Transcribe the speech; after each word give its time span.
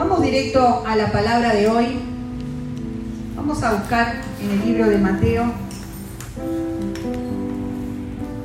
Vamos 0.00 0.22
directo 0.22 0.82
a 0.86 0.96
la 0.96 1.12
palabra 1.12 1.52
de 1.52 1.68
hoy. 1.68 1.98
Vamos 3.36 3.62
a 3.62 3.74
buscar 3.74 4.22
en 4.42 4.50
el 4.50 4.66
libro 4.66 4.88
de 4.88 4.96
Mateo, 4.96 5.52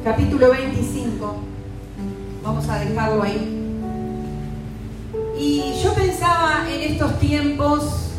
capítulo 0.04 0.52
25. 0.52 1.36
Vamos 2.44 2.68
a 2.68 2.80
dejarlo 2.80 3.24
ahí. 3.24 3.72
Y 5.40 5.82
yo 5.82 5.94
pensaba 5.94 6.66
en 6.70 6.92
estos 6.92 7.18
tiempos 7.20 8.10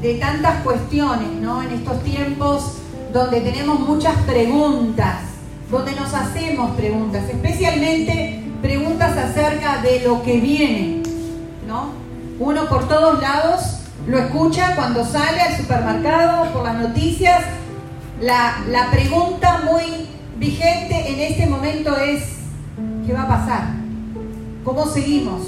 de 0.00 0.14
tantas 0.14 0.62
cuestiones, 0.62 1.32
¿no? 1.42 1.64
En 1.64 1.72
estos 1.72 2.00
tiempos 2.04 2.74
donde 3.12 3.40
tenemos 3.40 3.80
muchas 3.80 4.16
preguntas, 4.18 5.16
donde 5.68 5.90
nos 5.96 6.14
hacemos 6.14 6.76
preguntas, 6.76 7.24
especialmente 7.28 8.40
preguntas 8.62 9.18
acerca 9.18 9.82
de 9.82 10.02
lo 10.04 10.22
que 10.22 10.38
viene. 10.38 11.03
Uno 12.38 12.68
por 12.68 12.88
todos 12.88 13.20
lados 13.20 13.80
lo 14.06 14.18
escucha 14.18 14.74
cuando 14.74 15.04
sale 15.04 15.40
al 15.40 15.56
supermercado, 15.56 16.52
por 16.52 16.64
las 16.64 16.76
noticias. 16.76 17.42
La, 18.20 18.62
la 18.68 18.90
pregunta 18.90 19.62
muy 19.64 19.82
vigente 20.36 21.12
en 21.12 21.20
este 21.20 21.46
momento 21.46 21.96
es, 21.96 22.22
¿qué 23.06 23.12
va 23.12 23.22
a 23.22 23.28
pasar? 23.28 23.62
¿Cómo 24.64 24.86
seguimos? 24.86 25.42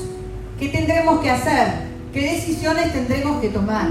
¿Qué 0.59 0.69
tendremos 0.69 1.21
que 1.21 1.31
hacer? 1.31 1.87
¿Qué 2.13 2.33
decisiones 2.33 2.93
tendremos 2.93 3.41
que 3.41 3.49
tomar? 3.49 3.89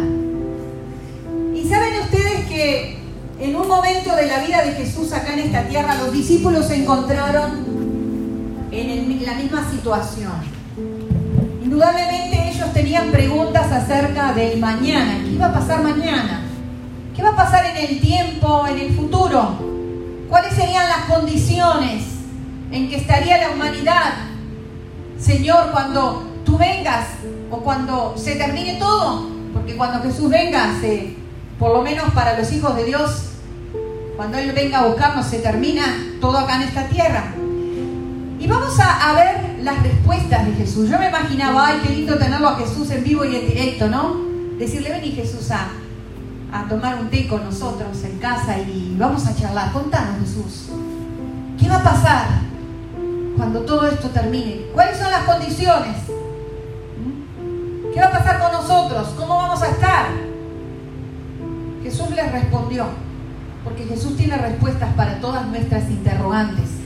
Y 1.53 1.67
saben 1.69 1.99
ustedes 2.01 2.45
que 2.47 3.05
en 3.39 3.55
un 3.55 3.67
momento 3.67 4.15
de 4.15 4.27
la 4.27 4.39
vida 4.39 4.63
de 4.63 4.71
Jesús 4.73 5.11
acá 5.11 5.33
en 5.33 5.39
esta 5.39 5.63
tierra, 5.63 5.95
los 5.95 6.11
discípulos 6.11 6.67
se 6.67 6.75
encontraron 6.75 7.65
en, 8.71 9.25
la 9.25 9.33
misma 9.33 9.69
situación. 9.69 10.31
Indudablemente 11.63 12.53
tenían 12.75 13.09
preguntas 13.09 13.71
acerca 13.71 14.33
del 14.33 14.59
mañana. 14.59 15.19
¿Qué 15.23 15.29
iba 15.29 15.45
a 15.45 15.53
pasar 15.53 15.81
mañana? 15.81 16.41
¿Qué 17.15 17.23
va 17.23 17.29
a 17.29 17.35
pasar 17.37 17.65
en 17.67 17.77
el 17.77 18.01
tiempo, 18.01 18.67
en 18.67 18.77
el 18.77 18.93
futuro? 18.93 19.57
¿Cuáles 20.29 20.53
serían 20.53 20.89
las 20.89 21.05
condiciones 21.05 22.03
en 22.71 22.89
que 22.89 22.97
estaría 22.97 23.37
la 23.37 23.51
humanidad? 23.51 24.15
Señor, 25.17 25.71
cuando 25.71 26.27
tú 26.43 26.57
vengas 26.57 27.07
o 27.49 27.59
cuando 27.59 28.13
se 28.17 28.35
termine 28.35 28.73
todo, 28.73 29.25
porque 29.53 29.77
cuando 29.77 30.03
Jesús 30.03 30.29
venga, 30.29 30.73
por 31.57 31.71
lo 31.71 31.81
menos 31.81 32.13
para 32.13 32.37
los 32.37 32.51
hijos 32.51 32.75
de 32.75 32.83
Dios, 32.83 33.21
cuando 34.17 34.37
Él 34.37 34.51
venga 34.51 34.79
a 34.79 34.87
buscarnos, 34.87 35.25
se 35.25 35.39
termina 35.39 35.85
todo 36.19 36.39
acá 36.39 36.57
en 36.57 36.63
esta 36.63 36.89
tierra. 36.89 37.23
Y 38.37 38.47
vamos 38.47 38.77
a, 38.81 39.13
ver 39.13 39.54
las 39.65 39.81
respuestas 39.81 40.45
de 40.45 40.53
Jesús. 40.53 40.89
Yo 40.89 40.99
me 40.99 41.09
imaginaba, 41.09 41.67
ay, 41.67 41.81
qué 41.83 41.93
lindo 41.93 42.17
tenerlo 42.17 42.49
a 42.49 42.55
Jesús 42.55 42.89
en 42.91 43.03
vivo 43.03 43.25
y 43.25 43.35
en 43.35 43.47
directo, 43.47 43.89
¿no? 43.89 44.15
Decirle, 44.59 44.91
ven 44.91 45.03
y 45.03 45.11
Jesús 45.11 45.49
a, 45.51 45.69
a 46.53 46.67
tomar 46.69 47.01
un 47.01 47.09
té 47.09 47.27
con 47.27 47.43
nosotros 47.43 48.03
en 48.03 48.19
casa 48.19 48.59
y 48.59 48.95
vamos 48.97 49.25
a 49.25 49.35
charlar. 49.35 49.73
Contanos, 49.73 50.19
Jesús. 50.21 50.69
¿Qué 51.59 51.67
va 51.67 51.77
a 51.77 51.83
pasar 51.83 52.27
cuando 53.35 53.61
todo 53.61 53.87
esto 53.87 54.09
termine? 54.09 54.67
¿Cuáles 54.71 54.97
son 54.99 55.09
las 55.09 55.23
condiciones? 55.23 55.97
¿Qué 57.91 57.99
va 57.99 58.07
a 58.07 58.11
pasar 58.11 58.39
con 58.39 58.51
nosotros? 58.51 59.07
¿Cómo 59.17 59.35
vamos 59.35 59.61
a 59.63 59.69
estar? 59.69 60.05
Jesús 61.81 62.11
les 62.11 62.31
respondió, 62.31 62.85
porque 63.63 63.83
Jesús 63.85 64.15
tiene 64.15 64.37
respuestas 64.37 64.93
para 64.93 65.19
todas 65.19 65.47
nuestras 65.47 65.89
interrogantes. 65.89 66.84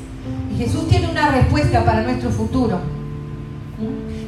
Jesús 0.60 0.88
tiene 0.88 1.08
una 1.08 1.32
respuesta 1.32 1.84
para 1.84 2.04
nuestro 2.04 2.30
futuro. 2.30 2.80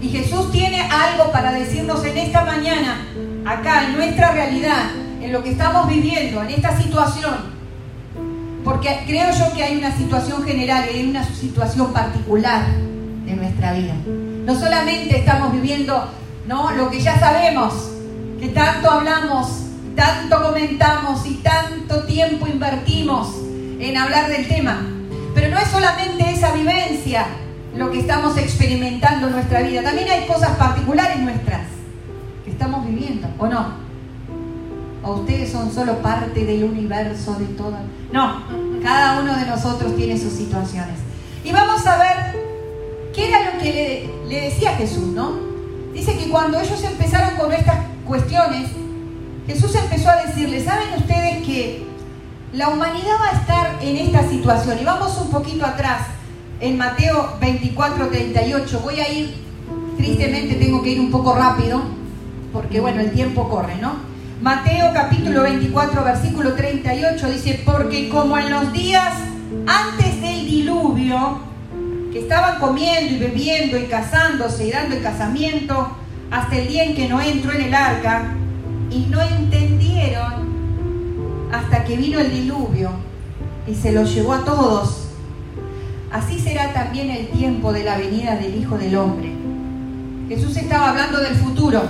Y 0.02 0.10
Jesús 0.10 0.52
tiene 0.52 0.82
algo 0.82 1.32
para 1.32 1.52
decirnos 1.52 2.04
en 2.04 2.18
esta 2.18 2.44
mañana, 2.44 3.06
acá, 3.46 3.86
en 3.86 3.98
nuestra 3.98 4.32
realidad, 4.32 4.92
en 5.22 5.32
lo 5.32 5.44
que 5.44 5.52
estamos 5.52 5.88
viviendo, 5.88 6.42
en 6.42 6.50
esta 6.50 6.76
situación. 6.76 7.36
Porque 8.64 9.04
creo 9.06 9.32
yo 9.32 9.54
que 9.54 9.64
hay 9.64 9.78
una 9.78 9.96
situación 9.96 10.44
general 10.44 10.86
y 10.92 10.98
hay 10.98 11.10
una 11.10 11.24
situación 11.24 11.94
particular 11.94 12.66
de 13.26 13.36
nuestra 13.36 13.74
vida. 13.74 13.94
No 14.46 14.60
solamente 14.60 15.20
estamos 15.20 15.52
viviendo 15.52 16.10
¿no? 16.48 16.72
Lo 16.72 16.90
que 16.90 17.00
ya 17.00 17.20
sabemos, 17.20 17.74
que 18.40 18.50
tanto 18.50 18.90
hablamos, 18.90 19.48
tanto 19.96 20.42
comentamos 20.42 21.26
y 21.26 21.36
tanto 21.36 22.04
tiempo 22.04 22.48
invertimos 22.48 23.30
en 23.80 23.98
hablar 23.98 24.30
del 24.30 24.48
tema. 24.48 24.82
Pero 25.34 25.50
no 25.50 25.58
es 25.58 25.68
solamente 25.70 26.30
esa 26.30 26.52
vivencia 26.52 27.26
lo 27.76 27.90
que 27.90 28.00
estamos 28.00 28.38
experimentando 28.38 29.28
en 29.28 29.34
nuestra 29.34 29.62
vida, 29.62 29.82
también 29.82 30.10
hay 30.10 30.28
cosas 30.28 30.58
particulares 30.58 31.20
nuestras 31.20 31.62
que 32.44 32.52
estamos 32.52 32.86
viviendo, 32.86 33.28
¿o 33.38 33.48
no? 33.48 33.82
¿O 35.04 35.14
ustedes 35.14 35.52
son 35.52 35.72
solo 35.72 35.98
parte 36.02 36.46
del 36.46 36.64
universo 36.64 37.36
de 37.36 37.46
todo? 37.46 37.78
No, 38.12 38.44
cada 38.84 39.22
uno 39.22 39.36
de 39.36 39.46
nosotros 39.46 39.96
tiene 39.96 40.18
sus 40.18 40.34
situaciones. 40.34 41.00
Y 41.44 41.52
vamos 41.52 41.86
a 41.88 41.98
ver 41.98 43.12
qué 43.16 43.30
era 43.30 43.52
lo 43.52 43.60
que 43.60 44.10
le, 44.28 44.42
decía 44.42 44.76
Jesús, 44.76 45.08
¿no? 45.08 45.52
dice 45.94 46.18
que 46.18 46.30
cuando 46.30 46.60
ellos 46.60 46.82
empezaron 46.84 47.36
con 47.38 47.52
estas 47.52 47.78
cuestiones, 48.08 48.70
Jesús 49.48 49.76
empezó 49.76 50.10
a 50.10 50.24
decirles, 50.26 50.66
¿saben 50.66 50.94
ustedes 50.98 51.46
que 51.46 51.91
la 52.54 52.68
humanidad 52.68 53.16
va 53.22 53.30
a 53.30 53.40
estar 53.40 53.78
en 53.82 53.98
esta 53.98 54.28
situación? 54.28 54.78
Y 54.80 54.84
vamos 54.84 55.18
un 55.18 55.32
poquito 55.32 55.66
atrás, 55.66 56.08
en 56.60 56.78
Mateo 56.78 57.38
24, 57.40 58.08
38. 58.10 58.80
Voy 58.84 59.00
a 59.00 59.12
ir, 59.12 59.36
tristemente 59.98 60.56
tengo 60.56 60.84
que 60.84 60.90
ir 60.90 61.00
un 61.00 61.12
poco 61.12 61.34
rápido, 61.34 61.82
porque 62.52 62.80
bueno, 62.82 63.02
el 63.02 63.12
tiempo 63.12 63.48
corre, 63.50 63.76
¿no? 63.78 63.94
Mateo 64.42 64.92
capítulo 64.94 65.44
24, 65.44 66.04
versículo 66.04 66.54
38 66.54 67.30
dice, 67.30 67.62
porque 67.64 68.10
como 68.10 68.38
en 68.38 68.50
los 68.50 68.74
días 68.74 69.14
antes 69.68 70.22
del 70.22 70.46
diluvio, 70.46 71.40
que 72.12 72.20
estaban 72.20 72.60
comiendo 72.60 73.14
y 73.14 73.20
bebiendo 73.20 73.78
y 73.78 73.84
casándose 73.84 74.68
y 74.68 74.72
dando 74.72 74.96
el 74.96 75.04
casamiento 75.04 75.96
hasta 76.30 76.58
el 76.58 76.68
día 76.68 76.84
en 76.84 76.96
que 76.96 77.08
no 77.08 77.22
entró 77.22 77.54
en 77.54 77.62
el 77.62 77.74
arca 77.74 78.34
y 78.90 79.06
no 79.10 79.22
entendieron 79.22 80.51
hasta 81.52 81.84
que 81.84 81.98
vino 81.98 82.20
el 82.20 82.32
diluvio 82.32 82.92
y 83.68 83.76
se 83.76 83.92
los 83.92 84.14
llevó 84.14 84.34
a 84.34 84.46
todos. 84.46 85.08
Así 86.12 86.40
será 86.40 86.74
también 86.74 87.10
el 87.10 87.30
tiempo 87.30 87.72
de 87.74 87.84
la 87.84 87.98
venida 87.98 88.36
del 88.36 88.56
Hijo 88.56 88.78
del 88.78 88.96
Hombre. 88.96 89.32
Jesús 90.28 90.56
estaba 90.58 90.90
hablando 90.90 91.20
del 91.20 91.36
futuro. 91.36 91.84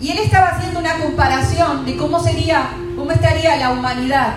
Y 0.00 0.10
él 0.10 0.18
estaba 0.18 0.48
haciendo 0.48 0.80
una 0.80 0.98
comparación 0.98 1.86
de 1.86 1.96
cómo 1.96 2.20
sería, 2.20 2.70
cómo 2.96 3.10
estaría 3.10 3.56
la 3.56 3.72
humanidad 3.72 4.34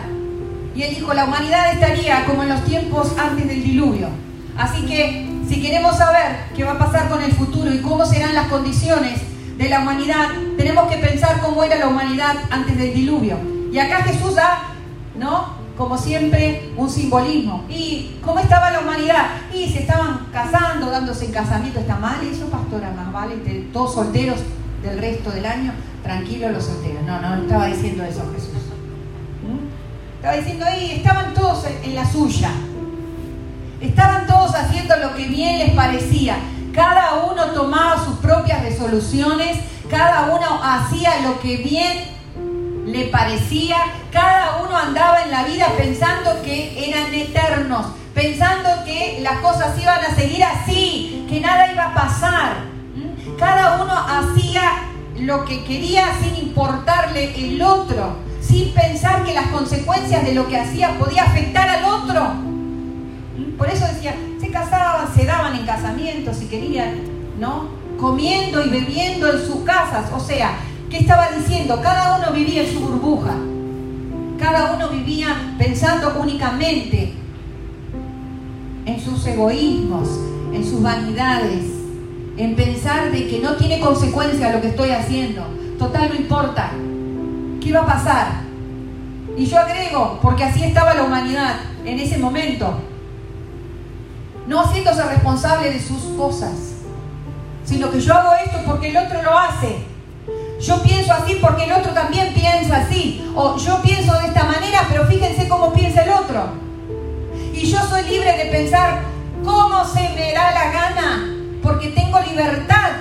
y 0.77 0.83
él 0.83 0.93
dijo, 0.93 1.11
la 1.11 1.25
humanidad 1.25 1.73
estaría 1.73 2.23
como 2.25 2.43
en 2.43 2.49
los 2.49 2.63
tiempos 2.63 3.11
antes 3.17 3.47
del 3.47 3.63
diluvio. 3.63 4.09
Así 4.55 4.85
que 4.85 5.27
si 5.49 5.59
queremos 5.59 5.97
saber 5.97 6.37
qué 6.55 6.63
va 6.63 6.73
a 6.73 6.77
pasar 6.77 7.09
con 7.09 7.19
el 7.23 7.31
futuro 7.31 7.73
y 7.73 7.81
cómo 7.81 8.05
serán 8.05 8.35
las 8.35 8.47
condiciones 8.47 9.19
de 9.57 9.69
la 9.69 9.79
humanidad, 9.79 10.27
tenemos 10.55 10.89
que 10.89 10.97
pensar 10.97 11.41
cómo 11.41 11.63
era 11.63 11.77
la 11.77 11.87
humanidad 11.87 12.35
antes 12.49 12.77
del 12.77 12.93
diluvio. 12.93 13.37
Y 13.71 13.79
acá 13.79 14.03
Jesús 14.03 14.35
da, 14.35 14.73
¿no? 15.15 15.57
Como 15.75 15.97
siempre, 15.97 16.71
un 16.77 16.89
simbolismo. 16.89 17.65
¿Y 17.69 18.17
cómo 18.23 18.39
estaba 18.39 18.71
la 18.71 18.79
humanidad? 18.79 19.27
Y 19.53 19.69
se 19.69 19.79
estaban 19.79 20.27
casando, 20.31 20.89
dándose 20.89 21.25
en 21.25 21.31
casamiento. 21.31 21.79
¿Está 21.79 21.97
mal 21.97 22.19
eso, 22.23 22.49
pastora? 22.49 22.91
Más 22.91 23.11
vale, 23.11 23.35
todos 23.73 23.93
solteros 23.93 24.39
del 24.81 24.97
resto 24.99 25.31
del 25.31 25.45
año. 25.45 25.73
Tranquilos 26.03 26.51
los 26.51 26.63
solteros. 26.63 27.03
No, 27.03 27.19
no, 27.19 27.41
estaba 27.41 27.65
diciendo 27.67 28.03
eso 28.03 28.23
Jesús. 28.33 28.53
Estaba 30.15 30.35
diciendo 30.35 30.65
ahí, 30.65 30.91
estaban 30.93 31.33
todos 31.33 31.65
en 31.83 31.95
la 31.95 32.11
suya. 32.11 32.49
Estaban 33.79 34.25
todos 34.25 34.55
haciendo 34.55 34.97
lo 34.97 35.15
que 35.15 35.27
bien 35.27 35.59
les 35.59 35.71
parecía. 35.71 36.37
Cada 36.77 37.23
uno 37.23 37.43
tomaba 37.55 38.05
sus 38.05 38.17
propias 38.17 38.61
resoluciones, 38.61 39.57
cada 39.89 40.27
uno 40.27 40.61
hacía 40.61 41.21
lo 41.21 41.39
que 41.39 41.57
bien 41.57 42.03
le 42.85 43.05
parecía, 43.05 43.77
cada 44.11 44.57
uno 44.57 44.77
andaba 44.77 45.23
en 45.23 45.31
la 45.31 45.43
vida 45.45 45.69
pensando 45.75 46.39
que 46.43 46.87
eran 46.87 47.11
eternos, 47.15 47.87
pensando 48.13 48.69
que 48.85 49.21
las 49.23 49.39
cosas 49.39 49.75
iban 49.81 50.05
a 50.05 50.13
seguir 50.13 50.43
así, 50.43 51.25
que 51.27 51.39
nada 51.39 51.71
iba 51.71 51.85
a 51.85 51.93
pasar. 51.95 52.57
¿Mm? 52.93 53.37
Cada 53.39 53.81
uno 53.81 53.93
hacía 53.93 54.83
lo 55.15 55.45
que 55.45 55.63
quería 55.63 56.13
sin 56.21 56.35
importarle 56.35 57.33
el 57.43 57.59
otro 57.59 58.17
sin 58.39 58.71
pensar 58.75 59.23
que 59.23 59.33
las 59.33 59.47
consecuencias 59.47 60.23
de 60.23 60.35
lo 60.35 60.47
que 60.47 60.59
hacía 60.59 60.97
podía 60.99 61.23
afectar 61.23 61.67
al 61.67 61.85
otro. 61.85 62.56
Por 63.57 63.69
eso 63.69 63.85
decía, 63.87 64.15
se 64.39 64.49
casaban, 64.51 65.07
se 65.15 65.25
daban 65.25 65.55
en 65.55 65.65
casamientos 65.65 66.37
si 66.37 66.45
querían, 66.45 66.95
¿no? 67.39 67.69
Comiendo 67.99 68.63
y 68.63 68.69
bebiendo 68.69 69.31
en 69.31 69.39
sus 69.39 69.61
casas. 69.63 70.11
O 70.13 70.19
sea, 70.19 70.59
¿qué 70.89 70.99
estaba 70.99 71.29
diciendo? 71.31 71.81
Cada 71.81 72.17
uno 72.17 72.31
vivía 72.31 72.63
en 72.63 72.71
su 72.71 72.79
burbuja. 72.79 73.33
Cada 74.39 74.73
uno 74.75 74.89
vivía 74.89 75.55
pensando 75.57 76.15
únicamente 76.19 77.13
en 78.85 78.99
sus 79.01 79.25
egoísmos, 79.25 80.07
en 80.53 80.63
sus 80.63 80.81
vanidades. 80.81 81.77
en 82.37 82.55
pensar 82.55 83.11
de 83.11 83.27
que 83.27 83.39
no 83.39 83.55
tiene 83.55 83.79
consecuencia 83.79 84.51
lo 84.53 84.61
que 84.61 84.67
estoy 84.69 84.91
haciendo. 84.91 85.43
Total, 85.79 86.09
no 86.09 86.15
importa. 86.15 86.71
¿Qué 87.61 87.71
va 87.73 87.81
a 87.81 87.85
pasar? 87.85 88.27
Y 89.35 89.45
yo 89.45 89.59
agrego, 89.59 90.19
porque 90.21 90.43
así 90.43 90.63
estaba 90.63 90.93
la 90.93 91.03
humanidad 91.03 91.55
en 91.85 91.99
ese 91.99 92.17
momento, 92.17 92.79
no 94.47 94.61
haciéndose 94.61 95.03
responsable 95.03 95.71
de 95.71 95.79
sus 95.79 96.01
cosas, 96.17 96.53
sino 97.65 97.91
que 97.91 97.99
yo 97.99 98.13
hago 98.13 98.31
esto 98.45 98.57
porque 98.65 98.89
el 98.89 98.97
otro 98.97 99.21
lo 99.21 99.37
hace. 99.37 99.77
Yo 100.59 100.81
pienso 100.81 101.13
así 101.13 101.37
porque 101.41 101.65
el 101.65 101.73
otro 101.73 101.91
también 101.91 102.33
piensa 102.33 102.77
así. 102.77 103.29
O 103.35 103.57
yo 103.57 103.81
pienso 103.81 104.17
de 104.19 104.27
esta 104.27 104.45
manera, 104.45 104.85
pero 104.89 105.05
fíjense 105.05 105.47
cómo 105.47 105.73
piensa 105.73 106.03
el 106.03 106.11
otro. 106.11 106.47
Y 107.53 107.65
yo 107.69 107.79
soy 107.85 108.03
libre 108.03 108.37
de 108.37 108.45
pensar 108.45 109.01
cómo 109.43 109.85
se 109.85 110.09
me 110.15 110.33
da 110.33 110.51
la 110.51 110.71
gana, 110.71 111.35
porque 111.61 111.89
tengo 111.89 112.19
libertad. 112.21 112.91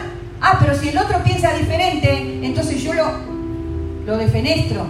Ah, 0.41 0.59
pero 0.61 0.77
si 0.77 0.89
el 0.89 0.99
otro 0.99 1.23
piensa 1.23 1.53
diferente, 1.55 2.41
entonces 2.43 2.83
yo 2.83 2.93
lo, 2.93 3.07
lo 4.05 4.19
defenestro, 4.19 4.87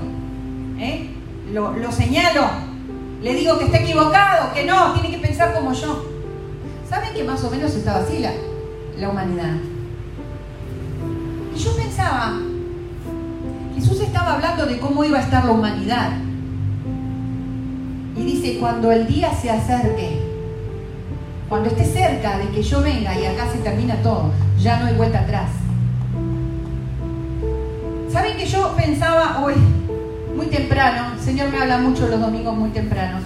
¿eh? 0.79 1.11
lo, 1.53 1.73
lo 1.73 1.93
señalo, 1.93 2.49
le 3.23 3.35
digo 3.35 3.59
que 3.59 3.67
está 3.67 3.79
equivocado, 3.79 4.53
que 4.53 4.65
no, 4.65 4.93
tiene 4.95 5.11
que 5.11 5.19
pensar 5.19 5.55
como 5.55 5.73
yo. 5.73 6.16
¿Saben 6.89 7.15
que 7.15 7.25
más 7.25 7.43
o 7.43 7.51
menos 7.51 7.75
estaba 7.75 8.01
así 8.01 8.19
la, 8.99 9.09
humanidad? 9.09 9.55
Y 11.55 11.59
yo 11.59 11.77
pensaba, 11.77 12.39
Jesús 13.75 14.01
estaba 14.01 14.35
hablando 14.35 14.67
de 14.67 14.79
cómo 14.79 15.05
iba 15.05 15.19
a 15.19 15.23
estar 15.23 15.45
la 15.45 15.51
humanidad. 15.51 16.13
Y 18.17 18.23
dice, 18.23 18.59
cuando 18.61 18.93
el 18.93 19.07
día 19.07 19.35
se 19.35 19.51
acerque, 19.51 20.21
cuando 21.49 21.71
esté 21.71 21.85
cerca 21.85 22.39
de 22.39 22.49
que 22.51 22.63
yo 22.63 22.81
venga 22.83 23.19
y 23.19 23.27
acá 23.27 23.51
se 23.51 23.59
termina 23.59 23.97
todo, 23.97 24.31
ya 24.59 24.79
no 24.79 24.87
hay 24.87 24.95
vuelta 24.95 25.21
atrás. 25.21 25.51
¿Saben 28.13 28.37
que 28.37 28.47
yo 28.47 28.75
pensaba 28.77 29.45
hoy, 29.45 29.55
muy 30.37 30.47
temprano, 30.47 31.15
el 31.15 31.21
Señor 31.21 31.51
me 31.51 31.59
habla 31.59 31.79
mucho 31.79 32.07
los 32.07 32.21
domingos 32.21 32.57
muy 32.57 32.71
tempranos, 32.71 33.23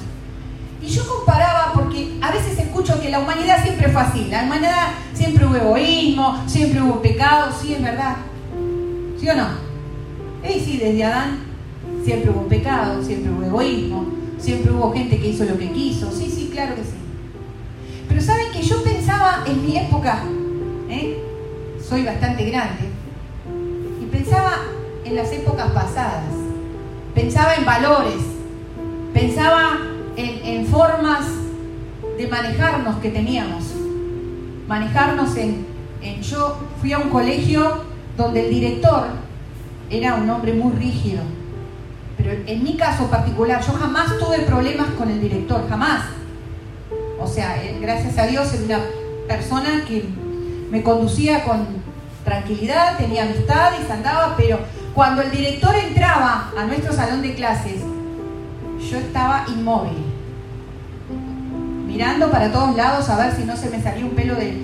y 0.83 0.87
yo 0.89 1.07
comparaba, 1.07 1.73
porque 1.75 2.19
a 2.21 2.33
veces 2.33 2.59
escucho 2.59 3.01
que 3.01 3.11
la 3.11 3.21
humanidad 3.21 3.63
siempre 3.63 3.89
fue 3.91 4.01
así, 4.01 4.27
la 4.31 4.45
humanidad 4.45 4.89
siempre 5.13 5.47
hubo 5.47 5.57
egoísmo, 5.57 6.43
siempre 6.47 6.81
hubo 6.81 7.03
pecado, 7.03 7.53
sí 7.61 7.75
es 7.75 7.83
verdad, 7.83 8.17
¿sí 9.19 9.29
o 9.29 9.35
no? 9.35 9.49
Y 10.49 10.61
sí, 10.61 10.79
desde 10.79 11.05
Adán 11.05 11.39
siempre 12.03 12.31
hubo 12.31 12.49
pecado, 12.49 13.03
siempre 13.05 13.31
hubo 13.31 13.45
egoísmo, 13.45 14.07
siempre 14.39 14.73
hubo 14.73 14.93
gente 14.93 15.19
que 15.19 15.29
hizo 15.29 15.45
lo 15.45 15.59
que 15.59 15.71
quiso, 15.71 16.11
sí, 16.11 16.31
sí, 16.31 16.51
claro 16.53 16.75
que 16.75 16.83
sí. 16.83 16.97
Pero 18.09 18.21
saben 18.23 18.51
que 18.53 18.63
yo 18.63 18.83
pensaba 18.83 19.45
en 19.47 19.67
mi 19.67 19.77
época, 19.77 20.23
¿eh? 20.89 21.23
soy 21.87 22.05
bastante 22.05 22.45
grande, 22.51 22.89
y 24.01 24.07
pensaba 24.07 24.53
en 25.05 25.15
las 25.15 25.31
épocas 25.31 25.71
pasadas, 25.73 26.33
pensaba 27.15 27.55
en 27.55 27.67
valores, 27.67 28.23
pensaba 29.13 29.79
en, 30.45 30.67
formas 30.67 31.27
de 32.17 32.27
manejarnos 32.27 32.97
que 32.97 33.11
teníamos, 33.11 33.65
manejarnos 34.69 35.37
en, 35.37 35.67
en... 36.03 36.23
Yo 36.23 36.59
fui 36.81 36.93
a 36.93 36.99
un 36.99 37.11
colegio 37.11 37.83
donde 38.17 38.47
el 38.47 38.51
director 38.51 39.07
era 39.91 40.15
un 40.15 40.29
hombre 40.29 40.53
muy 40.53 40.73
rígido, 40.73 41.23
pero 42.17 42.33
en 42.47 42.63
mi 42.63 42.77
caso 42.77 43.07
particular 43.07 43.61
yo 43.65 43.73
jamás 43.73 44.19
tuve 44.19 44.41
problemas 44.41 44.89
con 44.99 45.11
el 45.11 45.21
director, 45.21 45.69
jamás. 45.69 46.05
O 47.19 47.27
sea, 47.27 47.63
eh, 47.63 47.79
gracias 47.81 48.19
a 48.19 48.27
Dios 48.27 48.53
era 48.55 48.65
una 48.65 48.85
persona 49.27 49.85
que 49.87 50.05
me 50.71 50.83
conducía 50.83 51.45
con 51.45 51.67
tranquilidad, 52.25 52.97
tenía 52.99 53.25
amistad 53.25 53.73
y 53.81 53.91
andaba, 53.91 54.35
pero 54.37 54.59
cuando 54.95 55.23
el 55.23 55.31
director 55.31 55.75
entraba 55.75 56.53
a 56.57 56.65
nuestro 56.65 56.93
salón 56.93 57.23
de 57.23 57.35
clases, 57.35 57.83
yo 58.91 58.99
estaba 58.99 59.45
inmóvil, 59.49 59.99
mirando 61.91 62.31
para 62.31 62.53
todos 62.53 62.77
lados 62.77 63.09
a 63.09 63.17
ver 63.17 63.35
si 63.35 63.45
no 63.45 63.57
se 63.57 63.69
me 63.69 63.83
salía 63.83 64.05
un 64.05 64.13
pelo 64.13 64.37
de, 64.37 64.57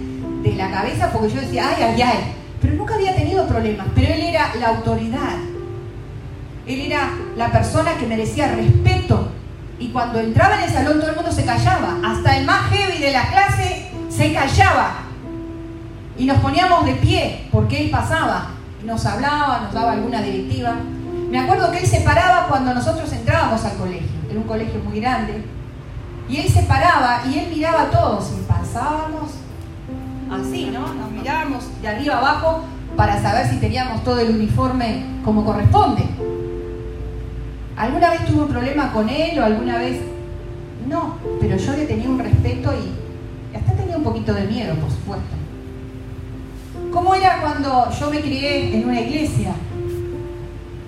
de 0.42 0.54
la 0.54 0.70
cabeza, 0.70 1.10
porque 1.12 1.34
yo 1.34 1.40
decía, 1.40 1.68
ay, 1.68 1.82
ay, 1.82 2.02
ay, 2.02 2.18
pero 2.60 2.74
nunca 2.74 2.94
había 2.94 3.14
tenido 3.16 3.46
problemas, 3.46 3.86
pero 3.94 4.14
él 4.14 4.20
era 4.20 4.54
la 4.60 4.68
autoridad, 4.68 5.34
él 6.66 6.80
era 6.80 7.10
la 7.36 7.50
persona 7.50 7.96
que 7.98 8.06
merecía 8.06 8.54
respeto 8.54 9.30
y 9.78 9.88
cuando 9.88 10.20
entraba 10.20 10.56
en 10.56 10.62
el 10.62 10.70
salón 10.70 11.00
todo 11.00 11.10
el 11.10 11.16
mundo 11.16 11.30
se 11.30 11.44
callaba. 11.44 11.98
Hasta 12.04 12.38
el 12.38 12.46
más 12.46 12.70
heavy 12.70 12.98
de 12.98 13.12
la 13.12 13.28
clase 13.28 13.88
se 14.08 14.32
callaba. 14.32 15.02
Y 16.16 16.24
nos 16.24 16.38
poníamos 16.38 16.86
de 16.86 16.94
pie 16.94 17.48
porque 17.52 17.84
él 17.84 17.90
pasaba. 17.90 18.52
Nos 18.84 19.04
hablaba, 19.04 19.60
nos 19.64 19.74
daba 19.74 19.92
alguna 19.92 20.22
directiva. 20.22 20.74
Me 21.30 21.38
acuerdo 21.40 21.70
que 21.70 21.80
él 21.80 21.86
se 21.86 22.00
paraba 22.00 22.46
cuando 22.48 22.72
nosotros 22.72 23.12
entrábamos 23.12 23.64
al 23.64 23.76
colegio. 23.76 24.08
Era 24.30 24.38
un 24.38 24.46
colegio 24.46 24.80
muy 24.80 25.00
grande. 25.00 25.44
Y 26.28 26.38
él 26.38 26.48
se 26.48 26.62
paraba 26.62 27.22
y 27.28 27.38
él 27.38 27.48
miraba 27.54 27.82
a 27.82 27.90
todos. 27.90 28.32
Y 28.32 28.42
pasábamos 28.44 29.32
así, 30.30 30.70
¿no? 30.72 30.92
Nos 30.94 31.10
mirábamos 31.10 31.64
de 31.80 31.88
arriba 31.88 32.18
abajo 32.18 32.64
para 32.96 33.20
saber 33.20 33.48
si 33.48 33.56
teníamos 33.56 34.02
todo 34.02 34.18
el 34.20 34.34
uniforme 34.34 35.04
como 35.24 35.44
corresponde. 35.44 36.02
¿Alguna 37.76 38.10
vez 38.10 38.24
tuve 38.24 38.42
un 38.42 38.48
problema 38.48 38.92
con 38.92 39.08
él 39.08 39.38
o 39.38 39.44
alguna 39.44 39.78
vez? 39.78 40.00
No, 40.88 41.18
pero 41.40 41.56
yo 41.56 41.72
le 41.72 41.84
tenía 41.84 42.08
un 42.08 42.18
respeto 42.18 42.72
y 42.72 43.56
hasta 43.56 43.72
tenía 43.72 43.96
un 43.96 44.04
poquito 44.04 44.32
de 44.32 44.44
miedo, 44.44 44.74
por 44.76 44.90
supuesto. 44.90 45.36
¿Cómo 46.92 47.14
era 47.14 47.40
cuando 47.40 47.90
yo 47.90 48.10
me 48.10 48.20
crié 48.20 48.76
en 48.76 48.88
una 48.88 49.00
iglesia? 49.00 49.52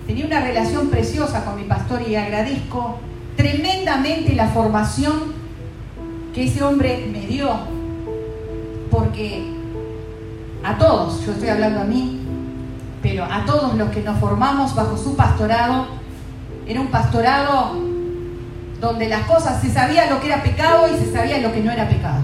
Tenía 0.07 0.25
una 0.25 0.41
relación 0.41 0.89
preciosa 0.89 1.45
con 1.45 1.57
mi 1.57 1.65
pastor 1.65 2.01
y 2.09 2.17
agradezco 2.17 2.99
tremendamente 3.39 4.35
la 4.35 4.49
formación 4.49 5.33
que 6.35 6.45
ese 6.45 6.61
hombre 6.63 7.09
me 7.11 7.21
dio, 7.21 7.49
porque 8.91 9.45
a 10.65 10.77
todos, 10.77 11.25
yo 11.25 11.33
estoy 11.33 11.49
hablando 11.49 11.81
a 11.81 11.85
mí, 11.85 12.21
pero 13.01 13.25
a 13.25 13.45
todos 13.47 13.75
los 13.75 13.91
que 13.91 14.03
nos 14.03 14.19
formamos 14.19 14.75
bajo 14.75 14.99
su 14.99 15.15
pastorado, 15.15 15.87
era 16.67 16.81
un 16.81 16.89
pastorado 16.89 17.77
donde 18.81 19.09
las 19.09 19.23
cosas 19.23 19.63
se 19.63 19.71
sabía 19.71 20.11
lo 20.11 20.21
que 20.21 20.27
era 20.27 20.43
pecado 20.43 20.89
y 20.93 20.99
se 20.99 21.13
sabía 21.13 21.39
lo 21.39 21.53
que 21.53 21.61
no 21.61 21.71
era 21.71 21.89
pecado. 21.89 22.21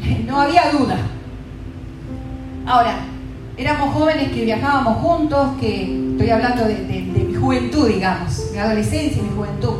No 0.26 0.40
había 0.40 0.70
duda. 0.70 0.96
Ahora, 2.66 2.96
éramos 3.56 3.94
jóvenes 3.94 4.30
que 4.32 4.44
viajábamos 4.44 4.98
juntos, 4.98 5.48
que 5.60 6.10
estoy 6.12 6.30
hablando 6.30 6.64
de, 6.64 6.74
mi 7.28 7.34
juventud, 7.34 7.88
digamos, 7.88 8.50
mi 8.52 8.58
adolescencia 8.58 9.20
y 9.20 9.24
mi 9.24 9.36
juventud. 9.36 9.74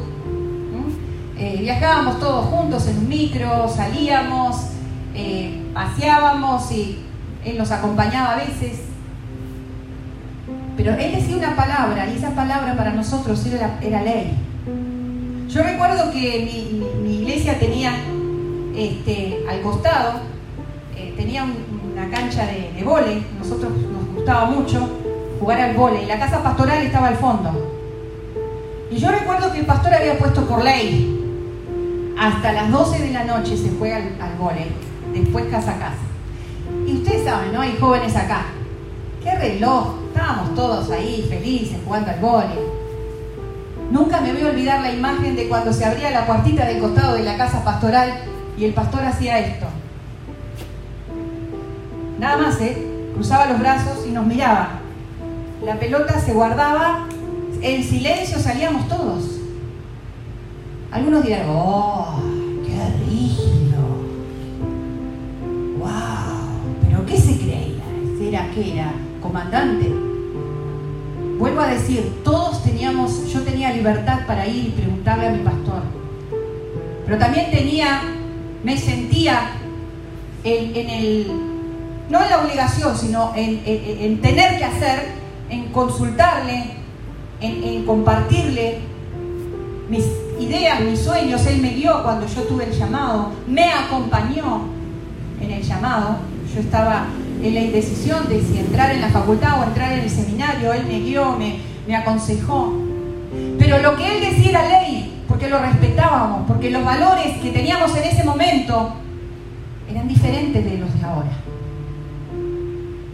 Eh, 1.36 1.58
viajábamos 1.60 2.20
todos 2.20 2.46
juntos 2.46 2.86
en 2.86 2.98
un 2.98 3.08
micro, 3.08 3.68
salíamos, 3.68 4.56
eh, 5.14 5.60
paseábamos 5.74 6.70
y 6.70 6.98
él 7.44 7.58
nos 7.58 7.70
acompañaba 7.72 8.32
a 8.32 8.36
veces. 8.36 8.80
Pero 10.76 10.92
él 10.92 11.12
decía 11.12 11.36
una 11.36 11.56
palabra 11.56 12.08
y 12.08 12.16
esa 12.16 12.30
palabra 12.30 12.76
para 12.76 12.92
nosotros 12.92 13.44
era, 13.46 14.02
ley. 14.02 14.32
Yo 15.48 15.62
recuerdo 15.62 16.12
que 16.12 16.90
mi, 17.02 17.16
iglesia 17.16 17.58
tenía 17.58 17.92
este, 18.76 19.44
al 19.48 19.60
costado, 19.62 20.20
eh, 20.96 21.14
tenía 21.16 21.44
una 21.94 22.10
cancha 22.10 22.44
de, 22.46 22.72
de 22.74 22.84
vóley, 22.84 23.24
nosotros 23.38 23.72
nos 23.72 24.14
gustaba 24.14 24.46
mucho 24.46 24.88
jugar 25.38 25.60
al 25.60 25.76
vóley, 25.76 26.06
la 26.06 26.18
casa 26.18 26.42
pastoral 26.42 26.82
estaba 26.82 27.08
al 27.08 27.16
fondo. 27.16 27.70
Y 28.90 28.96
yo 28.96 29.10
recuerdo 29.10 29.52
que 29.52 29.60
el 29.60 29.66
pastor 29.66 29.94
había 29.94 30.18
puesto 30.18 30.44
por 30.46 30.62
ley, 30.62 31.10
hasta 32.18 32.52
las 32.52 32.70
12 32.70 32.98
de 32.98 33.10
la 33.12 33.24
noche 33.24 33.56
se 33.56 33.70
juega 33.78 33.96
al, 33.96 34.20
al 34.20 34.36
vóley, 34.38 34.70
después 35.12 35.46
casa 35.46 35.72
a 35.72 35.78
casa. 35.78 36.04
Y 36.86 36.96
ustedes 36.96 37.24
saben, 37.24 37.52
¿no? 37.52 37.60
Hay 37.60 37.76
jóvenes 37.80 38.14
acá. 38.16 38.46
¿Qué 39.22 39.34
reloj? 39.34 39.94
Estábamos 40.08 40.54
todos 40.54 40.90
ahí 40.90 41.24
felices 41.28 41.78
jugando 41.84 42.10
al 42.10 42.20
vóley. 42.20 42.58
Nunca 43.90 44.20
me 44.20 44.32
voy 44.32 44.42
a 44.42 44.46
olvidar 44.46 44.80
la 44.80 44.92
imagen 44.92 45.36
de 45.36 45.48
cuando 45.48 45.72
se 45.72 45.84
abría 45.84 46.10
la 46.10 46.26
puertita 46.26 46.66
del 46.66 46.80
costado 46.80 47.14
de 47.14 47.22
la 47.22 47.36
casa 47.36 47.64
pastoral 47.64 48.12
y 48.56 48.64
el 48.64 48.74
pastor 48.74 49.02
hacía 49.02 49.38
esto. 49.38 49.66
Nada 52.18 52.36
más, 52.36 52.60
¿eh? 52.60 53.10
Cruzaba 53.14 53.46
los 53.46 53.60
brazos 53.60 54.06
y 54.06 54.10
nos 54.10 54.26
miraba. 54.26 54.80
La 55.64 55.78
pelota 55.78 56.20
se 56.20 56.32
guardaba, 56.32 57.06
en 57.62 57.82
silencio 57.82 58.38
salíamos 58.38 58.88
todos. 58.88 59.40
Algunos 60.90 61.24
dirán, 61.24 61.46
¡oh, 61.48 62.20
qué 62.64 63.04
rígido! 63.04 63.80
¡Wow! 65.78 66.86
¿Pero 66.86 67.06
qué 67.06 67.16
se 67.16 67.38
creía? 67.38 67.82
¿Era 68.20 68.50
qué 68.54 68.74
era? 68.74 68.92
comandante. 69.24 69.90
Vuelvo 71.38 71.60
a 71.62 71.66
decir, 71.66 72.20
todos 72.22 72.62
teníamos, 72.62 73.26
yo 73.32 73.42
tenía 73.42 73.72
libertad 73.72 74.20
para 74.26 74.46
ir 74.46 74.66
y 74.66 74.70
preguntarle 74.70 75.26
a 75.26 75.30
mi 75.30 75.42
pastor. 75.42 75.82
Pero 77.06 77.18
también 77.18 77.50
tenía, 77.50 78.02
me 78.62 78.76
sentía 78.76 79.50
en, 80.44 80.90
el, 80.90 81.26
no 82.10 82.22
en 82.22 82.30
la 82.30 82.40
obligación, 82.40 82.96
sino 82.96 83.32
en, 83.34 84.20
tener 84.20 84.58
que 84.58 84.64
hacer, 84.64 85.12
en 85.50 85.66
consultarle, 85.72 86.64
en, 87.40 87.84
compartirle 87.84 88.78
mis 89.88 90.04
ideas, 90.38 90.80
mis 90.80 91.00
sueños. 91.00 91.46
Él 91.46 91.60
me 91.60 91.70
guió 91.70 92.02
cuando 92.02 92.26
yo 92.26 92.42
tuve 92.42 92.64
el 92.64 92.72
llamado, 92.72 93.32
me 93.46 93.72
acompañó 93.72 94.62
en 95.40 95.50
el 95.50 95.62
llamado. 95.62 96.16
Yo 96.54 96.60
estaba 96.60 97.06
en 97.42 97.54
la 97.54 97.60
indecisión 97.60 98.28
de 98.28 98.40
si 98.42 98.58
entrar 98.58 98.90
en 98.92 99.00
la 99.00 99.08
facultad 99.08 99.60
o 99.60 99.64
entrar 99.64 99.92
en 99.92 100.00
el 100.00 100.10
seminario. 100.10 100.72
Él 100.72 100.86
me 100.86 101.00
guió, 101.00 101.32
me, 101.32 101.58
me 101.86 101.96
aconsejó. 101.96 102.72
Pero 103.58 103.78
lo 103.78 103.96
que 103.96 104.16
él 104.16 104.20
decía 104.20 104.50
era 104.50 104.82
ley, 104.82 105.22
porque 105.26 105.48
lo 105.48 105.58
respetábamos, 105.58 106.46
porque 106.46 106.70
los 106.70 106.84
valores 106.84 107.38
que 107.38 107.50
teníamos 107.50 107.96
en 107.96 108.04
ese 108.04 108.24
momento 108.24 108.94
eran 109.90 110.06
diferentes 110.06 110.64
de 110.64 110.78
los 110.78 111.00
de 111.00 111.04
ahora. 111.04 111.43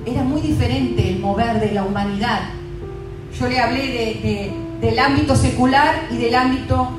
Era 0.07 0.23
muy 0.23 0.41
diferente 0.41 1.11
el 1.11 1.21
mover 1.21 1.61
de 1.61 1.73
la 1.73 1.85
humanidad. 1.85 2.41
Yo 3.39 3.49
le 3.49 3.61
hablé 3.61 4.53
del 4.81 4.99
ámbito 4.99 5.37
secular 5.37 6.07
y 6.11 6.17
del 6.17 6.35
ámbito 6.35 6.91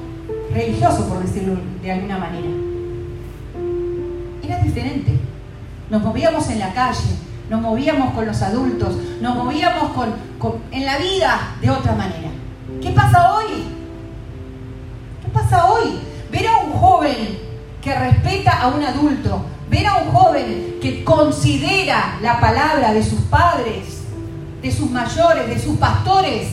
religioso, 0.54 1.08
por 1.08 1.20
decirlo 1.20 1.56
de 1.82 1.92
alguna 1.92 2.18
manera. 2.18 2.48
Era 4.44 4.60
diferente. 4.60 5.12
Nos 5.90 6.04
movíamos 6.04 6.50
en 6.50 6.60
la 6.60 6.74
calle, 6.74 7.16
nos 7.50 7.62
movíamos 7.62 8.14
con 8.14 8.26
los 8.26 8.42
adultos, 8.42 8.96
nos 9.20 9.36
movíamos 9.36 9.92
en 10.72 10.86
la 10.86 10.98
vida 10.98 11.56
de 11.60 11.70
otra 11.70 11.94
manera. 11.94 12.30
¿Qué 12.82 12.92
pasa 12.92 13.34
hoy? 13.34 13.46
¿Qué 15.22 15.28
pasa 15.34 15.70
hoy? 15.70 16.00
Ver 16.32 16.48
a 16.48 16.58
un 16.60 16.72
joven 16.72 17.40
que 17.82 17.94
respeta 17.94 18.62
a 18.62 18.68
un 18.70 18.84
adulto, 18.84 19.44
ver 19.72 19.88
a 19.88 19.98
un 20.00 20.12
joven 20.12 20.78
que 20.82 21.04
considera 21.06 22.20
la 22.22 22.42
palabra 22.42 22.94
de 22.94 23.02
sus 23.02 23.22
padres, 23.22 24.04
de 24.62 24.72
sus 24.72 24.92
mayores, 24.92 25.48
de 25.48 25.58
sus 25.58 25.78
pastores, 25.78 26.50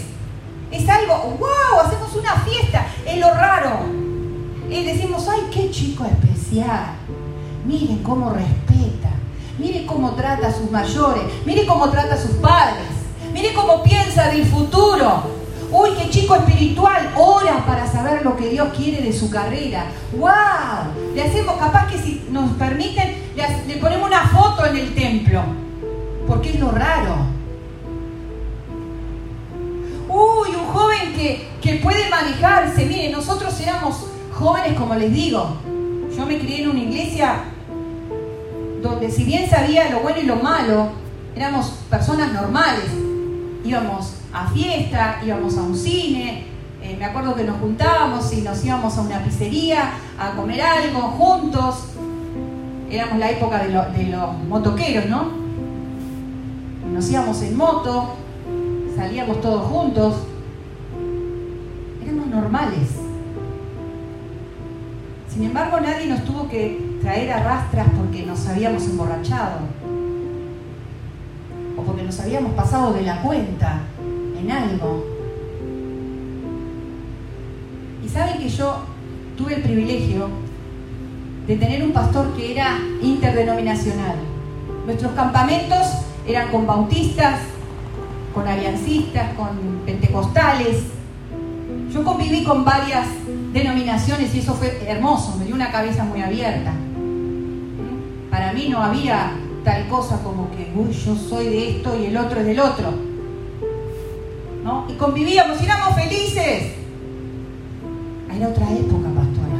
es 0.70 0.88
algo, 0.88 1.36
wow, 1.38 1.80
hacemos 1.84 2.14
una 2.14 2.36
fiesta, 2.36 2.86
es 3.04 3.18
lo 3.18 3.34
raro. 3.34 3.80
Y 4.70 4.84
decimos, 4.84 5.26
ay, 5.28 5.48
qué 5.52 5.70
chico 5.70 6.04
especial. 6.04 6.94
Miren 7.66 8.02
cómo 8.04 8.30
respeta, 8.30 9.10
miren 9.58 9.84
cómo 9.86 10.12
trata 10.12 10.48
a 10.48 10.52
sus 10.52 10.70
mayores, 10.70 11.24
miren 11.44 11.66
cómo 11.66 11.90
trata 11.90 12.14
a 12.14 12.18
sus 12.18 12.36
padres, 12.36 12.86
miren 13.32 13.54
cómo 13.54 13.82
piensa 13.82 14.28
del 14.28 14.46
futuro. 14.46 15.37
Uy, 15.70 15.90
qué 15.98 16.08
chico 16.08 16.34
espiritual, 16.34 17.12
ora 17.14 17.64
para 17.66 17.86
saber 17.86 18.24
lo 18.24 18.36
que 18.36 18.48
Dios 18.48 18.68
quiere 18.74 19.02
de 19.02 19.12
su 19.12 19.30
carrera. 19.30 19.86
¡Wow! 20.16 21.14
Le 21.14 21.22
hacemos, 21.22 21.56
capaz 21.56 21.88
que 21.88 21.98
si 21.98 22.26
nos 22.30 22.52
permiten, 22.52 23.16
le, 23.36 23.76
ponemos 23.76 24.08
una 24.08 24.28
foto 24.28 24.64
en 24.64 24.76
el 24.76 24.94
templo, 24.94 25.42
porque 26.26 26.50
es 26.50 26.60
lo 26.60 26.70
raro. 26.70 27.16
Uy, 30.08 30.48
un 30.56 30.66
joven 30.72 31.12
que, 31.14 31.48
que 31.60 31.74
puede 31.74 32.08
manejarse. 32.08 32.86
Mire, 32.86 33.10
nosotros 33.10 33.60
éramos 33.60 34.06
jóvenes, 34.32 34.78
como 34.78 34.94
les 34.94 35.12
digo. 35.12 35.58
Yo 36.16 36.24
me 36.24 36.38
crié 36.38 36.62
en 36.62 36.70
una 36.70 36.80
iglesia 36.80 37.40
donde 38.82 39.10
si 39.10 39.24
bien 39.24 39.50
sabía 39.50 39.90
lo 39.90 40.00
bueno 40.00 40.18
y 40.20 40.24
lo 40.24 40.36
malo, 40.36 40.88
éramos 41.36 41.72
personas 41.90 42.32
normales. 42.32 42.86
Íbamos 43.64 44.17
a 44.32 44.46
fiesta, 44.50 45.20
íbamos 45.24 45.56
a 45.56 45.62
un 45.62 45.76
cine, 45.76 46.44
eh, 46.80 46.96
me 46.96 47.04
acuerdo 47.04 47.34
que 47.34 47.44
nos 47.44 47.58
juntábamos 47.58 48.32
y 48.32 48.42
nos 48.42 48.64
íbamos 48.64 48.96
a 48.96 49.00
una 49.00 49.18
pizzería 49.24 49.90
a 50.18 50.30
comer 50.36 50.62
algo 50.62 51.00
juntos. 51.00 51.88
Éramos 52.90 53.18
la 53.18 53.30
época 53.30 53.58
de, 53.64 53.68
de 53.68 54.10
los 54.10 54.38
motoqueros, 54.48 55.06
¿no? 55.06 55.28
Nos 56.92 57.10
íbamos 57.10 57.42
en 57.42 57.56
moto, 57.56 58.14
salíamos 58.96 59.40
todos 59.40 59.66
juntos. 59.70 60.14
Éramos 62.02 62.26
normales. 62.28 62.90
Sin 65.28 65.44
embargo, 65.44 65.80
nadie 65.80 66.06
nos 66.06 66.24
tuvo 66.24 66.48
que 66.48 66.98
traer 67.02 67.32
a 67.32 67.42
rastras 67.42 67.88
porque 67.96 68.24
nos 68.24 68.46
habíamos 68.46 68.84
emborrachado 68.84 69.58
o 71.76 71.82
porque 71.82 72.02
nos 72.02 72.18
habíamos 72.20 72.52
pasado 72.52 72.92
de 72.92 73.02
la 73.02 73.20
cuenta 73.20 73.80
en 74.40 74.50
algo. 74.50 75.04
Y 78.04 78.08
saben 78.08 78.38
que 78.38 78.48
yo 78.48 78.78
tuve 79.36 79.56
el 79.56 79.62
privilegio 79.62 80.28
de 81.46 81.56
tener 81.56 81.82
un 81.82 81.92
pastor 81.92 82.34
que 82.36 82.52
era 82.52 82.78
interdenominacional. 83.02 84.16
Nuestros 84.86 85.12
campamentos 85.12 85.86
eran 86.26 86.50
con 86.50 86.66
bautistas, 86.66 87.40
con 88.34 88.46
aliancistas, 88.46 89.34
con 89.34 89.82
pentecostales. 89.84 90.82
Yo 91.92 92.04
conviví 92.04 92.44
con 92.44 92.64
varias 92.64 93.06
denominaciones 93.52 94.34
y 94.34 94.40
eso 94.40 94.54
fue 94.54 94.78
hermoso, 94.86 95.36
me 95.38 95.46
dio 95.46 95.54
una 95.54 95.70
cabeza 95.70 96.04
muy 96.04 96.20
abierta. 96.20 96.72
Para 98.30 98.52
mí 98.52 98.68
no 98.68 98.82
había 98.82 99.32
tal 99.64 99.88
cosa 99.88 100.22
como 100.22 100.50
que, 100.50 100.70
uy, 100.76 100.92
yo 100.92 101.16
soy 101.16 101.46
de 101.46 101.70
esto 101.70 101.98
y 101.98 102.06
el 102.06 102.16
otro 102.16 102.40
es 102.40 102.46
del 102.46 102.60
otro 102.60 103.07
y 104.88 104.92
convivíamos 104.94 105.60
éramos 105.62 105.94
felices. 105.94 106.72
Era 108.34 108.48
otra 108.48 108.70
época, 108.70 109.08
pastora. 109.08 109.58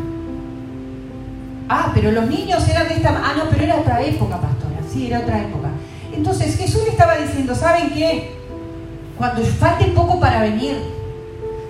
Ah, 1.68 1.90
pero 1.94 2.12
los 2.12 2.28
niños 2.28 2.66
eran 2.68 2.88
de 2.88 2.94
esta... 2.94 3.10
Ah, 3.10 3.34
no, 3.36 3.44
pero 3.50 3.64
era 3.64 3.76
otra 3.76 4.02
época, 4.02 4.40
pastora. 4.40 4.80
Sí, 4.90 5.06
era 5.06 5.20
otra 5.20 5.40
época. 5.40 5.68
Entonces 6.14 6.56
Jesús 6.56 6.82
estaba 6.88 7.16
diciendo, 7.16 7.54
¿saben 7.54 7.90
qué? 7.90 8.36
Cuando 9.16 9.42
falte 9.42 9.86
poco 9.86 10.20
para 10.20 10.42
venir, 10.42 10.76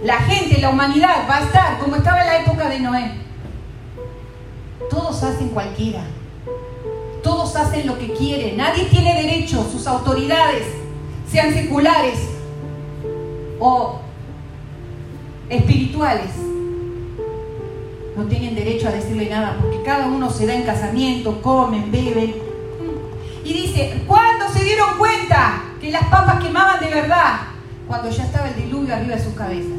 la 0.05 0.19
gente, 0.19 0.61
la 0.61 0.71
humanidad 0.71 1.29
va 1.29 1.39
a 1.39 1.43
estar 1.43 1.79
como 1.79 1.97
estaba 1.97 2.21
en 2.21 2.27
la 2.27 2.39
época 2.41 2.69
de 2.69 2.81
Noé. 2.81 3.13
Todos 4.91 5.23
hacen 5.23 5.49
cualquiera. 5.49 6.03
Todos 7.23 7.57
hacen 7.57 7.87
lo 7.87 7.99
que 7.99 8.13
quieren. 8.13 8.57
Nadie 8.57 8.85
tiene 8.85 9.23
derecho, 9.23 9.67
sus 9.71 9.87
autoridades, 9.87 10.67
sean 11.31 11.53
seculares, 11.53 12.19
o 13.59 14.01
espirituales 15.49 16.31
no 18.17 18.25
tienen 18.25 18.55
derecho 18.55 18.89
a 18.89 18.93
decirle 18.93 19.31
nada 19.31 19.57
porque 19.61 19.83
cada 19.83 20.07
uno 20.07 20.29
se 20.29 20.47
da 20.47 20.55
en 20.55 20.65
casamiento, 20.65 21.41
comen, 21.41 21.91
beben. 21.93 22.35
Y 23.45 23.53
dice, 23.53 24.03
¿cuándo 24.07 24.49
se 24.49 24.65
dieron 24.65 24.99
cuenta 24.99 25.63
que 25.81 25.91
las 25.93 26.05
papas 26.09 26.43
quemaban 26.43 26.81
de 26.81 26.91
verdad? 26.91 27.41
Cuando 27.87 28.11
ya 28.11 28.25
estaba 28.25 28.49
el 28.49 28.57
diluvio 28.57 28.95
arriba 28.95 29.15
de 29.15 29.23
sus 29.23 29.35
cabezas. 29.35 29.79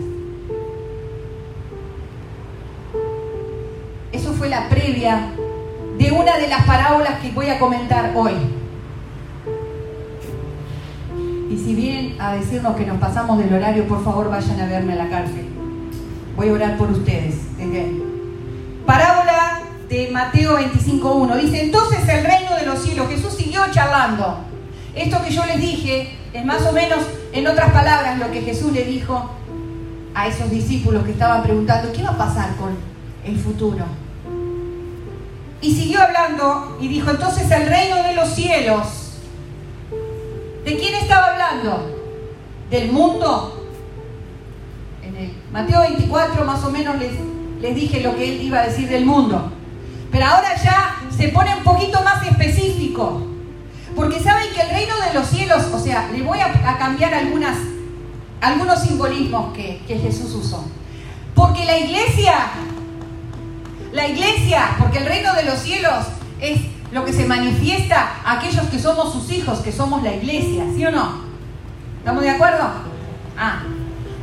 Eso 4.13 4.33
fue 4.33 4.49
la 4.49 4.69
previa 4.69 5.33
de 5.97 6.11
una 6.11 6.37
de 6.37 6.47
las 6.47 6.65
parábolas 6.65 7.19
que 7.19 7.31
voy 7.31 7.49
a 7.49 7.59
comentar 7.59 8.13
hoy. 8.15 8.58
Y 11.49 11.57
si 11.57 11.73
vienen 11.73 12.15
a 12.19 12.33
decirnos 12.33 12.75
que 12.75 12.85
nos 12.85 12.99
pasamos 12.99 13.39
del 13.39 13.51
horario, 13.53 13.87
por 13.87 14.03
favor 14.03 14.29
vayan 14.29 14.59
a 14.59 14.67
verme 14.67 14.93
a 14.93 14.97
la 14.97 15.09
cárcel. 15.09 15.47
Voy 16.35 16.49
a 16.49 16.53
orar 16.53 16.77
por 16.77 16.91
ustedes. 16.91 17.35
Parábola 18.85 19.61
de 19.89 20.09
Mateo 20.11 20.57
25.1. 20.59 21.41
Dice, 21.41 21.63
entonces 21.63 22.07
el 22.07 22.23
reino 22.23 22.55
de 22.55 22.65
los 22.67 22.79
cielos, 22.83 23.09
Jesús 23.09 23.33
siguió 23.33 23.61
charlando. 23.71 24.37
Esto 24.93 25.23
que 25.23 25.31
yo 25.31 25.43
les 25.45 25.59
dije 25.59 26.15
es 26.33 26.45
más 26.45 26.63
o 26.67 26.71
menos, 26.71 26.99
en 27.33 27.47
otras 27.47 27.71
palabras, 27.71 28.19
lo 28.19 28.31
que 28.31 28.41
Jesús 28.41 28.71
le 28.71 28.83
dijo 28.83 29.31
a 30.13 30.27
esos 30.27 30.51
discípulos 30.51 31.03
que 31.03 31.11
estaban 31.11 31.41
preguntando, 31.41 31.91
¿qué 31.91 32.03
va 32.03 32.11
a 32.11 32.17
pasar 32.17 32.55
con 32.57 32.77
el 33.25 33.37
futuro? 33.37 33.85
Y 35.61 35.73
siguió 35.73 36.01
hablando 36.01 36.77
y 36.79 36.87
dijo, 36.87 37.09
entonces 37.09 37.49
el 37.49 37.67
reino 37.67 38.03
de 38.03 38.13
los 38.13 38.29
cielos 38.29 38.98
¿De 40.63 40.77
quién 40.77 40.95
estaba 40.95 41.27
hablando? 41.27 41.95
¿Del 42.69 42.91
mundo? 42.91 43.67
En 45.03 45.15
el 45.15 45.33
Mateo 45.51 45.81
24 45.81 46.43
más 46.45 46.63
o 46.63 46.71
menos 46.71 46.97
les, 46.97 47.11
les 47.61 47.75
dije 47.75 48.01
lo 48.01 48.15
que 48.15 48.35
él 48.35 48.41
iba 48.41 48.59
a 48.59 48.67
decir 48.67 48.89
del 48.89 49.05
mundo. 49.05 49.51
Pero 50.11 50.25
ahora 50.25 50.55
ya 50.61 51.01
se 51.15 51.29
pone 51.29 51.55
un 51.55 51.63
poquito 51.63 52.01
más 52.03 52.25
específico. 52.25 53.23
Porque 53.95 54.19
saben 54.19 54.53
que 54.53 54.61
el 54.61 54.69
reino 54.69 54.93
de 54.99 55.13
los 55.13 55.27
cielos, 55.27 55.65
o 55.73 55.79
sea, 55.79 56.09
le 56.11 56.21
voy 56.21 56.39
a, 56.39 56.77
cambiar 56.77 57.13
algunas, 57.13 57.57
algunos 58.41 58.79
simbolismos 58.81 59.53
que, 59.53 59.81
que 59.87 59.97
Jesús 59.97 60.33
usó. 60.33 60.65
Porque 61.35 61.65
la 61.65 61.77
iglesia, 61.77 62.33
la 63.91 64.07
iglesia, 64.07 64.75
porque 64.79 64.99
el 64.99 65.05
reino 65.05 65.33
de 65.33 65.43
los 65.43 65.59
cielos 65.59 66.05
es 66.39 66.61
lo 66.91 67.05
que 67.05 67.13
se 67.13 67.25
manifiesta 67.25 68.21
a 68.23 68.39
aquellos 68.39 68.67
que 68.67 68.79
somos 68.79 69.13
sus 69.13 69.31
hijos, 69.31 69.59
que 69.59 69.71
somos 69.71 70.03
la 70.03 70.13
iglesia, 70.15 70.65
¿sí 70.75 70.85
o 70.85 70.91
no? 70.91 71.21
¿Estamos 71.99 72.23
de 72.23 72.29
acuerdo? 72.29 72.69
Ah, 73.37 73.63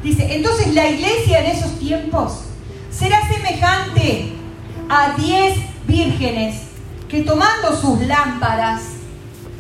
dice, 0.03 0.35
entonces 0.35 0.75
la 0.75 0.89
iglesia 0.89 1.41
en 1.45 1.57
esos 1.57 1.79
tiempos 1.79 2.45
será 2.91 3.21
semejante 3.29 4.33
a 4.89 5.15
diez 5.17 5.59
vírgenes 5.87 6.63
que 7.09 7.23
tomando 7.23 7.77
sus 7.77 8.01
lámparas 8.07 8.83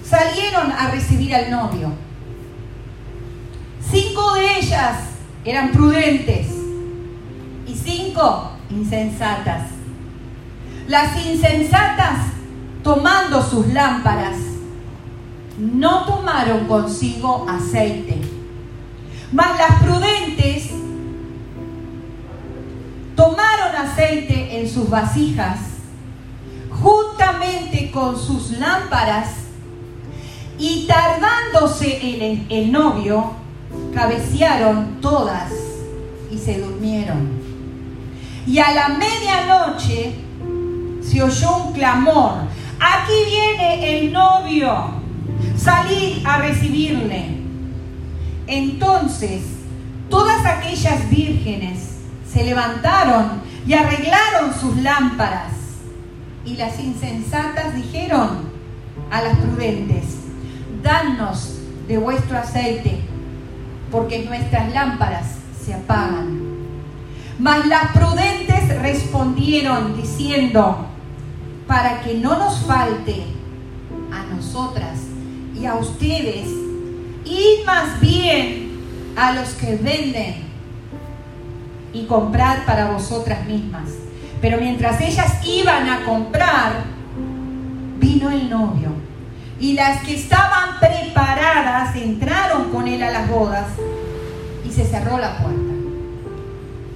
salieron 0.04 0.72
a 0.72 0.90
recibir 0.90 1.34
al 1.34 1.50
novio. 1.50 1.92
Cinco 3.90 4.34
de 4.34 4.58
ellas 4.58 4.96
eran 5.44 5.70
prudentes 5.70 6.48
y 7.66 7.74
cinco 7.74 8.52
insensatas. 8.70 9.68
Las 10.88 11.24
insensatas, 11.24 12.18
tomando 12.86 13.42
sus 13.42 13.66
lámparas, 13.72 14.36
no 15.58 16.04
tomaron 16.04 16.68
consigo 16.68 17.44
aceite. 17.48 18.20
Mas 19.32 19.58
las 19.58 19.82
prudentes 19.82 20.70
tomaron 23.16 23.74
aceite 23.74 24.60
en 24.60 24.70
sus 24.70 24.88
vasijas, 24.88 25.58
juntamente 26.80 27.90
con 27.90 28.16
sus 28.16 28.52
lámparas, 28.52 29.30
y 30.56 30.86
tardándose 30.86 31.98
el, 32.00 32.46
el 32.48 32.70
novio, 32.70 33.32
cabecearon 33.94 35.00
todas 35.00 35.50
y 36.30 36.38
se 36.38 36.60
durmieron. 36.60 37.30
Y 38.46 38.60
a 38.60 38.70
la 38.70 38.88
medianoche 38.90 40.14
se 41.02 41.20
oyó 41.20 41.56
un 41.56 41.72
clamor, 41.72 42.46
aquí 42.80 43.12
viene 43.28 43.98
el 43.98 44.12
novio, 44.12 44.90
salid 45.56 46.24
a 46.26 46.38
recibirle. 46.38 47.36
Entonces 48.46 49.42
todas 50.08 50.44
aquellas 50.44 51.08
vírgenes 51.10 51.96
se 52.30 52.44
levantaron 52.44 53.42
y 53.66 53.74
arreglaron 53.74 54.54
sus 54.58 54.76
lámparas. 54.76 55.52
Y 56.44 56.56
las 56.56 56.78
insensatas 56.78 57.74
dijeron 57.74 58.50
a 59.10 59.22
las 59.22 59.36
prudentes, 59.38 60.04
danos 60.82 61.58
de 61.88 61.98
vuestro 61.98 62.38
aceite, 62.38 63.00
porque 63.90 64.24
nuestras 64.24 64.72
lámparas 64.72 65.36
se 65.64 65.74
apagan. 65.74 66.40
Mas 67.38 67.66
las 67.66 67.90
prudentes 67.92 68.80
respondieron 68.80 69.96
diciendo, 69.96 70.86
para 71.66 72.00
que 72.02 72.14
no 72.14 72.38
nos 72.38 72.60
falte 72.60 73.24
a 74.12 74.34
nosotras 74.34 74.98
y 75.54 75.66
a 75.66 75.74
ustedes, 75.74 76.48
y 77.24 77.64
más 77.64 78.00
bien 78.00 78.80
a 79.16 79.32
los 79.32 79.50
que 79.54 79.76
venden 79.76 80.46
y 81.92 82.04
comprar 82.04 82.64
para 82.66 82.90
vosotras 82.90 83.46
mismas. 83.46 83.90
Pero 84.40 84.58
mientras 84.58 85.00
ellas 85.00 85.44
iban 85.46 85.88
a 85.88 86.04
comprar, 86.04 86.84
vino 87.98 88.30
el 88.30 88.50
novio. 88.50 88.90
Y 89.58 89.72
las 89.72 90.02
que 90.02 90.14
estaban 90.14 90.78
preparadas 90.78 91.96
entraron 91.96 92.70
con 92.70 92.86
él 92.86 93.02
a 93.02 93.10
las 93.10 93.28
bodas 93.28 93.66
y 94.64 94.70
se 94.70 94.84
cerró 94.84 95.16
la 95.18 95.38
puerta. 95.38 95.62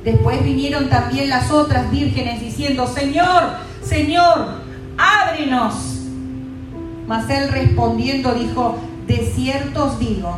Después 0.05 0.45
vinieron 0.45 0.89
también 0.91 1.31
las 1.31 1.51
otras 1.51 1.91
vírgenes 1.91 2.41
diciendo, 2.41 2.87
Señor, 2.87 3.55
Señor, 3.83 4.60
ábrenos. 5.01 5.75
Mas 7.07 7.29
él 7.31 7.49
respondiendo 7.49 8.35
dijo, 8.35 8.77
de 9.07 9.17
cierto 9.35 9.87
os 9.87 9.99
digo 9.99 10.37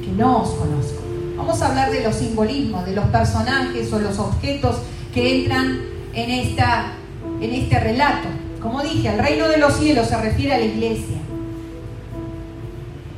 que 0.00 0.12
no 0.12 0.42
os 0.42 0.50
conozco. 0.50 1.02
Vamos 1.36 1.60
a 1.60 1.68
hablar 1.68 1.90
de 1.90 2.02
los 2.02 2.14
simbolismos, 2.14 2.86
de 2.86 2.94
los 2.94 3.06
personajes 3.06 3.92
o 3.92 3.98
los 3.98 4.18
objetos 4.18 4.76
que 5.12 5.40
entran 5.40 5.80
en, 6.14 6.30
esta, 6.30 6.92
en 7.40 7.52
este 7.52 7.80
relato. 7.80 8.28
Como 8.60 8.82
dije, 8.82 9.08
el 9.08 9.18
reino 9.18 9.48
de 9.48 9.58
los 9.58 9.76
cielos 9.76 10.08
se 10.08 10.16
refiere 10.16 10.54
a 10.54 10.58
la 10.58 10.64
iglesia. 10.64 11.18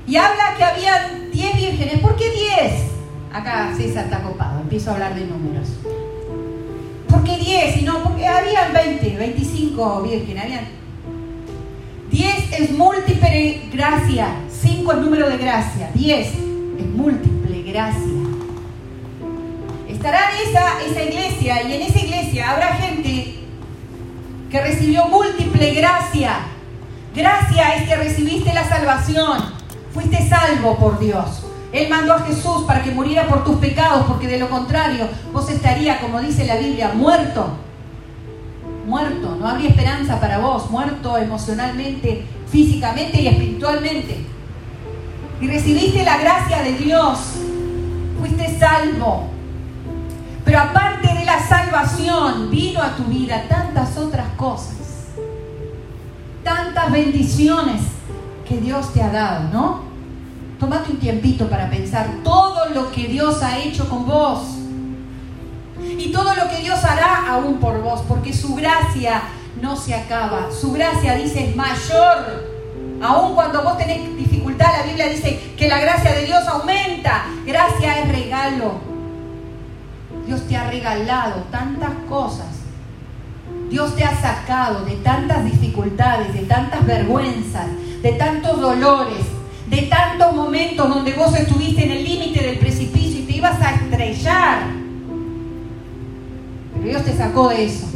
Y 0.07 0.17
habla 0.17 0.55
que 0.57 0.65
habían 0.65 1.31
10 1.31 1.57
vírgenes. 1.57 1.99
¿Por 2.01 2.17
qué 2.17 2.31
10? 2.31 2.89
Acá 3.33 3.73
César 3.77 4.05
está 4.05 4.23
copado, 4.23 4.61
empiezo 4.61 4.91
a 4.91 4.95
hablar 4.95 5.15
de 5.15 5.27
números. 5.27 5.69
¿Por 7.29 7.37
qué 7.37 7.45
10? 7.45 7.77
Y 7.79 7.83
no, 7.83 8.03
porque 8.03 8.27
habían 8.27 8.73
20, 8.73 9.17
25 9.17 10.03
vírgenes. 10.03 10.45
Habían 10.45 10.65
10 12.11 12.53
es 12.53 12.71
múltiple 12.71 13.69
gracia, 13.71 14.35
5 14.49 14.93
es 14.93 14.99
número 14.99 15.29
de 15.29 15.37
gracia, 15.37 15.91
10 15.95 16.27
es 16.27 16.87
múltiple 16.95 17.63
gracia. 17.63 18.13
Estará 19.89 20.31
en 20.31 20.49
esa, 20.49 20.83
esa 20.83 21.03
iglesia 21.03 21.63
y 21.65 21.75
en 21.75 21.83
esa 21.83 21.99
iglesia 21.99 22.51
habrá 22.51 22.75
gente 22.77 23.35
que 24.51 24.61
recibió 24.63 25.07
múltiple 25.09 25.75
gracia. 25.75 26.39
Gracia 27.15 27.75
es 27.77 27.89
que 27.89 27.97
recibiste 27.97 28.55
la 28.55 28.67
salvación, 28.67 29.53
fuiste 29.93 30.27
salvo 30.29 30.79
por 30.79 30.99
Dios. 30.99 31.48
Él 31.73 31.89
mandó 31.91 32.15
a 32.15 32.21
Jesús 32.21 32.65
para 32.67 32.83
que 32.83 32.91
muriera 32.91 33.27
por 33.27 33.45
tus 33.45 33.57
pecados, 33.57 34.07
porque 34.07 34.27
de 34.27 34.39
lo 34.39 34.49
contrario 34.49 35.09
vos 35.33 35.51
estarías, 35.51 36.01
como 36.01 36.21
dice 36.21 36.47
la 36.47 36.57
Biblia, 36.57 36.93
muerto. 36.95 37.49
Muerto, 38.87 39.37
no 39.39 39.47
habría 39.47 39.69
esperanza 39.69 40.19
para 40.19 40.39
vos, 40.39 40.71
muerto 40.71 41.19
emocionalmente, 41.19 42.25
físicamente 42.51 43.21
y 43.21 43.29
espiritualmente. 43.29 44.25
Y 45.43 45.47
recibiste 45.47 46.03
la 46.05 46.17
gracia 46.17 46.63
de 46.63 46.73
Dios, 46.73 47.19
fuiste 48.19 48.59
salvo. 48.59 49.29
Pero 50.45 50.61
aparte 50.61 51.13
de 51.13 51.27
la 51.27 51.47
salvación, 51.47 52.51
vino 52.51 52.83
a 52.83 52.97
tu 52.97 53.05
vida 53.05 53.45
tantas 53.47 53.99
otras 53.99 54.29
cosas, 54.39 54.77
tantas 56.43 56.91
bendiciones 56.91 57.83
que 58.49 58.57
Dios 58.57 58.91
te 58.95 59.03
ha 59.03 59.11
dado, 59.11 59.49
¿no? 59.53 59.88
Tómate 60.59 60.91
un 60.91 60.99
tiempito 60.99 61.49
para 61.49 61.71
pensar 61.71 62.09
todo 62.25 62.67
lo 62.71 62.91
que 62.91 63.07
Dios 63.07 63.43
ha 63.43 63.59
hecho 63.59 63.89
con 63.89 64.07
vos 64.07 64.59
y 65.81 66.11
todo 66.11 66.35
lo 66.35 66.49
que 66.49 66.59
Dios 66.59 66.85
hará 66.85 67.29
aún 67.29 67.59
por 67.59 67.81
vos, 67.81 68.03
porque 68.09 68.33
su 68.33 68.55
gracia 68.55 69.23
no 69.61 69.77
se 69.77 69.95
acaba. 69.95 70.49
Su 70.51 70.73
gracia, 70.73 71.15
dice, 71.15 71.51
es 71.51 71.57
mayor. 71.57 72.59
Aún 73.01 73.35
cuando 73.35 73.63
vos 73.63 73.79
tenés 73.79 74.17
dificultad, 74.17 74.73
la 74.79 74.83
Biblia 74.85 75.09
dice 75.09 75.55
que 75.57 75.69
la 75.69 75.79
gracia 75.79 76.13
de 76.13 76.25
Dios 76.25 76.47
aumenta. 76.47 77.27
Gracia 77.47 78.01
es 78.01 78.09
regalo. 78.09 78.81
Dios 80.27 80.47
te 80.49 80.57
ha 80.57 80.69
regalado 80.69 81.45
tantas 81.51 81.93
cosas. 82.09 82.47
Dios 83.71 83.95
te 83.97 84.05
ha 84.05 84.21
sacado 84.21 84.85
de 84.85 84.97
tantas 84.97 85.45
dificultades, 85.45 86.33
de 86.35 86.41
tantas 86.41 86.85
vergüenzas, 86.85 87.67
de 88.03 88.13
tantos 88.13 88.61
dolores, 88.61 89.25
de 89.69 89.83
tantos 89.83 90.35
momentos 90.35 90.89
donde 90.89 91.13
vos 91.13 91.35
estuviste 91.35 91.85
en 91.85 91.91
el 91.91 92.05
límite 92.05 92.43
del 92.43 92.59
precipicio 92.59 93.21
y 93.21 93.23
te 93.25 93.37
ibas 93.37 93.61
a 93.61 93.75
estrellar. 93.75 94.61
Pero 96.75 96.89
Dios 96.89 97.05
te 97.05 97.17
sacó 97.17 97.49
de 97.51 97.65
eso. 97.65 97.87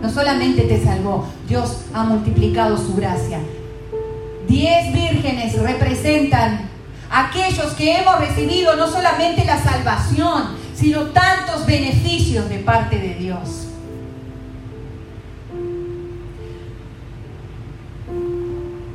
No 0.00 0.08
solamente 0.08 0.62
te 0.62 0.82
salvó, 0.82 1.26
Dios 1.46 1.82
ha 1.92 2.04
multiplicado 2.04 2.78
su 2.78 2.94
gracia. 2.94 3.38
Diez 4.48 4.94
vírgenes 4.94 5.58
representan 5.60 6.70
aquellos 7.10 7.72
que 7.74 7.98
hemos 7.98 8.18
recibido 8.18 8.76
no 8.76 8.88
solamente 8.88 9.44
la 9.44 9.62
salvación, 9.62 10.56
sino 10.74 11.02
tantos 11.06 11.66
beneficios 11.66 12.48
de 12.48 12.58
parte 12.58 12.98
de 12.98 13.14
Dios. 13.14 13.66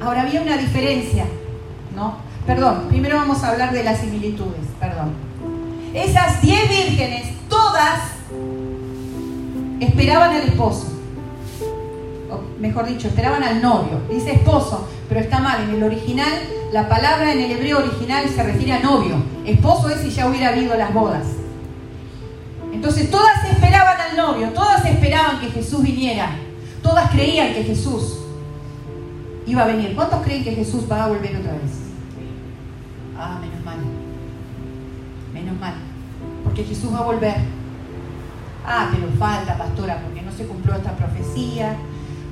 Ahora 0.01 0.23
había 0.23 0.41
una 0.41 0.57
diferencia 0.57 1.25
¿no? 1.95 2.17
Perdón, 2.45 2.85
primero 2.89 3.17
vamos 3.17 3.43
a 3.43 3.49
hablar 3.49 3.71
de 3.71 3.83
las 3.83 3.99
similitudes, 3.99 4.61
perdón. 4.79 5.13
Esas 5.93 6.41
diez 6.41 6.69
vírgenes, 6.69 7.33
todas 7.49 8.01
esperaban 9.79 10.35
al 10.35 10.43
esposo. 10.43 10.87
O 12.29 12.59
mejor 12.59 12.85
dicho, 12.85 13.07
esperaban 13.07 13.43
al 13.43 13.61
novio. 13.61 14.01
Dice 14.09 14.33
esposo, 14.33 14.87
pero 15.07 15.21
está 15.21 15.39
mal. 15.39 15.63
En 15.63 15.75
el 15.75 15.83
original, 15.83 16.33
la 16.71 16.89
palabra 16.89 17.31
en 17.31 17.39
el 17.39 17.51
hebreo 17.51 17.79
original 17.79 18.27
se 18.27 18.43
refiere 18.43 18.73
a 18.73 18.79
novio. 18.81 19.15
Esposo 19.45 19.89
es 19.89 20.01
si 20.01 20.11
ya 20.11 20.27
hubiera 20.27 20.49
habido 20.49 20.75
las 20.75 20.93
bodas. 20.93 21.25
Entonces 22.73 23.09
todas 23.09 23.45
esperaban 23.49 23.99
al 24.01 24.17
novio, 24.17 24.49
todas 24.49 24.85
esperaban 24.85 25.39
que 25.39 25.47
Jesús 25.47 25.81
viniera. 25.81 26.35
Todas 26.83 27.09
creían 27.09 27.53
que 27.53 27.63
Jesús 27.63 28.17
iba 29.47 29.63
a 29.63 29.67
venir. 29.67 29.95
¿Cuántos 29.95 30.21
creen 30.23 30.43
que 30.43 30.51
Jesús 30.51 30.83
va 30.91 31.05
a 31.05 31.07
volver 31.07 31.37
otra 31.37 31.53
vez? 31.53 31.84
Ah, 33.17 33.37
menos 33.39 33.63
mal. 33.63 33.77
Menos 35.33 35.59
mal. 35.59 35.73
Porque 36.43 36.63
Jesús 36.63 36.93
va 36.93 36.99
a 36.99 37.03
volver. 37.03 37.35
Ah, 38.65 38.89
pero 38.91 39.07
falta, 39.17 39.57
pastora, 39.57 40.01
porque 40.01 40.21
no 40.21 40.31
se 40.31 40.45
cumplió 40.45 40.75
esta 40.75 40.95
profecía, 40.95 41.75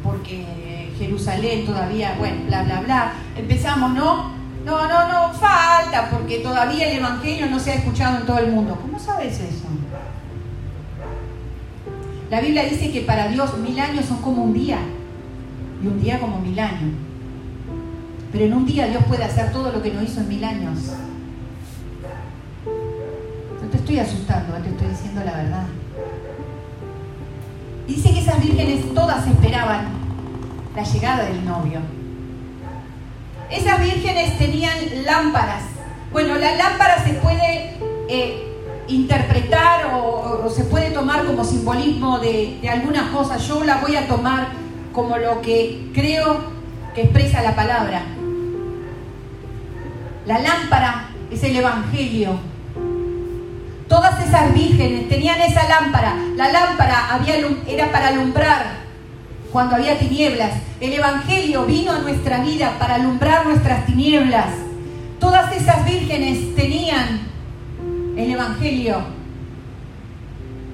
porque 0.04 0.92
Jerusalén 0.98 1.66
todavía, 1.66 2.16
bueno, 2.18 2.46
bla, 2.48 2.64
bla, 2.64 2.82
bla. 2.82 3.14
Empezamos, 3.36 3.94
¿no? 3.94 4.32
No, 4.66 4.88
no, 4.88 5.08
no, 5.08 5.34
falta, 5.34 6.10
porque 6.10 6.40
todavía 6.40 6.90
el 6.90 6.98
Evangelio 6.98 7.48
no 7.48 7.60
se 7.60 7.72
ha 7.72 7.76
escuchado 7.76 8.20
en 8.20 8.26
todo 8.26 8.40
el 8.40 8.52
mundo. 8.52 8.78
¿Cómo 8.82 8.98
sabes 8.98 9.40
eso? 9.40 9.66
La 12.32 12.42
Biblia 12.42 12.64
dice 12.64 12.92
que 12.92 13.02
para 13.02 13.28
Dios 13.28 13.58
mil 13.60 13.80
años 13.80 14.06
son 14.06 14.22
como 14.22 14.44
un 14.44 14.54
día 14.54 14.80
y 15.84 15.88
un 15.88 16.02
día 16.02 16.20
como 16.20 16.40
mil 16.40 16.58
años. 16.58 16.94
Pero 18.34 18.46
en 18.46 18.54
un 18.56 18.66
día 18.66 18.88
Dios 18.88 19.04
puede 19.08 19.24
hacer 19.24 19.52
todo 19.52 19.72
lo 19.72 19.82
que 19.82 19.94
no 19.94 20.02
hizo 20.02 20.20
en 20.20 20.28
mil 20.28 20.44
años. 20.44 20.80
No 22.66 23.70
te 23.70 23.78
estoy 23.78 24.00
asustando, 24.00 24.56
te 24.56 24.70
estoy 24.70 24.88
diciendo 24.88 25.22
la 25.24 25.34
verdad. 25.34 25.66
Dice 27.88 28.12
que 28.12 28.20
esas 28.20 28.42
vírgenes 28.42 28.92
todas 28.96 29.28
esperaban 29.28 29.86
la 30.76 30.84
llegada 30.84 31.26
del 31.26 31.46
novio. 31.46 31.80
Esas 33.52 33.80
vírgenes 33.80 34.36
tenían 34.40 34.80
lámparas. 35.06 35.62
Bueno, 36.12 36.36
la 36.40 36.56
lámpara 36.56 37.04
se 37.04 37.14
puede 37.14 37.78
eh, 38.10 38.52
interpretar 38.88 39.92
o, 39.94 40.50
se 40.50 40.64
puede 40.64 40.90
tomar 40.90 41.24
como 41.26 41.44
simbolismo 41.44 42.18
de, 42.18 42.58
de 42.64 42.70
algunas 42.70 43.12
cosas. 43.12 43.48
Yo 43.48 43.64
la 43.64 43.78
voy 43.78 43.96
a 43.96 44.08
tomar 44.08 44.48
como 44.92 45.18
lo 45.18 45.40
que 45.42 45.92
creo 45.94 46.52
que 46.96 47.04
expresa 47.04 47.44
la 47.44 47.56
palabra. 47.56 48.02
La 50.26 50.40
lámpara 50.40 51.10
es 51.30 51.44
el 51.44 51.58
Evangelio. 51.58 52.40
Todas 53.90 54.26
esas 54.26 54.54
vírgenes 54.54 55.10
tenían 55.10 55.42
esa 55.42 55.68
lámpara. 55.68 56.16
La 56.38 56.52
lámpara 56.52 57.20
era 57.68 57.92
para 57.92 58.08
alumbrar 58.08 58.84
cuando 59.52 59.76
había 59.76 60.00
tinieblas. 60.00 60.52
El 60.80 60.94
Evangelio 60.94 61.66
vino 61.66 61.92
a 61.92 62.00
nuestra 62.00 62.42
vida 62.42 62.78
para 62.80 62.96
alumbrar 62.96 63.46
nuestras 63.46 63.86
tinieblas. 63.86 64.48
Todas 65.20 65.54
esas 65.54 65.86
vírgenes 65.86 66.56
tenían 66.56 67.20
el 68.16 68.32
Evangelio. 68.32 69.04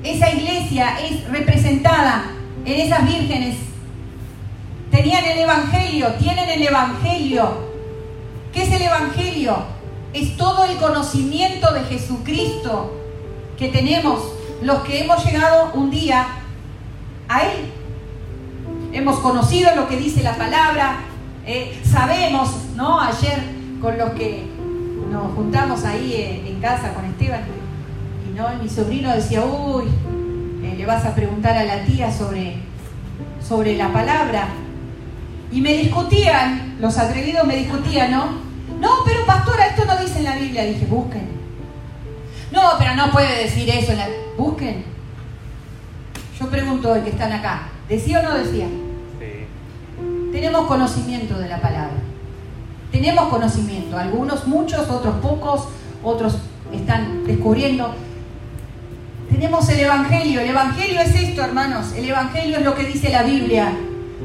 Esa 0.04 0.32
iglesia 0.32 1.00
es 1.00 1.28
representada 1.28 2.26
en 2.66 2.80
esas 2.82 3.06
vírgenes. 3.06 3.56
Tenían 4.92 5.26
el 5.26 5.40
Evangelio, 5.40 6.14
tienen 6.20 6.50
el 6.50 6.68
Evangelio. 6.68 7.69
¿Qué 8.54 8.64
es 8.64 8.72
el 8.72 8.82
Evangelio? 8.82 9.58
Es 10.14 10.36
todo 10.36 10.66
el 10.66 10.78
conocimiento 10.78 11.72
de 11.72 11.82
Jesucristo 11.82 12.96
que 13.58 13.68
tenemos 13.68 14.22
los 14.64 14.80
que 14.80 15.04
hemos 15.04 15.24
llegado 15.24 15.72
un 15.74 15.92
día 15.92 16.26
a 17.28 17.42
Él. 17.44 17.72
Hemos 18.92 19.20
conocido 19.20 19.76
lo 19.76 19.88
que 19.88 19.98
dice 19.98 20.24
la 20.24 20.36
palabra, 20.36 21.02
eh, 21.46 21.80
sabemos, 21.84 22.50
¿no? 22.76 23.00
Ayer 23.00 23.40
con 23.80 23.98
los 23.98 24.12
que 24.12 24.48
nos 25.12 25.34
juntamos 25.34 25.86
ahí 25.86 26.14
eh, 26.14 26.50
en, 26.50 26.60
casa 26.60 26.94
con 26.94 27.06
Esteban, 27.06 27.42
y 28.28 28.38
no, 28.38 28.48
mi 28.62 28.68
sobrino 28.68 29.14
decía, 29.14 29.46
uy, 29.46 29.86
eh, 30.64 30.76
le 30.76 30.86
vas 30.86 31.06
a 31.06 31.14
preguntar 31.14 31.56
a 31.56 31.64
la 31.64 31.86
tía 31.86 32.12
sobre, 32.12 32.58
sobre 33.48 33.78
la 33.78 33.94
palabra. 33.94 34.48
Y 35.52 35.62
me 35.62 35.74
discutían, 35.78 36.69
los 36.80 36.98
atrevidos 36.98 37.46
me 37.46 37.58
discutían, 37.58 38.12
¿no? 38.12 38.26
No, 38.80 38.90
pero 39.06 39.26
pastora, 39.26 39.68
esto 39.68 39.86
no 39.86 39.98
dice 39.98 40.20
en 40.20 40.24
la 40.24 40.36
Biblia. 40.36 40.64
Dije, 40.64 40.86
busquen. 40.86 41.28
No, 42.52 42.62
pero 42.80 42.96
no 42.96 43.12
puede 43.12 43.44
decir 43.44 43.70
eso. 43.70 43.92
En 43.92 43.98
la... 43.98 44.08
Busquen. 44.38 44.86
Yo 46.40 46.50
pregunto 46.50 46.92
hoy 46.92 47.02
que 47.02 47.10
están 47.10 47.34
acá, 47.34 47.68
¿decía 47.90 48.22
o 48.22 48.24
no 48.24 48.34
decía? 48.36 48.66
Sí. 49.20 50.32
Tenemos 50.32 50.68
conocimiento 50.68 51.38
de 51.38 51.50
la 51.50 51.60
palabra. 51.60 51.98
Tenemos 52.92 53.28
conocimiento. 53.28 53.98
Algunos 53.98 54.48
muchos, 54.48 54.90
otros 54.90 55.16
pocos, 55.18 55.68
otros 56.02 56.38
están 56.72 57.26
descubriendo. 57.26 57.94
Tenemos 59.30 59.68
el 59.68 59.82
Evangelio. 59.82 60.40
El 60.40 60.50
Evangelio 60.50 61.02
es 61.02 61.14
esto, 61.14 61.44
hermanos. 61.44 61.92
El 61.94 62.10
Evangelio 62.10 62.58
es 62.58 62.64
lo 62.64 62.74
que 62.74 62.86
dice 62.86 63.10
la 63.10 63.24
Biblia. 63.24 63.74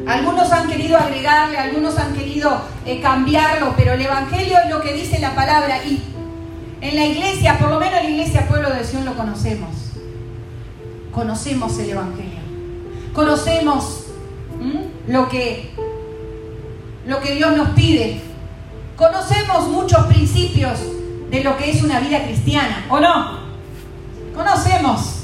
Algunos 0.07 0.53
han 0.53 0.69
querido 0.69 0.99
agregarle, 0.99 1.57
algunos 1.57 1.99
han 1.99 2.15
querido 2.15 2.61
eh, 2.85 3.01
cambiarlo, 3.01 3.75
pero 3.77 3.93
el 3.93 4.01
Evangelio 4.03 4.59
es 4.65 4.71
lo 4.71 4.81
que 4.81 4.93
dice 4.93 5.19
la 5.19 5.35
palabra 5.35 5.85
y 5.85 6.03
en 6.81 6.97
la 6.97 7.07
iglesia, 7.07 7.59
por 7.59 7.71
lo 7.71 7.81
menos 7.81 8.01
en 8.01 8.05
la 8.05 8.11
iglesia 8.11 8.47
Pueblo 8.47 8.71
de 8.71 8.85
Sion 8.85 9.05
lo 9.07 9.15
conocemos. 9.15 9.71
Conocemos 11.13 11.79
el 11.79 11.91
Evangelio. 11.91 12.41
Conocemos 13.15 14.05
lo, 15.07 15.29
que, 15.29 15.71
lo 17.07 17.21
que 17.21 17.37
Dios 17.37 17.57
nos 17.57 17.71
pide. 17.71 18.21
Conocemos 18.97 19.69
muchos 19.69 20.05
principios 20.07 20.79
de 21.31 21.43
lo 21.43 21.57
que 21.57 21.71
es 21.71 21.83
una 21.83 22.01
vida 22.01 22.23
cristiana, 22.25 22.85
¿o 22.91 23.01
no? 23.01 23.39
Conocemos. 24.35 25.21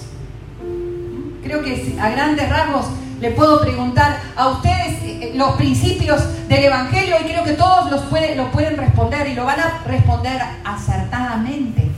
Creo 1.42 1.62
que 1.62 1.98
a 2.00 2.10
grandes 2.10 2.48
rasgos 2.48 2.86
le 3.20 3.30
puedo 3.32 3.60
preguntar 3.60 4.18
a 4.34 4.48
ustedes 4.48 5.02
eh, 5.02 5.32
los 5.34 5.52
principios 5.56 6.48
del 6.48 6.64
Evangelio 6.64 7.16
y 7.20 7.24
creo 7.24 7.44
que 7.44 7.52
todos 7.52 7.90
los, 7.90 8.02
pueden 8.02 8.76
responder 8.76 9.28
y 9.28 9.34
lo 9.34 9.44
van 9.44 9.60
a 9.60 9.82
responder 9.86 10.40
acertadamente. 10.64 11.90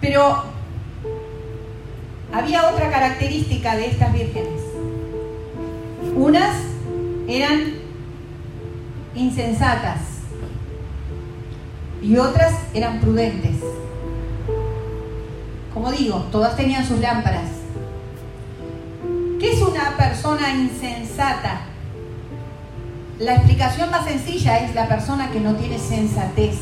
Pero 0.00 0.44
había 2.32 2.68
otra 2.70 2.90
característica 2.90 3.76
de 3.76 3.86
estas 3.86 4.12
vírgenes. 4.12 4.62
Unas 6.14 6.56
eran 7.26 7.74
insensatas 9.14 10.00
y 12.02 12.16
otras 12.16 12.54
eran 12.74 13.00
prudentes. 13.00 13.56
Como 15.78 15.92
digo, 15.92 16.26
todas 16.32 16.56
tenían 16.56 16.84
sus 16.84 16.98
lámparas. 16.98 17.50
¿Qué 19.38 19.52
es 19.52 19.62
una 19.62 19.96
persona 19.96 20.52
insensata? 20.52 21.60
La 23.20 23.36
explicación 23.36 23.88
más 23.88 24.04
sencilla 24.04 24.58
es 24.58 24.74
la 24.74 24.88
persona 24.88 25.30
que 25.30 25.38
no 25.38 25.54
tiene 25.54 25.78
sensatez. 25.78 26.56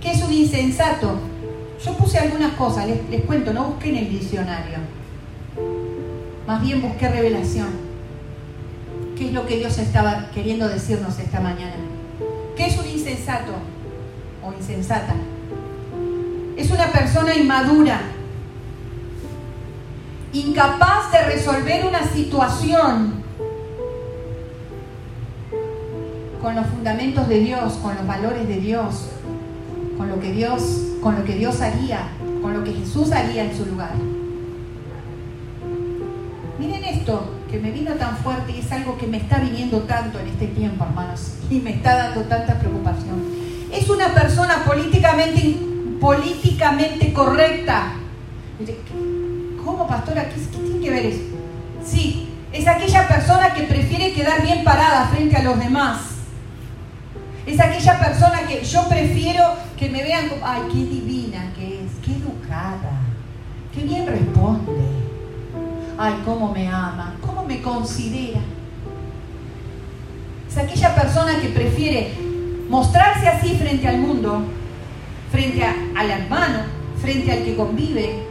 ¿Qué 0.00 0.12
es 0.12 0.22
un 0.22 0.32
insensato? 0.32 1.18
Yo 1.84 1.94
puse 1.94 2.18
algunas 2.18 2.52
cosas, 2.52 2.86
les, 2.86 3.10
les 3.10 3.22
cuento, 3.22 3.52
no 3.52 3.64
busqué 3.70 3.88
en 3.88 3.96
el 3.96 4.10
diccionario. 4.10 4.78
Más 6.46 6.62
bien 6.62 6.80
busqué 6.80 7.08
revelación. 7.08 7.70
¿Qué 9.18 9.26
es 9.26 9.32
lo 9.32 9.44
que 9.46 9.56
Dios 9.56 9.76
estaba 9.78 10.30
queriendo 10.32 10.68
decirnos 10.68 11.18
esta 11.18 11.40
mañana? 11.40 11.74
¿Qué 12.56 12.66
es 12.66 12.78
un 12.78 12.88
insensato 12.88 13.54
o 14.44 14.52
insensata? 14.52 15.16
Es 16.56 16.70
una 16.70 16.86
persona 16.92 17.34
inmadura, 17.34 18.00
incapaz 20.32 21.10
de 21.12 21.24
resolver 21.24 21.86
una 21.86 22.04
situación 22.04 23.24
con 26.40 26.54
los 26.54 26.66
fundamentos 26.66 27.28
de 27.28 27.40
Dios, 27.40 27.74
con 27.74 27.94
los 27.96 28.06
valores 28.06 28.46
de 28.46 28.56
Dios, 28.56 29.08
con 29.96 30.08
lo 30.08 30.20
que 30.20 30.32
Dios, 30.32 30.62
con 31.00 31.16
lo 31.16 31.24
que 31.24 31.34
Dios 31.36 31.60
haría, 31.60 32.08
con 32.42 32.52
lo 32.52 32.62
que 32.62 32.72
Jesús 32.72 33.12
haría 33.12 33.44
en 33.44 33.56
su 33.56 33.66
lugar. 33.66 33.94
Miren 36.58 36.84
esto 36.84 37.30
que 37.50 37.58
me 37.58 37.70
vino 37.70 37.92
tan 37.94 38.16
fuerte 38.18 38.52
y 38.52 38.60
es 38.60 38.70
algo 38.72 38.96
que 38.98 39.06
me 39.06 39.16
está 39.16 39.38
viniendo 39.38 39.80
tanto 39.80 40.18
en 40.18 40.28
este 40.28 40.48
tiempo, 40.48 40.84
hermanos, 40.84 41.34
y 41.50 41.60
me 41.60 41.74
está 41.74 41.96
dando 41.96 42.22
tanta 42.22 42.58
preocupación. 42.58 43.22
Es 43.72 43.88
una 43.88 44.08
persona 44.08 44.64
políticamente 44.64 45.73
políticamente 46.04 47.14
correcta. 47.14 47.94
¿Cómo, 49.64 49.88
pastora? 49.88 50.28
¿Qué, 50.28 50.34
¿Qué, 50.34 50.58
tiene 50.58 50.80
que 50.80 50.90
ver 50.90 51.06
eso? 51.06 51.22
Sí, 51.82 52.28
es 52.52 52.68
aquella 52.68 53.08
persona 53.08 53.54
que 53.54 53.62
prefiere 53.62 54.12
quedar 54.12 54.42
bien 54.42 54.62
parada 54.64 55.06
frente 55.06 55.34
a 55.34 55.42
los 55.42 55.58
demás. 55.58 56.00
Es 57.46 57.58
aquella 57.58 57.98
persona 57.98 58.46
que 58.46 58.62
yo 58.62 58.86
prefiero 58.86 59.44
que 59.78 59.88
me 59.88 60.02
vean 60.02 60.28
como, 60.28 60.46
ay, 60.46 60.64
qué 60.70 60.78
divina 60.78 61.50
que 61.56 61.86
es, 61.86 61.92
qué 62.04 62.12
educada, 62.12 63.00
qué 63.74 63.84
bien 63.84 64.06
responde. 64.06 64.72
Ay, 65.96 66.20
cómo 66.26 66.52
me 66.52 66.68
ama, 66.68 67.14
cómo 67.22 67.46
me 67.46 67.62
considera. 67.62 68.40
Es 70.50 70.58
aquella 70.58 70.94
persona 70.94 71.40
que 71.40 71.48
prefiere 71.48 72.12
mostrarse 72.68 73.26
así 73.26 73.54
frente 73.54 73.88
al 73.88 73.98
mundo 73.98 74.42
frente 75.34 75.64
al 75.64 76.10
hermano, 76.10 76.60
frente 77.02 77.32
al 77.32 77.44
que 77.44 77.56
convive, 77.56 78.22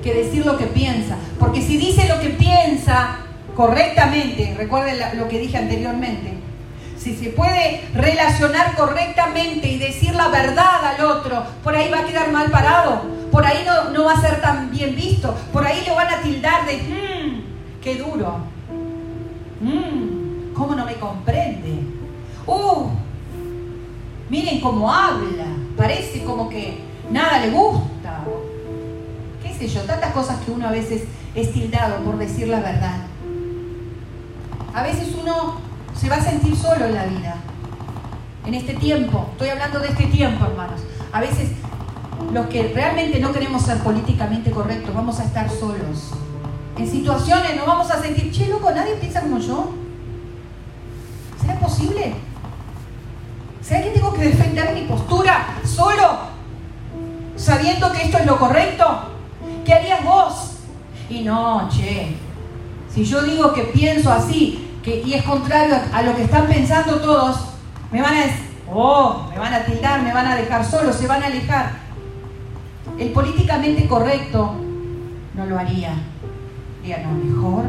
que 0.00 0.14
decir 0.14 0.46
lo 0.46 0.56
que 0.56 0.66
piensa. 0.66 1.16
Porque 1.40 1.60
si 1.60 1.76
dice 1.76 2.08
lo 2.08 2.20
que 2.20 2.28
piensa 2.28 3.16
correctamente, 3.56 4.54
recuerden 4.56 5.18
lo 5.18 5.28
que 5.28 5.40
dije 5.40 5.58
anteriormente, 5.58 6.34
si 6.96 7.16
se 7.16 7.30
puede 7.30 7.80
relacionar 7.94 8.76
correctamente 8.76 9.66
y 9.66 9.78
decir 9.78 10.14
la 10.14 10.28
verdad 10.28 10.84
al 10.84 11.04
otro, 11.04 11.42
por 11.64 11.74
ahí 11.74 11.90
va 11.90 11.98
a 11.98 12.04
quedar 12.04 12.30
mal 12.30 12.48
parado, 12.52 13.02
por 13.32 13.44
ahí 13.44 13.64
no, 13.66 13.90
no 13.90 14.04
va 14.04 14.12
a 14.12 14.20
ser 14.20 14.40
tan 14.40 14.70
bien 14.70 14.94
visto, 14.94 15.34
por 15.52 15.66
ahí 15.66 15.82
le 15.84 15.92
van 15.92 16.14
a 16.14 16.22
tildar 16.22 16.64
de, 16.64 16.76
mmm, 16.76 17.40
qué 17.82 17.96
duro, 17.96 18.36
mmm, 19.60 20.54
cómo 20.54 20.76
no 20.76 20.86
me 20.86 20.94
comprende, 20.94 21.80
uh, 22.46 22.88
miren 24.32 24.62
cómo 24.62 24.90
habla, 24.90 25.44
parece 25.76 26.24
como 26.24 26.48
que 26.48 26.80
nada 27.10 27.38
le 27.40 27.50
gusta. 27.50 28.24
¿Qué 29.42 29.52
sé 29.52 29.68
yo, 29.68 29.82
tantas 29.82 30.14
cosas 30.14 30.40
que 30.40 30.50
uno 30.50 30.68
a 30.68 30.70
veces 30.70 31.02
es 31.34 31.52
tildado 31.52 32.02
por 32.02 32.16
decir 32.16 32.48
la 32.48 32.60
verdad. 32.60 32.96
A 34.72 34.82
veces 34.84 35.14
uno 35.20 35.60
se 35.94 36.08
va 36.08 36.16
a 36.16 36.22
sentir 36.22 36.56
solo 36.56 36.86
en 36.86 36.94
la 36.94 37.04
vida. 37.04 37.36
En 38.46 38.54
este 38.54 38.72
tiempo, 38.72 39.28
estoy 39.32 39.50
hablando 39.50 39.80
de 39.80 39.88
este 39.88 40.06
tiempo, 40.06 40.46
hermanos. 40.46 40.80
A 41.12 41.20
veces 41.20 41.50
los 42.32 42.46
que 42.46 42.72
realmente 42.74 43.20
no 43.20 43.32
queremos 43.32 43.60
ser 43.60 43.80
políticamente 43.80 44.50
correctos, 44.50 44.94
vamos 44.94 45.20
a 45.20 45.24
estar 45.24 45.50
solos. 45.50 46.14
En 46.78 46.90
situaciones 46.90 47.54
nos 47.54 47.66
vamos 47.66 47.90
a 47.90 48.00
sentir, 48.00 48.32
che, 48.32 48.48
loco, 48.48 48.70
nadie 48.70 48.94
piensa 48.94 49.20
como 49.20 49.38
yo. 49.38 49.72
¿Será 51.38 51.58
posible? 51.58 52.31
¿Será 53.72 53.84
que 53.84 53.90
tengo 53.92 54.12
que 54.12 54.24
defender 54.24 54.74
mi 54.74 54.82
postura 54.82 55.46
solo? 55.64 56.18
Sabiendo 57.36 57.90
que 57.90 58.02
esto 58.02 58.18
es 58.18 58.26
lo 58.26 58.36
correcto. 58.38 58.84
¿Qué 59.64 59.72
harías 59.72 60.04
vos? 60.04 60.58
Y 61.08 61.22
no, 61.22 61.70
che, 61.70 62.14
si 62.92 63.02
yo 63.02 63.22
digo 63.22 63.54
que 63.54 63.62
pienso 63.62 64.12
así 64.12 64.78
y 64.84 65.14
es 65.14 65.22
contrario 65.22 65.76
a, 65.90 66.02
lo 66.02 66.14
que 66.14 66.24
están 66.24 66.48
pensando 66.48 67.00
todos, 67.00 67.46
me 67.90 68.02
van 68.02 68.14
a 68.14 68.20
decir, 68.26 68.44
oh, 68.70 69.28
me 69.30 69.38
van 69.38 69.54
a 69.54 69.64
tildar, 69.64 70.02
me 70.02 70.12
van 70.12 70.26
a 70.26 70.36
dejar 70.36 70.66
solo, 70.66 70.92
se 70.92 71.06
van 71.06 71.22
a 71.22 71.26
alejar. 71.28 71.70
El 72.98 73.08
políticamente 73.12 73.88
correcto 73.88 74.54
no 75.32 75.46
lo 75.46 75.58
haría. 75.58 75.94
Diga, 76.82 76.98
no, 76.98 77.12
mejor. 77.12 77.64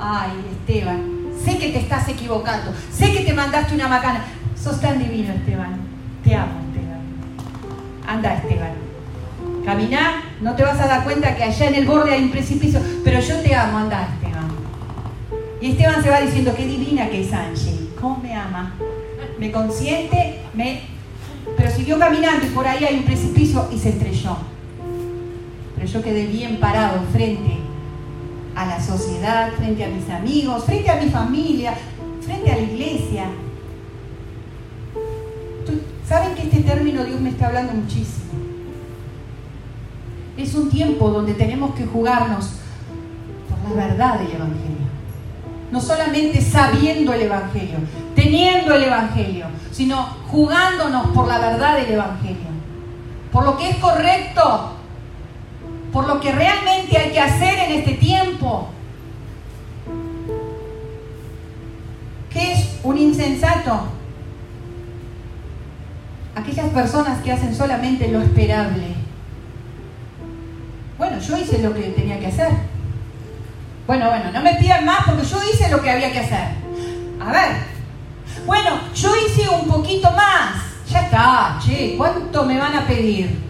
Ay, 0.00 0.32
Esteban, 0.50 1.19
sé 1.44 1.58
que 1.58 1.68
te 1.68 1.78
estás 1.78 2.08
equivocando, 2.08 2.72
sé 2.92 3.12
que 3.12 3.20
te 3.20 3.32
mandaste 3.32 3.74
una 3.74 3.88
macana. 3.88 4.24
Sos 4.62 4.80
tan 4.80 4.98
divino, 4.98 5.32
Esteban. 5.32 5.76
Te 6.22 6.34
amo, 6.34 6.60
Esteban. 6.68 7.00
Anda, 8.06 8.34
Esteban. 8.34 8.72
Camina, 9.64 10.22
no 10.40 10.54
te 10.54 10.62
vas 10.62 10.80
a 10.80 10.86
dar 10.86 11.04
cuenta 11.04 11.34
que 11.34 11.44
allá 11.44 11.68
en 11.68 11.74
el 11.74 11.86
borde 11.86 12.12
hay 12.12 12.22
un 12.24 12.30
precipicio, 12.30 12.80
pero 13.04 13.20
yo 13.20 13.36
te 13.40 13.54
amo, 13.54 13.78
anda, 13.78 14.08
Esteban. 14.14 14.48
Y 15.60 15.70
Esteban 15.70 16.02
se 16.02 16.10
va 16.10 16.20
diciendo, 16.20 16.54
qué 16.56 16.66
divina 16.66 17.08
que 17.08 17.22
es 17.22 17.32
Angie, 17.32 17.90
cómo 18.00 18.18
me 18.18 18.34
ama. 18.34 18.74
Me 19.38 19.50
consiente, 19.50 20.42
me... 20.54 20.82
Pero 21.56 21.70
siguió 21.70 21.98
caminando 21.98 22.46
y 22.46 22.50
por 22.50 22.66
ahí 22.66 22.84
hay 22.84 22.96
un 22.96 23.04
precipicio 23.04 23.68
y 23.72 23.78
se 23.78 23.90
estrelló. 23.90 24.36
Pero 25.74 25.86
yo 25.86 26.02
quedé 26.02 26.26
bien 26.26 26.58
parado 26.60 27.00
frente 27.12 27.59
a 28.60 28.66
la 28.66 28.80
sociedad, 28.80 29.52
frente 29.56 29.82
a 29.84 29.88
mis 29.88 30.08
amigos, 30.10 30.64
frente 30.64 30.90
a 30.90 30.96
mi 30.96 31.08
familia, 31.08 31.72
frente 32.20 32.52
a 32.52 32.56
la 32.56 32.60
iglesia. 32.60 33.24
¿Saben 36.06 36.34
que 36.34 36.42
este 36.42 36.60
término 36.60 37.04
Dios 37.04 37.18
me 37.20 37.30
está 37.30 37.46
hablando 37.46 37.72
muchísimo? 37.72 38.32
Es 40.36 40.54
un 40.54 40.68
tiempo 40.68 41.08
donde 41.08 41.32
tenemos 41.32 41.74
que 41.74 41.86
jugarnos 41.86 42.50
por 43.48 43.70
la 43.70 43.86
verdad 43.86 44.18
del 44.18 44.32
Evangelio. 44.32 44.90
No 45.72 45.80
solamente 45.80 46.42
sabiendo 46.42 47.14
el 47.14 47.22
Evangelio, 47.22 47.78
teniendo 48.14 48.74
el 48.74 48.82
Evangelio, 48.82 49.46
sino 49.70 50.02
jugándonos 50.28 51.06
por 51.12 51.28
la 51.28 51.38
verdad 51.38 51.78
del 51.78 51.92
Evangelio. 51.92 52.50
Por 53.32 53.44
lo 53.44 53.56
que 53.56 53.70
es 53.70 53.76
correcto, 53.76 54.79
por 55.92 56.06
lo 56.06 56.20
que 56.20 56.32
realmente 56.32 56.96
hay 56.96 57.10
que 57.10 57.20
hacer 57.20 57.58
en 57.58 57.72
este 57.78 57.92
tiempo. 57.94 58.68
¿Qué 62.32 62.52
es 62.52 62.78
un 62.82 62.96
insensato? 62.96 63.88
Aquellas 66.34 66.68
personas 66.70 67.22
que 67.22 67.32
hacen 67.32 67.54
solamente 67.54 68.08
lo 68.08 68.20
esperable. 68.20 68.94
Bueno, 70.96 71.18
yo 71.18 71.36
hice 71.36 71.58
lo 71.58 71.74
que 71.74 71.82
tenía 71.82 72.20
que 72.20 72.28
hacer. 72.28 72.50
Bueno, 73.86 74.08
bueno, 74.08 74.30
no 74.30 74.42
me 74.42 74.54
pidan 74.54 74.84
más 74.84 75.04
porque 75.06 75.24
yo 75.26 75.38
hice 75.42 75.68
lo 75.68 75.82
que 75.82 75.90
había 75.90 76.12
que 76.12 76.20
hacer. 76.20 76.48
A 77.20 77.32
ver. 77.32 77.70
Bueno, 78.46 78.80
yo 78.94 79.12
hice 79.16 79.48
un 79.48 79.66
poquito 79.66 80.10
más. 80.12 80.62
Ya 80.88 81.02
está, 81.02 81.58
che, 81.64 81.96
¿cuánto 81.96 82.44
me 82.44 82.58
van 82.58 82.76
a 82.76 82.86
pedir? 82.86 83.49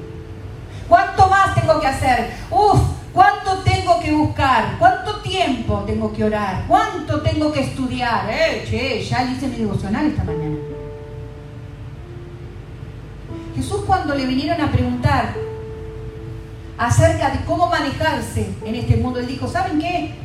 ¿Cuánto 0.90 1.28
más 1.28 1.54
tengo 1.54 1.78
que 1.78 1.86
hacer? 1.86 2.32
Uf, 2.50 2.80
¿cuánto 3.12 3.58
tengo 3.58 4.00
que 4.00 4.10
buscar? 4.10 4.74
¿Cuánto 4.76 5.20
tiempo 5.20 5.84
tengo 5.86 6.12
que 6.12 6.24
orar? 6.24 6.64
¿Cuánto 6.66 7.22
tengo 7.22 7.52
que 7.52 7.60
estudiar? 7.60 8.28
Eh, 8.28 8.66
che, 8.68 9.00
ya 9.04 9.22
hice 9.22 9.46
mi 9.46 9.58
devocional 9.58 10.06
esta 10.06 10.24
mañana. 10.24 10.56
Jesús 13.54 13.82
cuando 13.86 14.16
le 14.16 14.26
vinieron 14.26 14.60
a 14.60 14.72
preguntar 14.72 15.32
acerca 16.76 17.30
de 17.30 17.44
cómo 17.44 17.68
manejarse 17.68 18.52
en 18.64 18.74
este 18.74 18.96
mundo, 18.96 19.20
él 19.20 19.28
dijo, 19.28 19.46
¿saben 19.46 19.78
qué? 19.78 20.16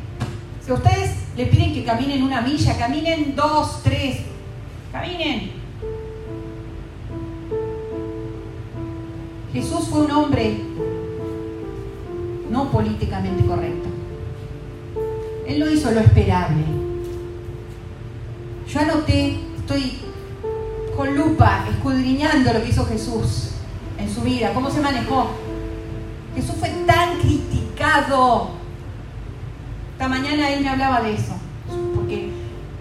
Si 0.64 0.72
ustedes 0.72 1.12
le 1.36 1.46
piden 1.46 1.74
que 1.74 1.84
caminen 1.84 2.24
una 2.24 2.40
milla, 2.40 2.76
caminen 2.76 3.36
dos, 3.36 3.84
tres, 3.84 4.18
caminen. 4.90 5.52
Jesús 9.56 9.86
fue 9.88 10.02
un 10.02 10.10
hombre 10.10 10.60
no 12.50 12.70
políticamente 12.70 13.42
correcto. 13.46 13.88
Él 15.46 15.58
no 15.58 15.70
hizo 15.70 15.90
lo 15.92 16.00
esperable. 16.00 16.62
Yo 18.68 18.80
anoté, 18.80 19.40
estoy 19.56 19.98
con 20.94 21.16
lupa 21.16 21.64
escudriñando 21.70 22.52
lo 22.52 22.62
que 22.62 22.68
hizo 22.68 22.84
Jesús 22.84 23.52
en 23.98 24.10
su 24.10 24.20
vida, 24.20 24.52
cómo 24.52 24.70
se 24.70 24.82
manejó. 24.82 25.28
Jesús 26.34 26.56
fue 26.60 26.68
tan 26.86 27.18
criticado. 27.20 28.50
Esta 29.92 30.06
mañana 30.06 30.50
él 30.50 30.64
me 30.64 30.68
hablaba 30.68 31.00
de 31.00 31.14
eso, 31.14 31.32
porque 31.94 32.28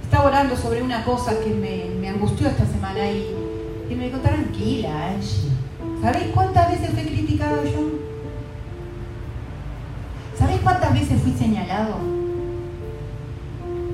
estaba 0.03 0.25
orando 0.25 0.57
sobre 0.57 0.83
una 0.83 1.05
cosa 1.05 1.39
que 1.39 1.51
me, 1.51 2.09
angustió 2.09 2.49
esta 2.49 2.65
semana 2.65 3.09
y, 3.09 3.33
y 3.89 3.95
me 3.95 4.07
dijo, 4.07 4.19
tranquila, 4.19 5.11
Angie 5.11 5.54
¿Sabéis 6.01 6.27
cuántas 6.33 6.71
veces 6.71 6.89
fui 6.91 7.03
criticado 7.03 7.63
yo? 7.63 7.79
¿Sabéis 10.37 10.61
cuántas 10.61 10.93
veces 10.93 11.21
fui 11.21 11.33
señalado? 11.33 11.95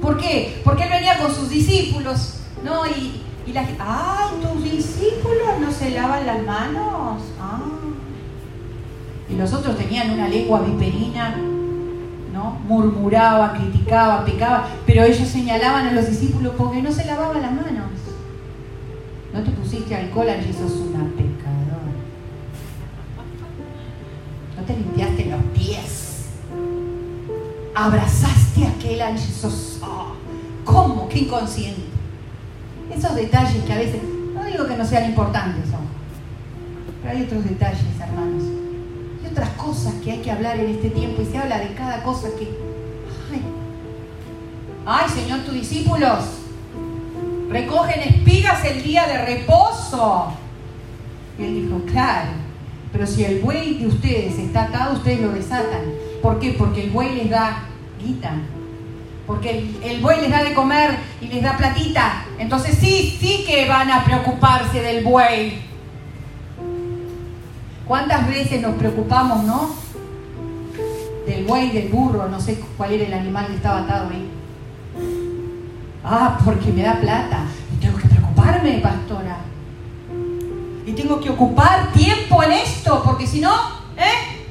¿Por 0.02 0.18
qué? 0.18 0.62
Porque 0.64 0.84
él 0.84 0.90
venía 0.90 1.18
con 1.20 1.34
sus 1.34 1.50
discípulos, 1.50 2.40
¿no? 2.64 2.88
Y, 2.88 3.22
y 3.46 3.54
la 3.54 3.64
gente, 3.64 3.82
¡ay, 3.86 4.30
tus 4.42 4.64
discípulos 4.64 5.60
no 5.60 5.72
se 5.72 5.92
lavan 5.92 6.26
las 6.26 6.44
manos! 6.44 7.22
Ah. 7.40 7.60
Y 9.30 9.36
los 9.36 9.54
otros 9.54 9.78
tenían 9.78 10.12
una 10.12 10.28
lengua 10.28 10.62
viperina, 10.62 11.38
¿no? 12.34 12.60
Murmuraban, 12.68 13.58
criticaban, 13.58 14.26
pecaban, 14.26 14.64
pero 14.86 15.04
ellos 15.04 15.28
señalaban 15.28 15.88
a 15.88 15.92
los 15.94 16.08
discípulos 16.08 16.54
porque 16.58 16.82
no 16.82 16.92
se 16.92 17.06
lavaban 17.06 17.42
las 17.42 17.52
manos. 17.52 17.92
No 19.34 19.42
te 19.42 19.52
pusiste 19.52 19.96
alcohol, 19.96 20.30
allí 20.30 20.52
sos 20.52 20.74
una 20.74 21.06
te 24.72 24.78
limpiaste 24.78 25.26
los 25.26 25.42
pies. 25.54 26.26
Abrazaste 27.76 28.66
a 28.66 28.70
aquel 28.70 29.02
ángel. 29.02 29.52
Oh, 29.84 30.14
¿Cómo? 30.66 31.10
Qué 31.10 31.20
inconsciente. 31.20 31.82
Esos 32.94 33.16
detalles 33.16 33.64
que 33.64 33.74
a 33.74 33.78
veces, 33.78 34.02
no 34.34 34.44
digo 34.46 34.68
que 34.68 34.76
no 34.76 34.86
sean 34.86 35.06
importantes, 35.06 35.66
pero 37.02 37.18
hay 37.18 37.24
otros 37.24 37.44
detalles, 37.46 37.82
hermanos. 38.00 38.44
Y 39.24 39.28
otras 39.28 39.50
cosas 39.52 39.94
que 40.04 40.12
hay 40.12 40.20
que 40.20 40.32
hablar 40.32 40.60
en 40.60 40.72
este 40.72 40.90
tiempo. 40.90 41.22
Y 41.22 41.26
se 41.26 41.38
habla 41.38 41.60
de 41.60 41.74
cada 41.74 42.04
cosa 42.04 42.28
que. 42.38 42.50
Ay, 43.32 43.42
ay 44.86 45.10
Señor, 45.10 45.40
tus 45.40 45.54
discípulos 45.54 46.20
recogen 47.50 48.02
espigas 48.02 48.64
el 48.66 48.84
día 48.84 49.08
de 49.08 49.26
reposo. 49.26 50.28
Y 51.40 51.44
él 51.44 51.64
dijo, 51.64 51.82
claro, 51.92 52.30
pero 52.92 53.08
si 53.08 53.24
el 53.24 53.40
buey 53.40 53.78
de 53.78 53.88
ustedes 53.88 54.38
está 54.38 54.64
atado, 54.64 54.96
ustedes 54.96 55.22
lo 55.22 55.32
desatan. 55.32 55.82
¿Por 56.22 56.40
qué? 56.40 56.56
Porque 56.58 56.84
el 56.84 56.90
buey 56.92 57.16
les 57.16 57.30
da 57.30 57.64
guita. 58.04 58.34
Porque 59.26 59.72
el, 59.84 60.02
buey 60.02 60.22
les 60.22 60.30
da 60.30 60.44
de 60.44 60.54
comer 60.54 60.98
y 61.22 61.28
les 61.28 61.42
da 61.42 61.56
platita. 61.56 62.26
Entonces 62.38 62.78
sí, 62.78 63.18
sí 63.20 63.46
que 63.48 63.68
van 63.68 63.90
a 63.90 64.04
preocuparse 64.04 64.82
del 64.82 65.06
buey. 65.06 65.62
¿Cuántas 67.88 68.28
veces 68.28 68.62
nos 68.62 68.76
preocupamos, 68.76 69.44
no? 69.46 69.76
Del 71.26 71.46
buey, 71.46 71.72
del 71.72 71.88
burro, 71.90 72.28
no 72.28 72.42
sé 72.42 72.60
cuál 72.76 72.92
era 72.92 73.06
el 73.06 73.14
animal 73.14 73.48
que 73.48 73.56
estaba 73.56 73.82
atado 73.82 74.10
ahí. 74.10 74.30
Ah, 76.04 76.40
porque 76.44 76.72
me 76.72 76.84
da 76.84 77.00
plata. 77.00 77.46
tengo 77.80 77.98
que 77.98 78.08
preocuparme, 78.08 78.80
pastora 78.80 79.51
y 80.86 80.92
tengo 80.94 81.20
que 81.20 81.30
ocupar 81.30 81.92
tiempo 81.92 82.42
en 82.44 82.54
esto, 82.54 83.02
porque 83.04 83.28
si 83.28 83.40
no, 83.40 83.54
¿eh? 83.98 84.46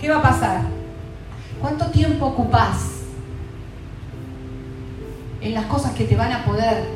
¿Qué 0.00 0.10
va 0.10 0.18
a 0.18 0.22
pasar? 0.22 0.60
¿Cuánto 1.60 1.86
tiempo 1.86 2.26
ocupas 2.26 3.02
en 5.40 5.54
las 5.54 5.66
cosas 5.66 5.92
que 5.92 6.04
te 6.04 6.16
van 6.16 6.32
a 6.32 6.44
poder 6.44 6.88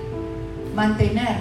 mantener 0.74 1.38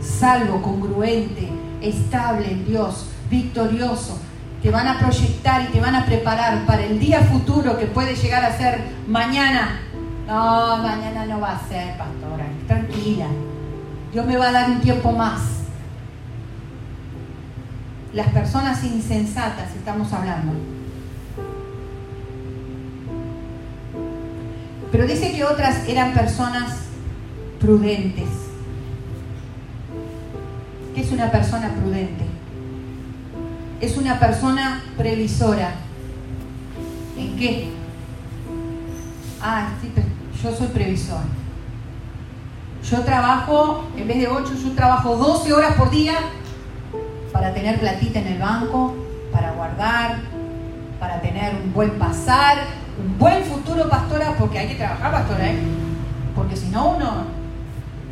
salvo, 0.00 0.60
congruente, 0.60 1.48
estable 1.80 2.50
en 2.50 2.66
Dios, 2.66 3.06
victorioso? 3.30 4.18
te 4.62 4.70
van 4.70 4.86
a 4.86 4.98
proyectar 4.98 5.62
y 5.62 5.72
te 5.72 5.80
van 5.80 5.96
a 5.96 6.06
preparar 6.06 6.64
para 6.66 6.84
el 6.84 7.00
día 7.00 7.20
futuro 7.20 7.76
que 7.76 7.86
puede 7.86 8.14
llegar 8.14 8.44
a 8.44 8.56
ser 8.56 8.80
mañana. 9.08 9.80
No, 10.26 10.76
mañana 10.76 11.26
no 11.26 11.40
va 11.40 11.56
a 11.56 11.68
ser, 11.68 11.98
pastora, 11.98 12.46
tranquila. 12.68 13.26
Dios 14.12 14.24
me 14.24 14.36
va 14.36 14.48
a 14.48 14.52
dar 14.52 14.70
un 14.70 14.80
tiempo 14.80 15.10
más. 15.10 15.61
Las 18.12 18.28
personas 18.28 18.84
insensatas 18.84 19.74
estamos 19.74 20.12
hablando. 20.12 20.52
Pero 24.90 25.06
dice 25.06 25.32
que 25.32 25.44
otras 25.44 25.88
eran 25.88 26.12
personas 26.12 26.80
prudentes. 27.58 28.28
¿Qué 30.94 31.00
es 31.00 31.10
una 31.10 31.30
persona 31.30 31.70
prudente? 31.70 32.26
Es 33.80 33.96
una 33.96 34.18
persona 34.20 34.82
previsora. 34.98 35.72
¿En 37.16 37.36
qué? 37.38 37.70
Ah, 39.40 39.70
sí, 39.80 39.90
yo 40.42 40.54
soy 40.54 40.66
previsor. 40.66 41.22
Yo 42.90 43.00
trabajo, 43.00 43.84
en 43.96 44.06
vez 44.06 44.18
de 44.18 44.28
8, 44.28 44.52
yo 44.62 44.72
trabajo 44.72 45.16
12 45.16 45.52
horas 45.54 45.76
por 45.76 45.90
día 45.90 46.14
para 47.32 47.54
tener 47.54 47.80
platita 47.80 48.20
en 48.20 48.26
el 48.26 48.38
banco, 48.38 48.94
para 49.32 49.52
guardar, 49.52 50.18
para 51.00 51.20
tener 51.20 51.54
un 51.54 51.72
buen 51.72 51.98
pasar, 51.98 52.58
un 53.02 53.18
buen 53.18 53.42
futuro, 53.44 53.88
pastora, 53.88 54.36
porque 54.38 54.58
hay 54.58 54.68
que 54.68 54.74
trabajar, 54.74 55.10
pastora, 55.10 55.50
¿eh? 55.50 55.58
Porque 56.36 56.56
si 56.56 56.68
no, 56.68 56.96
uno, 56.96 57.24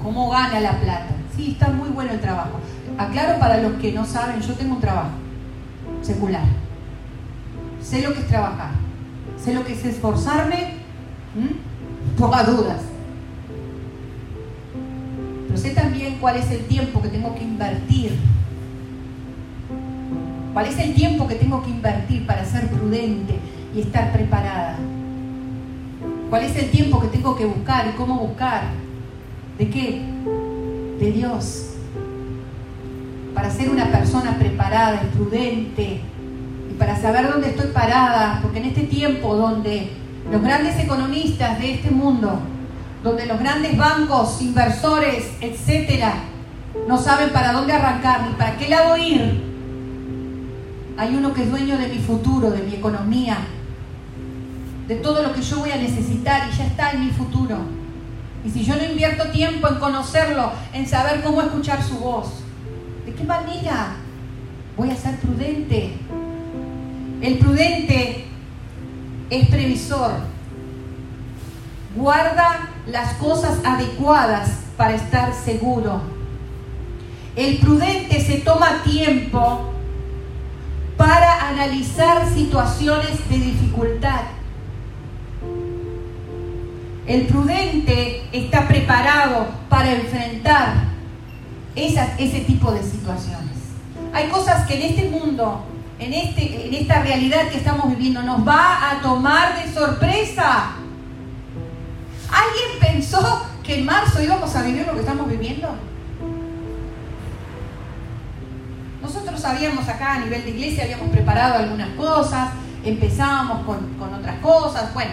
¿cómo 0.02 0.30
gana 0.30 0.58
la 0.60 0.72
plata? 0.72 1.14
Sí, 1.36 1.52
está 1.52 1.68
muy 1.68 1.90
bueno 1.90 2.12
el 2.12 2.20
trabajo. 2.20 2.58
Aclaro 2.98 3.38
para 3.38 3.58
los 3.58 3.74
que 3.74 3.92
no 3.92 4.04
saben, 4.04 4.40
yo 4.40 4.54
tengo 4.54 4.74
un 4.74 4.80
trabajo 4.80 5.10
secular. 6.02 6.44
Sé 7.82 8.02
lo 8.02 8.12
que 8.12 8.20
es 8.20 8.26
trabajar, 8.26 8.70
sé 9.42 9.54
lo 9.54 9.64
que 9.64 9.74
es 9.74 9.84
esforzarme, 9.84 10.74
por 12.18 12.30
dudas. 12.46 12.82
Pero 15.46 15.58
sé 15.58 15.70
también 15.70 16.18
cuál 16.20 16.36
es 16.36 16.50
el 16.50 16.64
tiempo 16.66 17.00
que 17.02 17.08
tengo 17.08 17.34
que 17.34 17.42
invertir. 17.42 18.18
¿Cuál 20.52 20.66
es 20.66 20.78
el 20.78 20.94
tiempo 20.94 21.28
que 21.28 21.36
tengo 21.36 21.62
que 21.62 21.70
invertir 21.70 22.26
para 22.26 22.44
ser 22.44 22.66
prudente 22.68 23.38
y 23.74 23.80
estar 23.80 24.12
preparada? 24.12 24.76
¿Cuál 26.28 26.42
es 26.42 26.56
el 26.56 26.70
tiempo 26.70 27.00
que 27.00 27.06
tengo 27.06 27.36
que 27.36 27.44
buscar 27.44 27.86
y 27.88 27.96
cómo 27.96 28.16
buscar? 28.16 28.62
¿De 29.58 29.70
qué? 29.70 30.02
De 30.98 31.12
Dios. 31.12 31.74
Para 33.32 33.48
ser 33.50 33.70
una 33.70 33.86
persona 33.86 34.36
preparada 34.38 35.02
y 35.04 35.16
prudente 35.16 36.00
y 36.68 36.74
para 36.74 36.96
saber 36.96 37.30
dónde 37.30 37.50
estoy 37.50 37.68
parada, 37.68 38.40
porque 38.42 38.58
en 38.58 38.66
este 38.66 38.82
tiempo 38.82 39.36
donde 39.36 39.90
los 40.32 40.42
grandes 40.42 40.76
economistas 40.78 41.60
de 41.60 41.74
este 41.74 41.90
mundo, 41.90 42.40
donde 43.04 43.26
los 43.26 43.38
grandes 43.38 43.76
bancos, 43.76 44.42
inversores, 44.42 45.30
etcétera, 45.40 46.14
no 46.88 46.98
saben 46.98 47.30
para 47.30 47.52
dónde 47.52 47.72
arrancar 47.72 48.26
ni 48.26 48.34
para 48.34 48.56
qué 48.56 48.68
lado 48.68 48.96
ir, 48.96 49.49
hay 51.00 51.16
uno 51.16 51.32
que 51.32 51.44
es 51.44 51.50
dueño 51.50 51.78
de 51.78 51.88
mi 51.88 51.98
futuro, 51.98 52.50
de 52.50 52.62
mi 52.62 52.74
economía, 52.74 53.38
de 54.86 54.96
todo 54.96 55.22
lo 55.22 55.32
que 55.32 55.40
yo 55.40 55.60
voy 55.60 55.70
a 55.70 55.76
necesitar 55.76 56.46
y 56.46 56.54
ya 56.54 56.66
está 56.66 56.90
en 56.90 57.06
mi 57.06 57.10
futuro. 57.10 57.56
Y 58.44 58.50
si 58.50 58.62
yo 58.66 58.76
no 58.76 58.84
invierto 58.84 59.30
tiempo 59.30 59.66
en 59.66 59.76
conocerlo, 59.76 60.52
en 60.74 60.86
saber 60.86 61.22
cómo 61.22 61.40
escuchar 61.40 61.82
su 61.82 62.00
voz, 62.00 62.42
¿de 63.06 63.14
qué 63.14 63.24
manera 63.24 63.96
voy 64.76 64.90
a 64.90 64.94
ser 64.96 65.16
prudente? 65.20 65.94
El 67.22 67.38
prudente 67.38 68.26
es 69.30 69.48
previsor, 69.48 70.12
guarda 71.96 72.68
las 72.86 73.14
cosas 73.14 73.58
adecuadas 73.64 74.50
para 74.76 74.96
estar 74.96 75.32
seguro. 75.32 76.02
El 77.36 77.56
prudente 77.56 78.20
se 78.20 78.40
toma 78.40 78.82
tiempo 78.82 79.79
para 81.00 81.48
analizar 81.48 82.28
situaciones 82.34 83.26
de 83.30 83.38
dificultad. 83.38 84.20
El 87.06 87.26
prudente 87.26 88.22
está 88.32 88.68
preparado 88.68 89.46
para 89.70 89.92
enfrentar 89.92 90.74
ese 91.74 92.40
tipo 92.40 92.70
de 92.72 92.82
situaciones. 92.82 93.56
Hay 94.12 94.28
cosas 94.28 94.66
que 94.66 94.74
en 94.74 94.90
este 94.90 95.08
mundo 95.08 95.64
en, 95.98 96.12
este, 96.12 96.66
en 96.66 96.74
esta 96.74 97.00
realidad 97.00 97.48
que 97.48 97.56
estamos 97.56 97.88
viviendo 97.88 98.20
nos 98.22 98.46
va 98.46 98.90
a 98.90 99.00
tomar 99.00 99.56
de 99.56 99.72
sorpresa. 99.72 100.72
¿Alguien 102.30 102.78
pensó 102.78 103.46
que 103.62 103.78
en 103.78 103.86
marzo 103.86 104.22
íbamos 104.22 104.54
a 104.54 104.62
vivir 104.64 104.86
lo 104.86 104.92
que 104.92 105.00
estamos 105.00 105.30
viviendo? 105.30 105.89
Nosotros 109.02 109.40
sabíamos 109.40 109.88
acá 109.88 110.14
a 110.14 110.18
nivel 110.20 110.44
de 110.44 110.50
iglesia, 110.50 110.84
habíamos 110.84 111.08
preparado 111.08 111.58
algunas 111.58 111.88
cosas, 111.90 112.50
empezábamos 112.84 113.64
con, 113.64 113.94
con 113.98 114.12
otras 114.14 114.38
cosas, 114.40 114.92
bueno, 114.94 115.12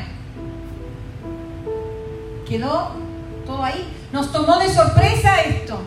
quedó 2.48 2.92
todo 3.46 3.64
ahí. 3.64 3.88
Nos 4.12 4.32
tomó 4.32 4.58
de 4.60 4.70
sorpresa 4.70 5.42
esto. 5.42 5.80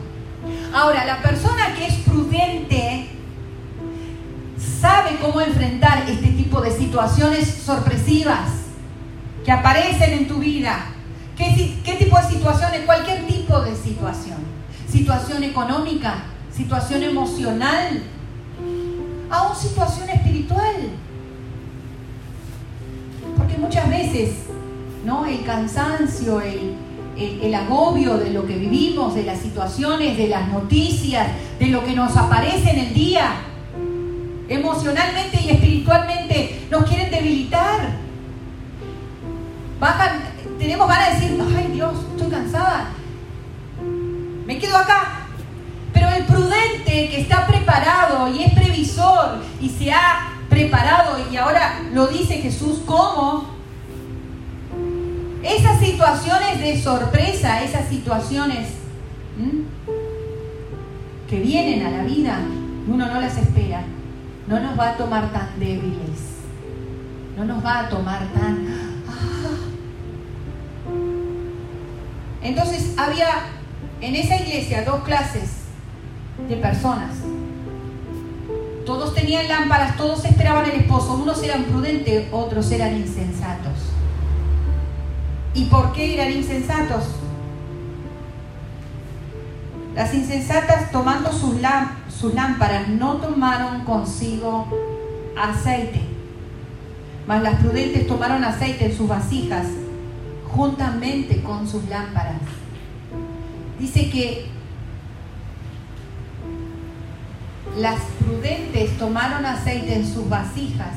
Ahora, 0.73 1.05
la 1.05 1.21
persona 1.23 1.75
que 1.77 1.87
es 1.87 1.95
prudente 1.97 3.09
sabe 4.81 5.17
cómo 5.21 5.41
enfrentar 5.41 6.05
este 6.09 6.29
tipo 6.29 6.61
de 6.61 6.71
situaciones 6.71 7.49
sorpresivas 7.49 8.49
que 9.45 9.53
aparecen 9.53 10.13
en 10.13 10.29
tu 10.29 10.37
vida. 10.37 10.87
¿Qué, 11.37 11.79
¿Qué, 11.85 11.95
tipo 11.95 12.17
de 12.19 12.29
situaciones? 12.29 12.83
Cualquier 12.85 13.27
tipo 13.27 13.61
de 13.61 13.75
situación. 13.75 14.39
Situación 14.91 15.45
económica, 15.45 16.25
situación 16.61 17.03
emocional, 17.03 18.03
aún 19.31 19.57
situación 19.57 20.11
espiritual. 20.11 20.77
Porque 23.39 23.57
muchas 23.57 23.89
veces, 23.89 24.35
¿no? 25.07 25.25
El 25.25 25.43
cansancio, 25.43 26.43
el, 26.43 26.75
el, 27.17 27.41
el 27.45 27.55
agobio 27.55 28.19
de 28.19 28.31
lo 28.31 28.47
que 28.47 28.57
vivimos, 28.57 29.15
de 29.15 29.23
las 29.23 29.39
situaciones, 29.39 30.19
de 30.19 30.29
las 30.29 30.49
noticias, 30.49 31.29
de 31.59 31.69
lo 31.69 31.83
que 31.83 31.95
nos 31.95 32.15
aparece 32.17 32.71
en 32.71 32.79
el 32.79 32.95
día, 32.95 33.33
emocionalmente 34.49 35.41
y 35.43 35.51
espiritualmente 35.51 36.67
nos 36.71 36.85
quieren 36.85 37.11
debilitar. 37.11 37.97
Bajan, 39.81 40.21
tenemos 40.59 40.87
ganas 40.87 41.21
de 41.21 41.27
decir, 41.27 41.43
ay 41.57 41.71
Dios, 41.73 41.95
estoy 42.11 42.31
cansada, 42.31 42.91
me 44.45 44.59
quedo 44.59 44.77
acá. 44.77 45.20
Pero 46.01 46.13
el 46.17 46.25
prudente 46.25 47.11
que 47.11 47.21
está 47.21 47.47
preparado 47.47 48.35
y 48.35 48.43
es 48.43 48.55
previsor 48.55 49.37
y 49.61 49.69
se 49.69 49.93
ha 49.93 50.33
preparado 50.49 51.19
y 51.31 51.37
ahora 51.37 51.83
lo 51.93 52.07
dice 52.07 52.39
Jesús, 52.39 52.81
¿cómo? 52.87 53.51
Esas 55.43 55.79
situaciones 55.79 56.59
de 56.59 56.81
sorpresa, 56.81 57.63
esas 57.63 57.87
situaciones 57.91 58.69
que 61.29 61.41
vienen 61.41 61.85
a 61.85 61.91
la 61.91 62.03
vida, 62.05 62.39
uno 62.89 63.05
no 63.05 63.21
las 63.21 63.37
espera, 63.37 63.83
no 64.47 64.59
nos 64.59 64.81
va 64.81 64.91
a 64.91 64.97
tomar 64.97 65.31
tan 65.33 65.61
débiles, 65.61 66.19
no 67.37 67.45
nos 67.45 67.63
va 67.63 67.81
a 67.81 67.89
tomar 67.91 68.21
tan... 68.33 68.67
Ah. 69.07 69.57
Entonces 72.43 72.95
había 72.97 73.29
en 74.01 74.17
esa 74.17 74.37
iglesia 74.37 74.83
dos 74.83 75.03
clases 75.03 75.60
de 76.49 76.57
personas. 76.57 77.11
Todos 78.85 79.15
tenían 79.15 79.49
lámparas, 79.49 79.97
todos 79.97 80.25
esperaban 80.25 80.65
el 80.69 80.81
esposo, 80.81 81.15
unos 81.15 81.43
eran 81.43 81.65
prudentes, 81.65 82.27
otros 82.33 82.71
eran 82.73 82.97
insensatos. 82.97 83.91
¿Y 85.55 85.67
por 85.67 85.93
qué 85.93 86.15
eran 86.15 86.33
insensatos? 86.33 87.05
Las 89.95 90.15
insensatas 90.15 90.91
tomando 90.93 91.33
sus, 91.33 91.61
lámparas 92.35 92.89
no 92.89 93.15
tomaron 93.17 93.85
consigo 93.85 94.67
aceite, 95.37 96.01
mas 97.27 97.43
las 97.43 97.61
prudentes 97.61 98.07
tomaron 98.07 98.45
aceite 98.45 98.87
en 98.87 98.97
sus 98.97 99.09
vasijas 99.09 99.67
juntamente 100.55 101.43
con 101.43 101.67
sus 101.67 101.89
lámparas. 101.89 102.41
Dice 103.79 104.11
que 104.11 104.47
las 107.79 108.01
prudentes 108.19 108.97
tomaron 108.99 109.47
aceite 109.47 109.95
en 109.95 110.07
sus 110.07 110.29
vasijas 110.29 110.95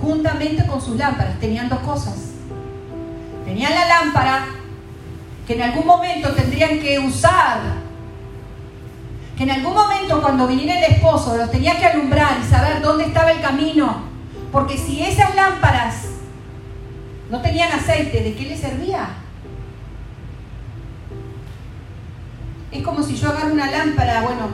juntamente 0.00 0.66
con 0.66 0.80
sus 0.80 0.96
lámparas. 0.96 1.38
Tenían 1.38 1.68
dos 1.68 1.80
cosas. 1.80 2.14
Tenían 3.44 3.72
la 3.72 3.86
lámpara 3.86 4.46
que 5.46 5.54
en 5.54 5.62
algún 5.62 5.86
momento 5.86 6.30
tendrían 6.32 6.78
que 6.78 6.98
usar 6.98 7.82
que 9.36 9.44
en 9.44 9.50
algún 9.50 9.74
momento 9.74 10.20
cuando 10.20 10.46
viniera 10.46 10.78
el 10.78 10.92
esposo 10.92 11.36
los 11.36 11.50
tenía 11.50 11.78
que 11.78 11.86
alumbrar 11.86 12.38
y 12.40 12.48
saber 12.48 12.82
dónde 12.82 13.04
estaba 13.04 13.30
el 13.30 13.40
camino, 13.40 14.02
porque 14.52 14.76
si 14.76 15.02
esas 15.02 15.34
lámparas 15.34 16.04
no 17.30 17.40
tenían 17.40 17.72
aceite, 17.72 18.22
¿de 18.22 18.34
qué 18.34 18.44
le 18.44 18.56
servía? 18.56 19.08
Es 22.70 22.82
como 22.82 23.02
si 23.02 23.16
yo 23.16 23.30
agarro 23.30 23.52
una 23.52 23.70
lámpara, 23.70 24.22
bueno, 24.22 24.48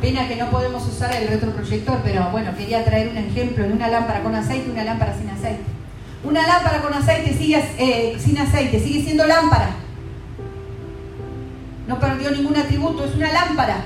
pena 0.00 0.28
que 0.28 0.36
no 0.36 0.50
podemos 0.50 0.86
usar 0.86 1.14
el 1.14 1.28
retroproyector, 1.28 1.98
pero 2.04 2.30
bueno, 2.30 2.56
quería 2.56 2.84
traer 2.84 3.08
un 3.08 3.16
ejemplo 3.16 3.64
en 3.64 3.72
una 3.72 3.88
lámpara 3.88 4.22
con 4.22 4.34
aceite 4.34 4.68
y 4.68 4.72
una 4.72 4.84
lámpara 4.84 5.16
sin 5.16 5.28
aceite. 5.30 5.64
Una 6.24 6.46
lámpara 6.46 6.80
con 6.82 6.92
aceite 6.94 7.34
sigue, 7.34 7.62
eh, 7.78 8.16
sin 8.18 8.38
aceite 8.38 8.80
sigue 8.80 9.02
siendo 9.02 9.26
lámpara 9.26 9.70
no 11.88 11.98
perdió 11.98 12.30
ningún 12.30 12.56
atributo, 12.56 13.04
es 13.06 13.14
una 13.14 13.32
lámpara. 13.32 13.78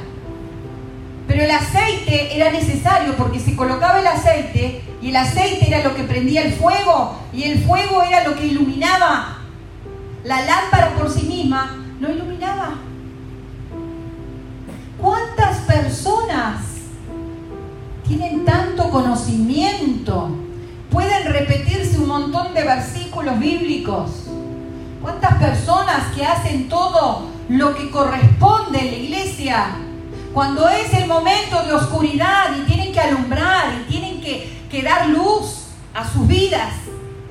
Pero 1.29 1.45
el 1.45 1.51
aceite 1.51 2.37
era 2.37 2.51
necesario 2.51 3.15
porque 3.17 3.39
se 3.39 3.55
colocaba 3.55 4.01
el 4.01 4.07
aceite 4.09 4.83
y 5.01 5.11
el 5.11 5.17
aceite 5.17 5.69
era 5.69 5.85
lo 5.85 5.95
que 5.95 6.03
prendía 6.03 6.43
el 6.43 6.53
fuego 6.53 7.17
y 7.33 7.45
el 7.45 7.65
fuego 7.65 8.03
era 8.03 8.25
lo 8.25 8.35
que 8.35 8.47
iluminaba. 8.47 9.39
La 10.25 10.45
lámpara 10.45 10.91
por 10.95 11.09
sí 11.09 11.27
misma 11.27 11.77
no 12.01 12.11
iluminaba. 12.11 12.75
¿Cuántas 15.03 15.59
personas 15.67 16.63
tienen 18.09 18.47
tanto 18.47 18.91
conocimiento? 18.91 20.31
Pueden 20.91 21.31
repetirse 21.31 21.99
un 21.99 22.09
montón 22.09 22.55
de 22.55 22.63
versículos 22.63 23.39
bíblicos. 23.39 24.29
¿Cuántas 25.03 25.35
personas 25.35 26.15
que 26.15 26.25
hacen 26.25 26.69
todo 26.71 27.33
lo 27.49 27.75
que 27.75 27.91
corresponde 27.91 28.79
en 28.79 28.87
la 28.87 28.97
iglesia. 28.97 29.67
Cuando 30.33 30.69
es 30.69 30.93
el 30.95 31.07
momento 31.07 31.63
de 31.65 31.75
oscuridad 31.75 32.57
y 32.57 32.63
tienen 32.63 32.93
que 32.93 33.01
alumbrar 33.01 33.75
y 33.81 33.91
tienen 33.91 34.21
que, 34.21 34.83
dar 34.83 35.07
luz 35.07 35.67
a 35.93 36.11
sus 36.11 36.27
vidas 36.27 36.71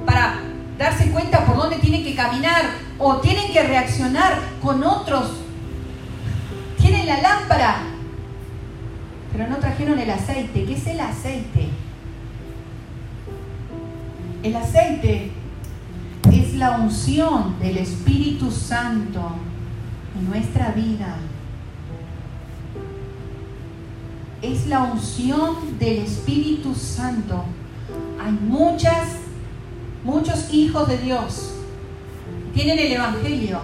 para 0.05 0.35
darse 0.77 1.09
cuenta 1.09 1.43
por 1.43 1.57
dónde 1.57 1.77
tienen 1.77 2.03
que 2.03 2.13
caminar 2.13 2.61
o 2.99 3.15
tienen 3.17 3.51
que 3.51 3.63
reaccionar 3.63 4.37
con 4.61 4.83
otros. 4.83 5.31
Tienen 6.81 7.05
la 7.05 7.21
lámpara, 7.21 7.83
pero 9.31 9.47
no 9.47 9.57
trajeron 9.57 9.99
el 9.99 10.09
aceite. 10.09 10.65
¿Qué 10.65 10.73
es 10.73 10.87
el 10.87 10.99
aceite? 10.99 11.69
El 14.43 14.55
aceite 14.55 15.31
es 16.31 16.53
la 16.55 16.71
unción 16.77 17.59
del 17.59 17.77
Espíritu 17.77 18.51
Santo 18.51 19.35
en 20.17 20.29
nuestra 20.29 20.71
vida 20.71 21.17
es 24.41 24.67
la 24.67 24.83
unción 24.83 25.77
del 25.79 25.99
Espíritu 25.99 26.73
Santo. 26.73 27.45
Hay 28.19 28.31
muchas, 28.31 29.07
muchos 30.03 30.51
hijos 30.51 30.87
de 30.87 30.97
Dios 30.97 31.53
que 32.53 32.61
tienen 32.61 32.79
el 32.79 32.91
Evangelio, 32.93 33.59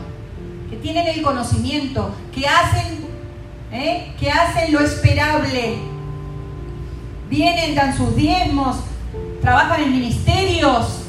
que 0.70 0.78
tienen 0.78 1.08
el 1.08 1.22
conocimiento, 1.22 2.14
que 2.32 2.48
hacen, 2.48 3.07
¿eh? 3.72 4.14
que 4.20 4.30
hacen 4.30 4.74
lo 4.74 4.80
esperable. 4.80 5.78
Vienen, 7.30 7.76
dan 7.76 7.96
sus 7.96 8.16
diezmos, 8.16 8.78
trabajan 9.42 9.84
en 9.84 9.92
ministerios, 9.92 11.02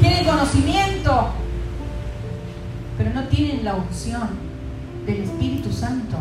tienen 0.00 0.24
conocimiento, 0.24 1.30
pero 2.96 3.10
no 3.10 3.24
tienen 3.24 3.64
la 3.64 3.74
unción 3.74 4.28
del 5.06 5.22
Espíritu 5.22 5.72
Santo. 5.72 6.18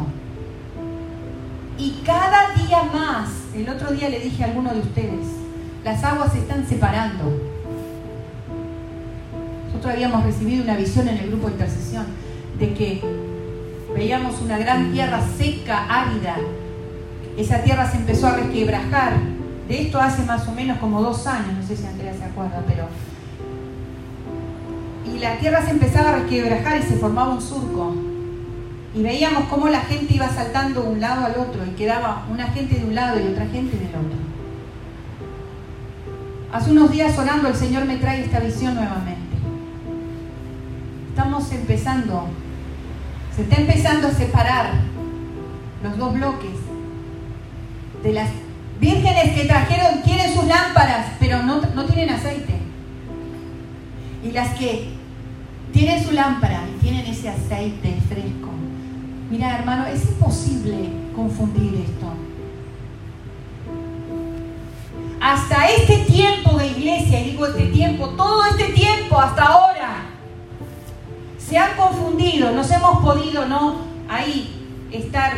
Y 1.77 2.01
cada 2.03 2.55
día 2.55 2.83
más, 2.91 3.29
el 3.53 3.69
otro 3.69 3.91
día 3.91 4.09
le 4.09 4.19
dije 4.19 4.43
a 4.43 4.47
alguno 4.47 4.73
de 4.73 4.79
ustedes, 4.79 5.27
las 5.83 6.03
aguas 6.03 6.33
se 6.33 6.39
están 6.39 6.67
separando. 6.67 7.23
Nosotros 9.67 9.93
habíamos 9.93 10.23
recibido 10.23 10.63
una 10.63 10.75
visión 10.75 11.07
en 11.07 11.17
el 11.17 11.27
grupo 11.27 11.47
de 11.47 11.53
intercesión 11.53 12.05
de 12.57 12.73
que 12.73 13.26
veíamos 13.97 14.39
una 14.41 14.59
gran 14.59 14.91
tierra 14.93 15.19
seca, 15.37 15.85
árida. 15.89 16.37
Esa 17.35 17.63
tierra 17.63 17.89
se 17.89 17.97
empezó 17.97 18.27
a 18.27 18.35
resquebrajar. 18.35 19.13
De 19.67 19.81
esto 19.81 19.99
hace 19.99 20.23
más 20.23 20.47
o 20.47 20.51
menos 20.51 20.77
como 20.77 21.01
dos 21.01 21.25
años, 21.27 21.53
no 21.59 21.67
sé 21.67 21.75
si 21.75 21.85
Andrea 21.85 22.13
se 22.13 22.23
acuerda, 22.23 22.63
pero 22.67 22.87
y 25.13 25.19
la 25.19 25.37
tierra 25.37 25.63
se 25.63 25.71
empezaba 25.71 26.09
a 26.09 26.15
resquebrajar 26.17 26.77
y 26.79 26.83
se 26.83 26.95
formaba 26.97 27.33
un 27.33 27.41
surco. 27.41 27.95
Y 28.93 29.01
veíamos 29.01 29.45
cómo 29.45 29.67
la 29.67 29.81
gente 29.81 30.13
iba 30.13 30.29
saltando 30.29 30.83
de 30.83 30.89
un 30.89 31.01
lado 31.01 31.25
al 31.25 31.31
otro 31.31 31.65
y 31.65 31.71
quedaba 31.71 32.25
una 32.31 32.47
gente 32.49 32.79
de 32.79 32.85
un 32.85 32.95
lado 32.95 33.19
y 33.19 33.27
otra 33.27 33.47
gente 33.47 33.77
del 33.77 33.89
otro. 33.89 34.17
Hace 36.53 36.71
unos 36.71 36.91
días 36.91 37.17
orando 37.17 37.47
el 37.47 37.55
Señor 37.55 37.85
me 37.85 37.97
trae 37.97 38.23
esta 38.23 38.39
visión 38.39 38.75
nuevamente. 38.75 39.37
Estamos 41.09 41.51
empezando, 41.51 42.27
se 43.37 43.43
está 43.43 43.55
empezando 43.57 44.07
a 44.07 44.11
separar 44.11 44.71
los 45.83 45.95
dos 45.95 46.11
bloques 46.11 46.55
de 48.01 48.13
las 48.13 48.29
vírgenes 48.79 49.35
que 49.35 49.45
trajeron, 49.45 50.01
tienen 50.01 50.33
sus 50.33 50.45
lámparas, 50.45 51.05
pero 51.19 51.43
no, 51.43 51.61
no 51.61 51.85
tienen 51.85 52.09
aceite. 52.09 52.55
Y 54.23 54.31
las 54.31 54.55
que 54.55 54.89
tienen 55.71 56.03
su 56.03 56.13
lámpara 56.13 56.63
y 56.67 56.81
tienen 56.81 57.05
ese 57.05 57.29
aceite 57.29 58.01
fresco. 58.09 58.49
Mira, 59.29 59.59
hermano, 59.59 59.85
es 59.85 60.03
imposible 60.03 60.89
confundir 61.15 61.75
esto. 61.75 62.07
Hasta 65.21 65.67
este 65.67 65.97
tiempo 66.11 66.57
de 66.57 66.69
iglesia, 66.69 67.21
y 67.21 67.31
digo 67.31 67.45
este 67.45 67.67
tiempo, 67.67 68.09
todo 68.09 68.45
este 68.47 68.73
tiempo 68.73 69.19
hasta 69.19 69.43
ahora, 69.43 69.76
se 71.47 71.57
han 71.57 71.77
confundido, 71.77 72.51
nos 72.51 72.69
hemos 72.71 73.01
podido, 73.01 73.45
¿no? 73.45 73.77
Ahí 74.09 74.87
estar 74.91 75.33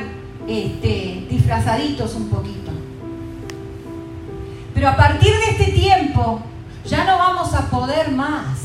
este, 0.48 1.28
disfrazaditos 1.30 2.16
un 2.16 2.30
poquito. 2.30 2.72
Pero 4.74 4.90
a 4.90 4.96
partir 4.96 5.32
de 5.32 5.52
este 5.52 5.72
tiempo, 5.72 6.42
ya 6.86 7.04
no 7.04 7.18
vamos 7.18 7.54
a 7.54 7.70
poder 7.70 8.12
más 8.12 8.58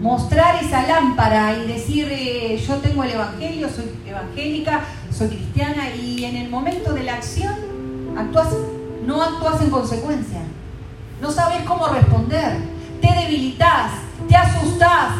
mostrar 0.00 0.62
esa 0.62 0.86
lámpara 0.86 1.56
y 1.56 1.66
decir, 1.66 2.08
eh, 2.10 2.62
yo 2.64 2.76
tengo 2.76 3.02
el 3.02 3.10
Evangelio, 3.10 3.68
soy 3.68 3.90
evangélica, 4.06 4.82
soy 5.10 5.28
cristiana, 5.28 5.90
y 5.90 6.24
en 6.24 6.36
el 6.36 6.48
momento 6.48 6.92
de 6.92 7.02
la 7.02 7.14
acción 7.14 7.54
actúas, 8.16 8.48
no 9.04 9.22
actúas 9.22 9.60
en 9.62 9.70
consecuencia. 9.70 10.42
No 11.20 11.30
sabes 11.30 11.62
cómo 11.66 11.88
responder. 11.88 12.58
Te 13.00 13.12
debilitas, 13.12 13.92
te 14.28 14.36
asustas, 14.36 15.12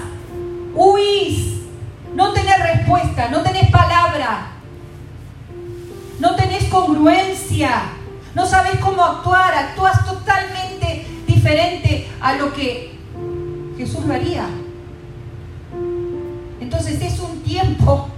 huís, 0.75 1.61
no 2.15 2.33
tenés 2.33 2.59
respuesta, 2.59 3.29
no 3.29 3.43
tenés 3.43 3.71
palabra, 3.71 4.49
no 6.19 6.37
tenés 6.37 6.65
congruencia, 6.65 7.83
no 8.35 8.47
sabes 8.47 8.79
cómo 8.81 9.05
actuar, 9.05 9.55
actúas 9.55 10.05
totalmente 10.05 11.07
diferente 11.27 12.09
a 12.21 12.35
lo 12.35 12.53
que 12.53 12.99
Jesús 13.77 14.05
lo 14.05 14.15
haría. 14.15 14.47
Entonces 16.61 17.01
es 17.03 17.19
un 17.19 17.43
tiempo, 17.43 18.09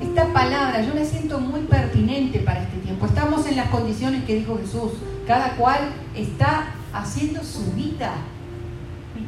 esta 0.00 0.26
palabra 0.32 0.82
yo 0.82 0.92
la 0.94 1.04
siento 1.04 1.38
muy 1.38 1.60
pertinente 1.62 2.40
para 2.40 2.62
este 2.62 2.76
tiempo. 2.78 3.06
Estamos 3.06 3.46
en 3.46 3.56
las 3.56 3.68
condiciones 3.70 4.24
que 4.24 4.34
dijo 4.34 4.58
Jesús. 4.58 4.92
Cada 5.26 5.56
cual 5.56 5.78
está 6.14 6.66
haciendo 6.92 7.42
su 7.42 7.72
vida. 7.72 8.12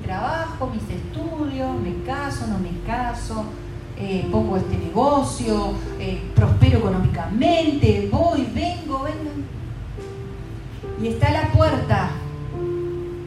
Trabajo, 0.09 0.71
mis 0.73 0.89
estudios, 0.89 1.79
me 1.83 2.03
caso, 2.07 2.47
no 2.47 2.59
me 2.59 2.71
caso, 2.87 3.45
eh, 3.99 4.27
pongo 4.33 4.57
este 4.57 4.79
negocio, 4.79 5.75
eh, 6.01 6.23
prospero 6.35 6.79
económicamente, 6.79 8.09
voy, 8.11 8.49
vengo, 8.55 9.03
vengo. 9.03 9.31
Y 11.03 11.09
está 11.09 11.31
la 11.31 11.53
puerta, 11.53 12.09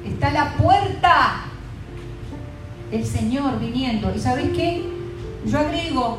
está 0.03 0.31
la 0.31 0.55
puerta 0.55 1.43
el 2.91 3.05
Señor 3.05 3.59
viniendo. 3.59 4.11
¿Y 4.15 4.19
sabes 4.19 4.49
qué? 4.55 4.83
Yo 5.45 5.59
agrego, 5.59 6.17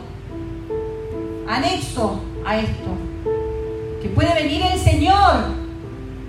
anexo 1.49 2.23
a 2.47 2.59
esto, 2.59 2.91
que 4.01 4.09
puede 4.11 4.33
venir 4.33 4.63
el 4.63 4.79
Señor 4.79 5.43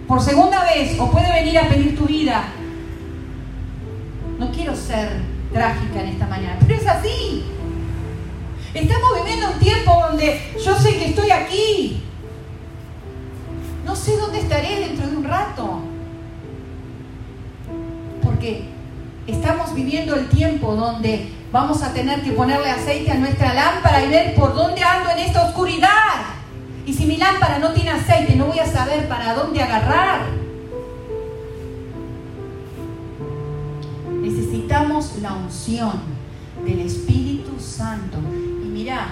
por 0.07 0.19
segunda 0.19 0.63
vez 0.63 0.99
o 0.99 1.11
puede 1.11 1.31
venir 1.31 1.59
a 1.59 1.69
pedir 1.69 1.95
tu 1.95 2.05
vida. 2.05 2.45
No 4.43 4.51
quiero 4.51 4.75
ser 4.75 5.21
trágica 5.53 6.01
en 6.01 6.09
esta 6.09 6.27
mañana, 6.27 6.57
pero 6.59 6.75
es 6.75 6.85
así. 6.85 7.45
Estamos 8.73 9.23
viviendo 9.23 9.51
un 9.51 9.59
tiempo 9.59 10.03
donde 10.09 10.53
yo 10.61 10.77
sé 10.77 10.97
que 10.97 11.05
estoy 11.05 11.31
aquí. 11.31 12.03
No 13.85 13.95
sé 13.95 14.17
dónde 14.17 14.39
estaré 14.39 14.81
dentro 14.81 15.07
de 15.07 15.15
un 15.15 15.23
rato. 15.23 15.79
Porque 18.21 18.65
estamos 19.27 19.73
viviendo 19.73 20.15
el 20.15 20.27
tiempo 20.27 20.75
donde 20.75 21.31
Vamos 21.53 21.83
a 21.83 21.93
tener 21.93 22.23
que 22.23 22.31
ponerle 22.31 22.67
aceite 22.67 23.11
a 23.11 23.13
nuestra 23.13 23.53
lámpara 23.53 24.03
y 24.03 24.09
ver 24.09 24.33
por 24.33 24.55
dónde 24.55 24.83
ando 24.83 25.11
en 25.11 25.19
esta 25.19 25.43
oscuridad. 25.43 25.89
Y 26.83 26.91
si 26.91 27.05
mi 27.05 27.17
lámpara 27.17 27.59
no 27.59 27.73
tiene 27.73 27.91
aceite, 27.91 28.35
no 28.35 28.47
voy 28.47 28.57
a 28.57 28.65
saber 28.65 29.07
para 29.07 29.35
dónde 29.35 29.61
agarrar. 29.61 30.42
Necesitamos 34.24 35.17
la 35.21 35.34
unción 35.34 35.91
del 36.65 36.80
Espíritu 36.80 37.59
Santo. 37.59 38.17
Y 38.63 38.67
mira, 38.67 39.09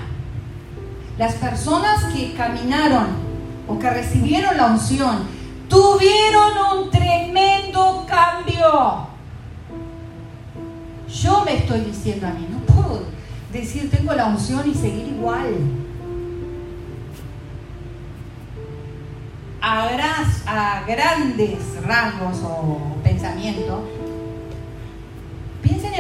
las 1.18 1.36
personas 1.36 2.06
que 2.14 2.34
caminaron 2.34 3.08
o 3.68 3.78
que 3.78 3.90
recibieron 3.90 4.56
la 4.56 4.68
unción 4.68 5.20
tuvieron 5.68 6.52
un 6.78 6.90
tremendo 6.90 8.06
cambio. 8.08 9.08
Yo 11.10 11.44
me 11.44 11.58
estoy 11.58 11.82
diciendo 11.82 12.28
a 12.28 12.32
mí, 12.32 12.48
no 12.50 12.60
puedo 12.74 13.04
decir 13.52 13.92
tengo 13.92 14.14
la 14.14 14.28
unción 14.28 14.70
y 14.70 14.74
seguir 14.74 15.10
igual. 15.10 15.56
A, 19.62 20.84
grandes 20.88 21.60
rasgos 21.86 22.40
o 22.44 22.96
pensamientos, 23.04 23.80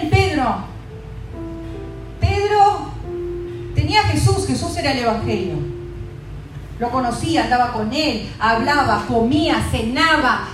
Pedro. 0.10 0.56
Pedro 2.20 2.92
tenía 3.76 4.02
a 4.02 4.06
Jesús, 4.06 4.48
Jesús 4.48 4.76
era 4.78 4.92
el 4.92 5.00
Evangelio. 5.00 5.56
Lo 6.80 6.90
conocía, 6.90 7.44
andaba 7.44 7.74
con 7.74 7.94
él, 7.94 8.30
hablaba, 8.40 9.06
comía, 9.08 9.62
cenaba, 9.70 10.48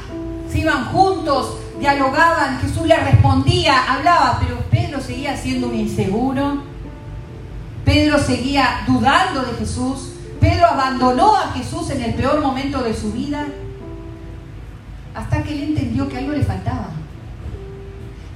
se 0.51 0.59
iban 0.59 0.85
juntos, 0.85 1.57
dialogaban, 1.79 2.59
Jesús 2.59 2.85
le 2.85 2.97
respondía, 2.97 3.93
hablaba, 3.93 4.37
pero 4.41 4.57
Pedro 4.69 4.99
seguía 4.99 5.37
siendo 5.37 5.67
un 5.67 5.75
inseguro. 5.75 6.63
Pedro 7.85 8.19
seguía 8.19 8.83
dudando 8.85 9.43
de 9.43 9.53
Jesús. 9.53 10.11
Pedro 10.41 10.65
abandonó 10.65 11.35
a 11.35 11.53
Jesús 11.53 11.89
en 11.91 12.01
el 12.01 12.13
peor 12.15 12.41
momento 12.41 12.83
de 12.83 12.93
su 12.93 13.13
vida. 13.13 13.47
Hasta 15.15 15.41
que 15.41 15.53
él 15.53 15.69
entendió 15.69 16.09
que 16.09 16.17
algo 16.17 16.33
le 16.33 16.43
faltaba. 16.43 16.89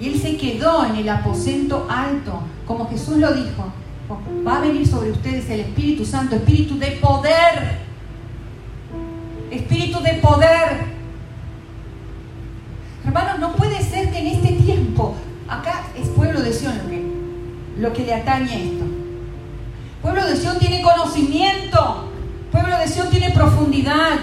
Y 0.02 0.10
él 0.10 0.20
se 0.20 0.36
quedó 0.36 0.86
en 0.86 0.96
el 0.96 1.08
aposento 1.08 1.88
alto, 1.90 2.42
como 2.66 2.90
Jesús 2.90 3.18
lo 3.18 3.32
dijo. 3.34 3.72
Va 4.46 4.58
a 4.58 4.62
venir 4.62 4.86
sobre 4.86 5.12
ustedes 5.12 5.50
el 5.50 5.62
Espíritu 5.62 6.04
Santo, 6.04 6.36
Espíritu 6.36 6.78
de 6.78 6.92
poder. 6.94 7.78
Espíritu 9.52 10.02
de 10.02 10.14
poder 10.16 10.92
Hermanos, 13.06 13.40
no 13.40 13.56
puede 13.56 13.82
ser 13.82 14.12
que 14.12 14.20
en 14.20 14.28
este 14.28 14.54
tiempo, 14.64 15.16
acá 15.48 15.88
es 16.00 16.08
pueblo 16.10 16.42
de 16.42 16.54
Sion 16.54 16.78
lo 16.78 16.90
que, 16.90 17.04
lo 17.78 17.94
que 17.94 18.06
le 18.06 18.14
atañe 18.14 18.64
esto. 18.64 18.86
Pueblo 20.02 20.26
de 20.26 20.36
Sion 20.36 20.60
tiene 20.60 20.82
conocimiento, 20.82 22.12
pueblo 22.52 22.78
de 22.78 22.88
Sion 22.88 23.10
tiene 23.10 23.32
profundidad. 23.32 24.20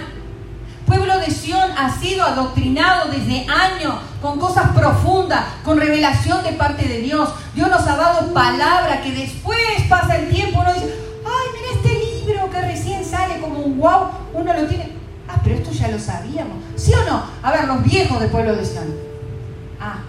Pueblo 0.88 1.18
de 1.20 1.30
Sion 1.30 1.70
ha 1.76 1.96
sido 2.00 2.24
adoctrinado 2.24 3.10
desde 3.10 3.46
años 3.48 3.94
con 4.20 4.40
cosas 4.40 4.70
profundas, 4.70 5.44
con 5.64 5.78
revelación 5.78 6.42
de 6.42 6.52
parte 6.52 6.88
de 6.88 6.98
Dios. 6.98 7.28
Dios 7.54 7.68
nos 7.70 7.86
ha 7.86 7.96
dado 7.96 8.32
palabra 8.32 9.02
que 9.02 9.12
después 9.12 9.58
pasa 9.88 10.16
el 10.16 10.28
tiempo, 10.28 10.60
uno 10.60 10.72
dice, 10.72 10.92
ay, 11.24 11.46
mira 11.54 11.74
este 11.76 12.26
libro 12.26 12.50
que 12.50 12.60
recién 12.62 13.04
sale 13.04 13.38
como 13.40 13.60
un 13.60 13.78
wow, 13.78 14.08
uno 14.34 14.52
lo 14.52 14.66
tiene 14.66 14.98
pero 15.44 15.56
esto 15.56 15.70
ya 15.72 15.88
lo 15.88 15.98
sabíamos. 15.98 16.56
¿Sí 16.76 16.92
o 16.92 17.04
no? 17.04 17.22
A 17.42 17.52
ver, 17.52 17.64
los 17.64 17.82
viejos 17.82 18.20
del 18.20 18.30
pueblo 18.30 18.54
de 18.54 18.64
Sion. 18.64 18.94
Ah, 19.80 20.00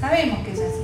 sabemos 0.00 0.38
que 0.44 0.52
es 0.52 0.60
así. 0.60 0.83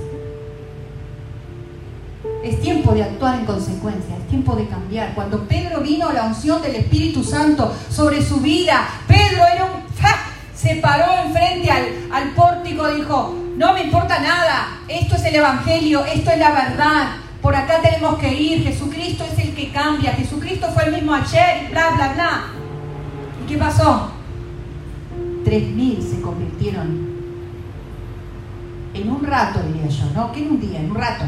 Es 2.43 2.61
tiempo 2.63 2.93
de 2.93 3.03
actuar 3.03 3.39
en 3.39 3.45
consecuencia, 3.45 4.17
es 4.17 4.27
tiempo 4.29 4.57
de 4.57 4.67
cambiar. 4.67 5.15
Cuando 5.15 5.47
Pedro 5.47 5.81
vino 5.81 6.11
la 6.11 6.25
unción 6.25 6.63
del 6.63 6.77
Espíritu 6.77 7.23
Santo 7.23 7.75
sobre 7.91 8.23
su 8.23 8.41
vida, 8.41 8.89
Pedro 9.07 9.45
era 9.47 9.65
un... 9.67 9.81
Se 10.55 10.77
paró 10.77 11.07
enfrente 11.25 11.71
al, 11.71 11.85
al 12.13 12.31
pórtico, 12.35 12.87
dijo, 12.89 13.35
no 13.57 13.73
me 13.73 13.85
importa 13.85 14.19
nada, 14.19 14.81
esto 14.89 15.17
es 15.17 15.25
el 15.25 15.37
Evangelio, 15.37 16.05
esto 16.05 16.31
es 16.31 16.39
la 16.39 16.51
verdad, 16.51 17.17
por 17.41 17.57
acá 17.57 17.81
tenemos 17.81 18.19
que 18.19 18.35
ir, 18.35 18.63
Jesucristo 18.63 19.25
es 19.25 19.39
el 19.43 19.55
que 19.55 19.73
cambia, 19.73 20.13
Jesucristo 20.13 20.67
fue 20.75 20.85
el 20.85 20.93
mismo 20.93 21.15
ayer 21.15 21.65
y 21.65 21.73
bla, 21.73 21.91
bla, 21.91 22.13
bla. 22.13 22.45
¿Qué 23.49 23.57
pasó? 23.57 24.11
Tres 25.45 25.67
mil 25.69 26.03
se 26.03 26.21
convirtieron 26.21 27.09
en 28.93 29.11
un 29.11 29.25
rato, 29.25 29.61
diría 29.63 29.89
yo, 29.89 30.05
¿no? 30.15 30.31
Que 30.31 30.41
en 30.41 30.51
un 30.51 30.61
día, 30.61 30.81
en 30.81 30.91
un 30.91 30.97
rato. 30.97 31.25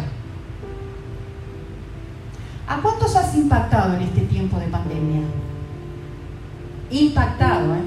¿A 2.72 2.80
cuántos 2.80 3.14
has 3.16 3.34
impactado 3.34 3.96
en 3.96 4.00
este 4.00 4.22
tiempo 4.22 4.58
de 4.58 4.66
pandemia? 4.68 5.20
Impactado, 6.90 7.74
¿eh? 7.74 7.82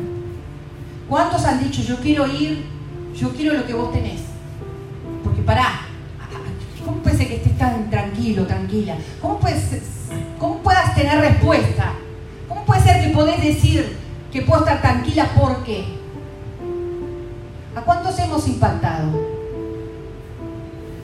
¿Cuántos 1.10 1.44
han 1.44 1.64
dicho, 1.64 1.82
yo 1.82 1.96
quiero 1.98 2.28
ir, 2.28 2.68
yo 3.16 3.32
quiero 3.32 3.56
lo 3.56 3.66
que 3.66 3.74
vos 3.74 3.92
tenés? 3.92 4.22
Porque 5.24 5.42
pará, 5.42 5.88
¿cómo 6.86 6.98
puede 6.98 7.18
ser 7.18 7.30
que 7.30 7.38
estés 7.38 7.58
tan 7.58 7.90
tranquilo, 7.90 8.46
tranquila? 8.46 8.96
¿Cómo, 9.24 9.40
puedes, 9.40 9.82
cómo 10.38 10.60
puedas 10.60 10.94
tener 10.94 11.20
respuesta? 11.20 11.94
¿Cómo 12.48 12.64
puede 12.64 12.82
ser 12.82 13.02
que 13.02 13.10
podés 13.10 13.44
decir, 13.44 13.98
que 14.32 14.44
puedo 14.44 14.60
estar 14.60 14.82
tranquila 14.82 15.32
porque 15.36 15.86
¿a 17.76 17.82
cuántos 17.82 18.20
hemos 18.20 18.48
impactado? 18.48 19.20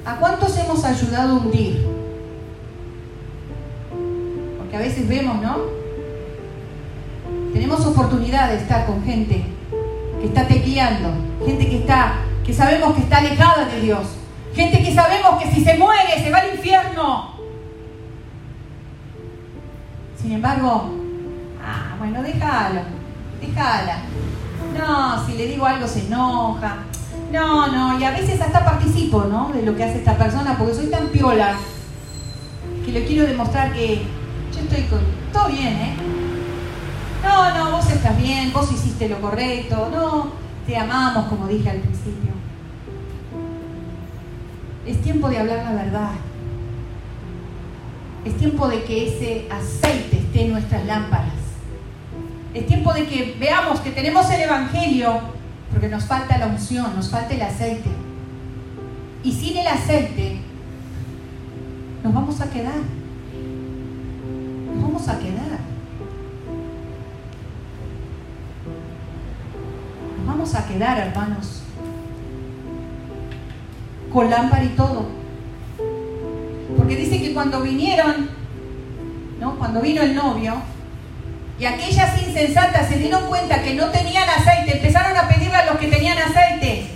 ¿A 0.06 0.18
cuántos 0.18 0.56
hemos 0.56 0.86
ayudado 0.86 1.32
a 1.32 1.40
hundir? 1.40 2.01
A 4.82 4.84
veces 4.84 5.08
vemos, 5.08 5.40
¿no? 5.40 5.58
Tenemos 7.54 7.86
oportunidad 7.86 8.50
de 8.50 8.58
estar 8.58 8.88
con 8.88 9.04
gente 9.04 9.44
que 10.20 10.26
está 10.26 10.48
tequeando, 10.48 11.14
gente 11.46 11.70
que 11.70 11.78
está, 11.78 12.16
que 12.44 12.52
sabemos 12.52 12.96
que 12.96 13.02
está 13.02 13.20
alejada 13.20 13.66
de 13.66 13.80
Dios, 13.80 14.08
gente 14.56 14.82
que 14.82 14.92
sabemos 14.92 15.40
que 15.40 15.52
si 15.52 15.64
se 15.64 15.78
muere 15.78 16.20
se 16.24 16.32
va 16.32 16.40
al 16.40 16.56
infierno. 16.56 17.36
Sin 20.20 20.32
embargo, 20.32 20.90
ah, 21.64 21.96
bueno, 22.00 22.24
déjalo 22.24 22.82
déjala. 23.40 23.98
No, 24.80 25.24
si 25.28 25.34
le 25.34 25.46
digo 25.46 25.64
algo 25.64 25.88
se 25.88 26.08
enoja. 26.08 26.78
No, 27.32 27.68
no, 27.68 28.00
y 28.00 28.04
a 28.04 28.10
veces 28.10 28.42
hasta 28.42 28.66
participo, 28.66 29.26
¿no? 29.26 29.52
De 29.54 29.62
lo 29.62 29.76
que 29.76 29.84
hace 29.84 30.00
esta 30.00 30.18
persona, 30.18 30.58
porque 30.58 30.74
soy 30.74 30.88
tan 30.88 31.10
piola 31.10 31.54
que 32.84 32.92
le 32.92 33.06
quiero 33.06 33.28
demostrar 33.28 33.74
que 33.74 34.21
yo 34.54 34.60
estoy 34.60 34.84
con 34.84 35.00
todo 35.32 35.48
bien, 35.48 35.74
¿eh? 35.74 35.96
No, 37.24 37.58
no, 37.58 37.72
vos 37.78 37.90
estás 37.90 38.18
bien, 38.18 38.52
vos 38.52 38.72
hiciste 38.72 39.08
lo 39.08 39.22
correcto, 39.22 39.90
no, 39.92 40.32
te 40.66 40.76
amamos, 40.78 41.28
como 41.28 41.48
dije 41.48 41.70
al 41.70 41.78
principio. 41.78 42.32
Es 44.86 45.02
tiempo 45.02 45.30
de 45.30 45.38
hablar 45.38 45.64
la 45.64 45.84
verdad. 45.84 46.12
Es 48.26 48.38
tiempo 48.38 48.68
de 48.68 48.84
que 48.84 49.08
ese 49.08 49.48
aceite 49.50 50.18
esté 50.18 50.46
en 50.46 50.52
nuestras 50.54 50.86
lámparas. 50.86 51.34
Es 52.54 52.68
tiempo 52.68 52.94
de 52.94 53.06
que 53.06 53.38
veamos 53.40 53.80
que 53.80 53.92
tenemos 53.92 54.30
el 54.32 54.42
Evangelio, 54.42 55.20
porque 55.72 55.88
nos 55.88 56.06
falta 56.06 56.38
la 56.38 56.48
unción, 56.48 56.96
nos 56.96 57.10
falta 57.10 57.34
el 57.34 57.42
aceite. 57.42 57.90
Y 59.24 59.32
sin 59.32 59.58
el 59.58 59.68
aceite, 59.68 60.40
nos 62.04 62.14
vamos 62.14 62.42
a 62.42 62.50
quedar. 62.50 63.01
Nos 64.74 64.84
vamos 64.84 65.08
a 65.08 65.20
quedar. 65.20 65.60
Nos 70.18 70.28
vamos 70.28 70.56
a 70.56 70.68
quedar, 70.68 70.98
hermanos. 71.00 71.64
Con 74.12 74.30
lámpara 74.30 74.64
y 74.64 74.70
todo. 74.70 75.06
Porque 76.78 76.96
dice 76.96 77.22
que 77.22 77.34
cuando 77.34 77.62
vinieron, 77.62 78.30
¿no? 79.40 79.58
Cuando 79.58 79.82
vino 79.82 80.02
el 80.02 80.16
novio, 80.16 80.56
y 81.60 81.66
aquellas 81.66 82.20
insensatas 82.22 82.90
se 82.90 82.98
dieron 82.98 83.28
cuenta 83.28 83.62
que 83.62 83.76
no 83.76 83.90
tenían 83.92 84.28
aceite, 84.28 84.78
empezaron 84.78 85.16
a 85.16 85.28
pedirle 85.28 85.56
a 85.56 85.66
los 85.68 85.78
que 85.78 85.88
tenían 85.88 86.18
aceite. 86.18 86.88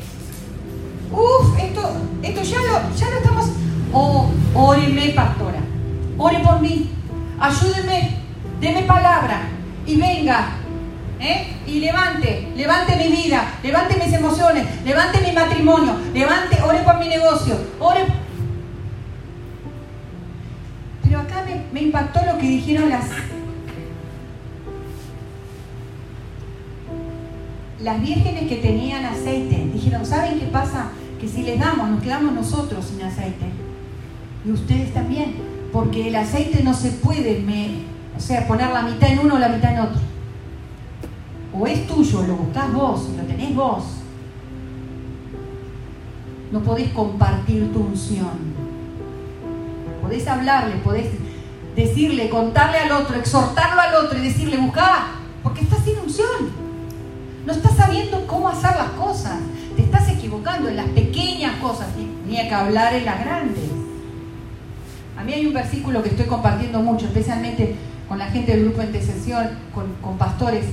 Uf, 1.11 1.59
esto, 1.59 1.91
esto 2.23 2.41
ya, 2.41 2.57
lo, 2.57 2.95
ya 2.95 3.09
lo 3.09 3.17
estamos... 3.17 3.45
Oh, 3.93 4.27
óreme, 4.55 5.09
pastora. 5.09 5.59
Ore 6.17 6.39
por 6.39 6.61
mí. 6.61 6.94
Ayúdeme. 7.39 8.17
Deme 8.59 8.83
palabra. 8.83 9.41
Y 9.85 9.97
venga. 9.97 10.47
¿eh? 11.19 11.47
Y 11.67 11.79
levante. 11.79 12.51
Levante 12.55 12.95
mi 12.95 13.07
vida. 13.07 13.45
Levante 13.63 13.97
mis 14.03 14.13
emociones. 14.13 14.65
Levante 14.83 15.21
mi 15.21 15.31
matrimonio. 15.31 15.95
Levante. 16.13 16.61
Ore 16.61 16.79
por 16.79 16.99
mi 16.99 17.07
negocio. 17.07 17.57
Ore. 17.79 18.05
Pero 21.03 21.19
acá 21.19 21.43
me, 21.45 21.61
me 21.71 21.87
impactó 21.87 22.19
lo 22.25 22.37
que 22.37 22.47
dijeron 22.47 22.89
las 22.89 23.05
las 27.85 28.01
vírgenes 28.01 28.49
que 28.49 28.55
tenían 28.55 29.05
aceite 29.05 29.69
dijeron, 29.71 30.03
¿saben 30.05 30.39
qué 30.39 30.47
pasa? 30.47 30.87
Que 31.21 31.27
si 31.27 31.43
les 31.43 31.59
damos, 31.59 31.87
nos 31.87 32.01
quedamos 32.01 32.33
nosotros 32.33 32.83
sin 32.83 33.01
aceite. 33.03 33.45
Y 34.43 34.51
ustedes 34.51 34.91
también, 34.91 35.35
porque 35.71 36.07
el 36.07 36.15
aceite 36.15 36.63
no 36.63 36.73
se 36.73 36.91
puede, 36.91 37.43
o 38.15 38.19
sea, 38.19 38.47
poner 38.47 38.69
la 38.69 38.83
mitad 38.83 39.09
en 39.09 39.19
uno 39.19 39.35
o 39.35 39.39
la 39.39 39.49
mitad 39.49 39.73
en 39.73 39.79
otro. 39.79 40.01
O 41.57 41.67
es 41.67 41.87
tuyo, 41.87 42.23
lo 42.23 42.35
buscás 42.35 42.71
vos, 42.73 43.09
lo 43.17 43.23
tenés 43.23 43.55
vos. 43.55 43.83
No 46.51 46.59
podés 46.61 46.89
compartir 46.89 47.71
tu 47.73 47.79
unción. 47.79 48.55
Podés 50.01 50.27
hablarle, 50.27 50.75
podés 50.77 51.07
decirle, 51.75 52.29
contarle 52.29 52.79
al 52.79 52.91
otro, 52.91 53.17
exhortarlo 53.17 53.81
al 53.81 54.05
otro 54.05 54.17
y 54.17 54.21
decirle, 54.21 54.57
buscá, 54.57 55.07
porque 55.43 55.61
estás 55.61 55.83
sin 55.83 55.97
unción. 55.99 56.65
No 57.45 57.53
estás 57.53 57.75
sabiendo 57.75 58.25
cómo 58.25 58.49
hacer 58.49 58.75
las 58.75 58.89
cosas. 58.91 59.39
Te 59.75 59.83
estás 59.83 60.09
equivocando 60.09 60.69
en 60.69 60.77
las 60.77 60.87
pequeñas 60.87 61.57
cosas. 61.57 61.87
Ni 62.27 62.35
que 62.35 62.53
hablar 62.53 62.93
en 62.93 63.05
las 63.05 63.19
grandes. 63.19 63.74
Mí 65.25 65.33
hay 65.33 65.47
un 65.47 65.53
versículo 65.53 66.03
que 66.03 66.09
estoy 66.09 66.27
compartiendo 66.27 66.79
mucho, 66.81 67.07
especialmente 67.07 67.75
con 68.07 68.19
la 68.19 68.27
gente 68.27 68.51
del 68.51 68.65
grupo 68.65 68.81
de 68.81 68.85
intercesión, 68.87 69.49
con, 69.73 70.17
pastores, 70.17 70.65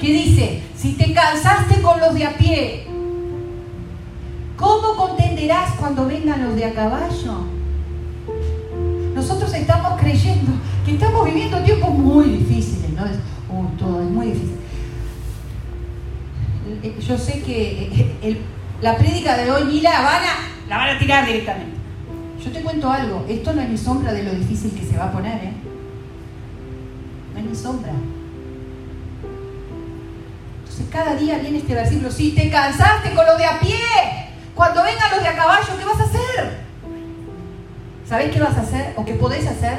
que 0.00 0.06
dice, 0.06 0.62
si 0.74 0.94
te 0.94 1.12
cansaste 1.12 1.82
con 1.82 2.00
los 2.00 2.14
de 2.14 2.24
a 2.24 2.32
pie, 2.32 2.86
¿cómo 4.56 4.96
contenderás 4.96 5.74
cuando 5.78 6.06
vengan 6.06 6.42
los 6.42 6.56
de 6.56 6.64
a 6.64 6.72
caballo? 6.72 7.44
Nosotros 9.14 9.52
estamos 9.52 10.00
creyendo 10.00 10.52
que 10.86 10.92
estamos 10.92 11.26
viviendo 11.26 11.58
tiempos 11.58 11.90
muy 11.90 12.30
difíciles, 12.30 12.90
¿no? 12.92 13.04
todo 13.76 14.02
es 14.02 14.08
muy 14.08 14.26
difícil. 14.26 14.56
Eh, 16.82 16.96
yo 17.06 17.18
sé 17.18 17.42
que 17.42 18.16
eh, 18.22 18.40
la 18.80 18.96
prédica 18.96 19.36
de 19.36 19.50
hoy 19.50 19.64
ni 19.64 19.80
la 19.82 20.00
van, 20.00 20.22
la 20.68 20.76
van 20.78 20.96
a 20.96 20.98
tirar 20.98 21.26
directamente. 21.26 21.79
Yo 22.42 22.50
te 22.50 22.62
cuento 22.62 22.90
algo, 22.90 23.26
esto 23.28 23.52
no 23.52 23.60
es 23.60 23.68
ni 23.68 23.76
sombra 23.76 24.12
de 24.12 24.22
lo 24.22 24.32
difícil 24.32 24.72
que 24.72 24.86
se 24.86 24.96
va 24.96 25.06
a 25.06 25.12
poner, 25.12 25.44
¿eh? 25.44 25.52
No 27.34 27.40
es 27.40 27.44
ni 27.44 27.54
sombra. 27.54 27.92
Entonces 30.60 30.86
cada 30.90 31.16
día 31.16 31.38
viene 31.38 31.58
este 31.58 31.74
versículo, 31.74 32.10
si 32.10 32.32
te 32.32 32.48
cansaste 32.48 33.14
con 33.14 33.26
lo 33.26 33.36
de 33.36 33.44
a 33.44 33.60
pie, 33.60 33.76
cuando 34.54 34.82
vengan 34.82 35.10
los 35.10 35.22
de 35.22 35.28
a 35.28 35.36
caballo, 35.36 35.76
¿qué 35.78 35.84
vas 35.84 36.00
a 36.00 36.04
hacer? 36.04 36.60
¿Sabés 38.08 38.32
qué 38.32 38.40
vas 38.40 38.56
a 38.56 38.62
hacer 38.62 38.94
o 38.96 39.04
qué 39.04 39.14
podés 39.14 39.46
hacer? 39.46 39.78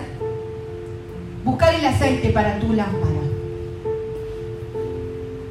Buscar 1.43 1.73
el 1.73 1.85
aceite 1.85 2.29
para 2.29 2.59
tu 2.59 2.73
lámpara. 2.73 3.21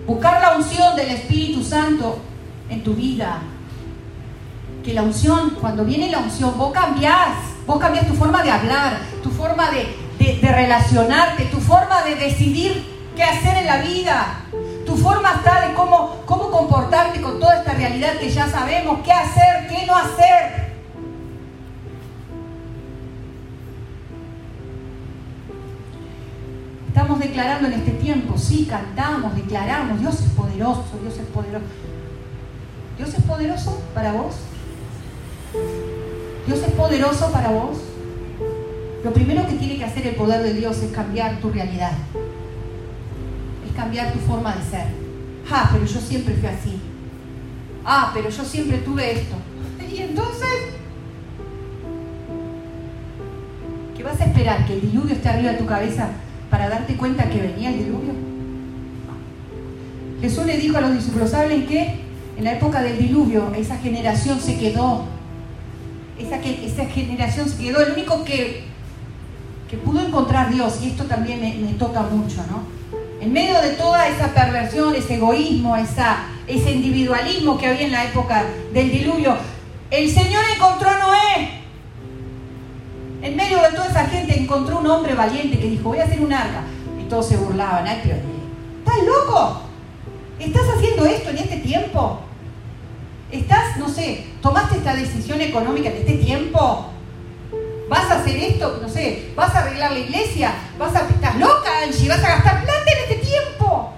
Buscar 0.07 0.41
la 0.41 0.57
unción 0.57 0.97
del 0.97 1.11
Espíritu 1.11 1.63
Santo 1.65 2.19
en 2.69 2.85
tu 2.85 2.95
vida. 2.95 3.43
Que 4.85 4.95
la 4.95 5.03
unción, 5.03 5.57
cuando 5.61 5.85
viene 5.85 6.11
la 6.11 6.19
unción, 6.19 6.57
vos 6.57 6.73
cambiás. 6.73 7.37
Vos 7.67 7.79
cambiás 7.79 8.07
tu 8.07 8.15
forma 8.15 8.43
de 8.43 8.51
hablar, 8.51 8.99
tu 9.23 9.31
forma 9.31 9.71
de, 9.71 10.41
relacionarte, 10.43 11.45
tu 11.45 11.61
forma 11.61 12.03
de 12.03 12.17
decidir 12.17 12.85
qué 13.15 13.23
hacer 13.23 13.59
en 13.59 13.67
la 13.67 13.79
vida. 13.79 14.41
Tu 14.87 14.97
forma 14.97 15.35
está 15.37 15.69
de 15.69 15.75
cómo, 15.75 16.23
cómo 16.27 16.51
comportarte 16.51 17.21
con 17.21 17.39
toda 17.39 17.59
esta 17.59 17.75
realidad 17.75 18.15
que 18.19 18.31
ya 18.31 18.49
sabemos, 18.49 19.01
qué 19.05 19.13
hacer, 19.13 19.69
qué 19.69 19.87
no 19.87 19.95
hacer. 19.95 20.71
Estamos 26.89 27.21
declarando 27.21 27.69
en 27.69 27.75
este 27.75 27.93
tiempo, 27.93 28.37
sí, 28.37 28.67
cantamos, 28.69 29.37
declaramos, 29.37 30.01
Dios 30.01 30.21
es 30.21 30.31
poderoso, 30.31 30.99
Dios 31.03 31.15
es 31.19 31.27
poderoso. 31.27 31.67
¿Dios 32.97 33.15
es 33.15 33.23
poderoso 33.23 33.81
para 33.95 34.13
vos? 34.13 34.35
¿Dios 36.47 36.63
es 36.63 36.73
poderoso 36.73 37.31
para 37.33 37.51
vos? 37.51 37.79
Lo 39.03 39.13
primero 39.13 39.47
que 39.47 39.55
tiene 39.55 39.79
que 39.79 39.85
hacer 39.85 40.07
el 40.07 40.15
poder 40.15 40.43
de 40.43 40.55
Dios 40.55 40.79
es 40.83 40.93
cambiar 40.93 41.41
tu 41.41 41.51
realidad. 41.51 41.93
Es 43.69 43.75
cambiar 43.75 44.13
tu 44.13 44.19
forma 44.21 44.55
de 44.55 44.63
ser. 44.63 44.87
Ah, 45.51 45.71
pero 45.73 45.85
yo 45.85 46.01
siempre 46.01 46.35
fui 46.35 46.49
así. 46.49 46.81
Ah, 47.85 48.11
pero 48.15 48.29
yo 48.29 48.45
siempre 48.45 48.79
tuve 48.79 49.13
esto. 49.13 49.37
Y 49.91 50.03
entonces, 50.03 50.49
¿qué 53.97 54.03
vas 54.05 54.21
a 54.21 54.25
esperar? 54.25 54.67
¿Que 54.67 54.75
el 54.75 54.81
diluvio 54.83 55.15
esté 55.15 55.29
arriba 55.29 55.53
de 55.53 55.59
tu 55.59 55.67
cabeza 55.67 56.11
para 56.49 56.69
darte 56.69 56.97
cuenta 56.97 57.29
que 57.29 57.41
venía 57.41 57.71
el 57.71 57.79
diluvio? 57.79 58.13
Jesús 60.21 60.47
le 60.47 60.59
dijo 60.59 60.77
a 60.77 60.83
los 60.83 60.93
discípulos, 60.93 61.31
¿saben 61.31 61.67
qué? 61.67 62.01
En 62.37 62.45
la 62.45 62.53
época 62.53 62.83
del 62.83 62.99
diluvio, 62.99 63.53
esa 63.55 63.79
generación 63.79 64.39
se 64.39 64.59
quedó. 64.59 65.07
Esa, 66.21 66.37
esa 66.37 66.85
generación 66.87 67.49
se 67.49 67.57
quedó. 67.57 67.81
El 67.81 67.93
único 67.93 68.25
que, 68.25 68.65
que 69.69 69.77
pudo 69.77 70.07
encontrar 70.07 70.53
Dios, 70.53 70.81
y 70.83 70.89
esto 70.91 71.05
también 71.05 71.41
me, 71.41 71.73
toca 71.75 72.03
mucho, 72.03 72.45
¿no? 72.51 72.63
En 73.21 73.33
medio 73.33 73.61
de 73.61 73.71
toda 73.71 74.09
esa 74.09 74.33
perversión, 74.33 74.95
ese 74.95 75.15
egoísmo, 75.17 75.77
esa, 75.77 76.25
ese 76.47 76.73
individualismo 76.73 77.59
que 77.59 77.67
había 77.67 77.87
en 77.87 77.93
la 77.93 78.05
época 78.05 78.45
del 78.73 78.91
diluvio, 78.91 79.37
el 79.91 80.11
Señor 80.11 80.43
encontró 80.55 80.89
a 80.89 80.99
Noé 80.99 81.61
en 83.23 83.37
medio 83.37 83.61
de 83.61 83.69
toda 83.73 83.87
esa 83.87 84.07
gente 84.07 84.39
encontró 84.39 84.79
un 84.79 84.87
hombre 84.87 85.15
valiente 85.15 85.59
que 85.59 85.69
dijo, 85.69 85.91
voy 85.91 85.99
a 85.99 86.05
hacer 86.05 86.21
un 86.21 86.33
arca. 86.33 86.63
Y 86.99 87.09
todos 87.09 87.29
se 87.29 87.37
burlaban. 87.37 87.87
Ay, 87.87 88.01
pero, 88.03 88.17
¿estás 88.79 89.07
loco? 89.07 89.61
¿Estás 90.39 90.63
haciendo 90.77 91.05
esto 91.05 91.31
en 91.31 91.39
este 91.39 91.57
tiempo? 91.59 92.21
¿Estás, 93.31 93.60
no 93.79 93.89
sé, 93.89 94.27
tomaste 94.41 94.79
esta 94.79 94.95
decisión 94.95 95.41
económica 95.41 95.91
en 95.91 95.97
este 95.97 96.15
tiempo? 96.15 96.91
¿Vas 97.89 98.11
a 98.11 98.21
hacer 98.21 98.37
esto? 98.37 98.79
No 98.81 98.89
sé, 98.89 99.33
¿vas 99.35 99.55
a 99.55 99.61
arreglar 99.61 99.93
la 99.93 99.99
iglesia? 99.99 100.53
¿Vas 100.79 100.95
a, 100.95 101.09
¿Estás 101.09 101.37
loca, 101.37 101.71
Angie? 101.85 102.09
¿Vas 102.09 102.23
a 102.23 102.29
gastar 102.29 102.65
plata 102.65 102.85
en 102.87 103.13
este 103.13 103.27
tiempo? 103.27 103.93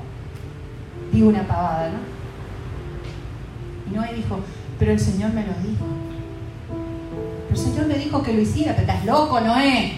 Digo 1.13 1.29
una 1.29 1.47
pavada, 1.47 1.91
¿no? 1.91 1.99
Y 3.91 3.95
Noé 3.95 4.15
dijo, 4.15 4.41
pero 4.79 4.93
el 4.93 4.99
Señor 4.99 5.33
me 5.33 5.43
lo 5.43 5.53
dijo. 5.53 5.85
El 7.51 7.57
Señor 7.57 7.87
me 7.87 7.99
dijo 7.99 8.23
que 8.23 8.33
lo 8.33 8.41
hiciera, 8.41 8.73
pero 8.75 8.91
estás 8.91 9.05
loco, 9.05 9.41
Noé. 9.41 9.93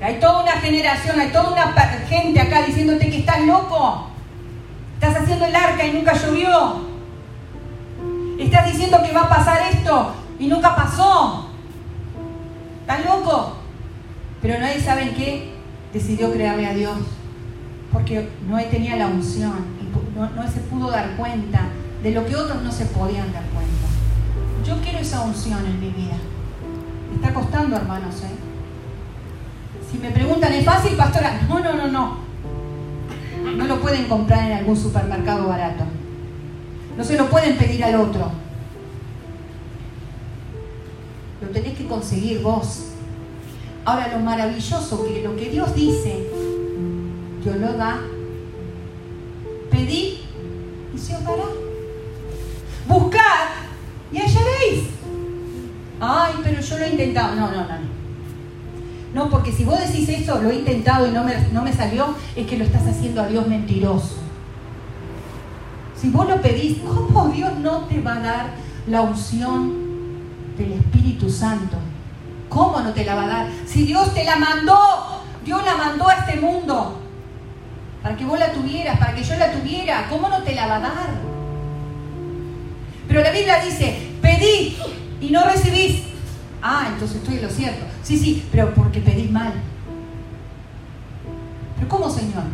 Hay 0.00 0.20
toda 0.20 0.42
una 0.42 0.52
generación, 0.52 1.18
hay 1.18 1.32
toda 1.32 1.50
una 1.50 1.72
gente 2.08 2.40
acá 2.40 2.62
diciéndote 2.62 3.10
que 3.10 3.18
estás 3.18 3.40
loco. 3.40 4.08
Estás 4.94 5.22
haciendo 5.22 5.46
el 5.46 5.56
arca 5.56 5.84
y 5.84 5.92
nunca 5.94 6.12
llovió. 6.12 6.83
Estás 8.38 8.66
diciendo 8.66 8.98
que 9.02 9.12
va 9.12 9.22
a 9.22 9.28
pasar 9.28 9.62
esto 9.72 10.14
y 10.38 10.46
nunca 10.46 10.74
pasó. 10.74 11.48
¿Estás 12.80 13.04
loco? 13.04 13.56
Pero 14.42 14.58
Noé, 14.58 14.80
¿saben 14.80 15.14
qué? 15.14 15.54
Decidió 15.92 16.32
crearle 16.32 16.66
a 16.66 16.74
Dios. 16.74 16.98
Porque 17.92 18.28
Noé 18.48 18.64
tenía 18.64 18.96
la 18.96 19.06
unción 19.06 19.64
y 19.80 20.18
no, 20.18 20.30
no 20.30 20.50
se 20.50 20.60
pudo 20.60 20.90
dar 20.90 21.16
cuenta 21.16 21.60
de 22.02 22.10
lo 22.10 22.26
que 22.26 22.36
otros 22.36 22.62
no 22.62 22.72
se 22.72 22.86
podían 22.86 23.32
dar 23.32 23.44
cuenta. 23.44 23.86
Yo 24.66 24.80
quiero 24.82 24.98
esa 24.98 25.22
unción 25.22 25.64
en 25.64 25.80
mi 25.80 25.90
vida. 25.90 26.16
Está 27.14 27.32
costando, 27.32 27.76
hermanos. 27.76 28.16
¿eh? 28.22 28.34
Si 29.90 29.98
me 29.98 30.10
preguntan, 30.10 30.52
¿es 30.52 30.64
fácil, 30.64 30.96
pastora? 30.96 31.40
No, 31.48 31.60
no, 31.60 31.74
no, 31.74 31.88
no. 31.88 32.18
No 33.56 33.64
lo 33.64 33.80
pueden 33.80 34.06
comprar 34.08 34.50
en 34.50 34.58
algún 34.58 34.76
supermercado 34.76 35.48
barato. 35.48 35.84
No 36.96 37.04
se 37.04 37.16
lo 37.16 37.28
pueden 37.28 37.56
pedir 37.56 37.82
al 37.84 37.96
otro. 37.96 38.30
Lo 41.40 41.48
tenés 41.48 41.76
que 41.76 41.86
conseguir 41.86 42.40
vos. 42.42 42.84
Ahora, 43.84 44.08
lo 44.08 44.20
maravilloso 44.20 45.04
que 45.04 45.22
lo 45.22 45.36
que 45.36 45.50
Dios 45.50 45.74
dice, 45.74 46.26
Dios 47.42 47.56
lo 47.56 47.72
da. 47.74 48.00
Pedí 49.70 50.20
y 50.94 50.98
se 50.98 51.16
os 51.16 51.24
dará. 51.24 51.44
Buscad 52.86 53.20
y 54.12 54.18
hallaréis. 54.18 54.84
Ay, 56.00 56.34
pero 56.42 56.60
yo 56.60 56.78
lo 56.78 56.84
he 56.84 56.90
intentado. 56.90 57.34
No, 57.34 57.50
no, 57.50 57.66
no. 57.66 57.94
No, 59.14 59.30
porque 59.30 59.52
si 59.52 59.64
vos 59.64 59.78
decís 59.78 60.08
eso, 60.08 60.40
lo 60.40 60.50
he 60.50 60.56
intentado 60.56 61.06
y 61.06 61.12
no 61.12 61.22
me, 61.22 61.34
no 61.52 61.62
me 61.62 61.72
salió, 61.72 62.16
es 62.34 62.46
que 62.46 62.56
lo 62.56 62.64
estás 62.64 62.86
haciendo 62.86 63.22
a 63.22 63.28
Dios 63.28 63.46
mentiroso. 63.46 64.23
Si 66.00 66.10
vos 66.10 66.28
lo 66.28 66.40
pedís, 66.40 66.78
¿cómo 66.78 67.28
Dios 67.28 67.58
no 67.58 67.80
te 67.84 68.00
va 68.00 68.16
a 68.16 68.20
dar 68.20 68.46
la 68.86 69.02
unción 69.02 69.72
del 70.58 70.72
Espíritu 70.72 71.30
Santo? 71.30 71.76
¿Cómo 72.48 72.80
no 72.80 72.92
te 72.92 73.04
la 73.04 73.14
va 73.14 73.24
a 73.24 73.28
dar? 73.28 73.46
Si 73.66 73.84
Dios 73.84 74.12
te 74.14 74.24
la 74.24 74.36
mandó, 74.36 74.78
Dios 75.44 75.64
la 75.64 75.76
mandó 75.76 76.08
a 76.08 76.14
este 76.14 76.40
mundo 76.40 77.00
para 78.02 78.16
que 78.16 78.24
vos 78.24 78.38
la 78.38 78.52
tuvieras, 78.52 78.98
para 78.98 79.14
que 79.14 79.24
yo 79.24 79.34
la 79.36 79.50
tuviera, 79.50 80.06
¿cómo 80.10 80.28
no 80.28 80.42
te 80.42 80.54
la 80.54 80.66
va 80.66 80.76
a 80.76 80.80
dar? 80.80 81.34
Pero 83.08 83.22
la 83.22 83.30
Biblia 83.30 83.64
dice, 83.64 84.10
pedí 84.20 84.76
y 85.20 85.30
no 85.30 85.44
recibís. 85.44 86.02
Ah, 86.60 86.88
entonces 86.92 87.16
estoy 87.16 87.36
en 87.36 87.42
lo 87.42 87.50
cierto. 87.50 87.84
Sí, 88.02 88.18
sí, 88.18 88.46
pero 88.52 88.74
porque 88.74 89.00
pedís 89.00 89.30
mal. 89.30 89.54
¿Pero 91.76 91.88
cómo, 91.88 92.10
Señor? 92.10 92.44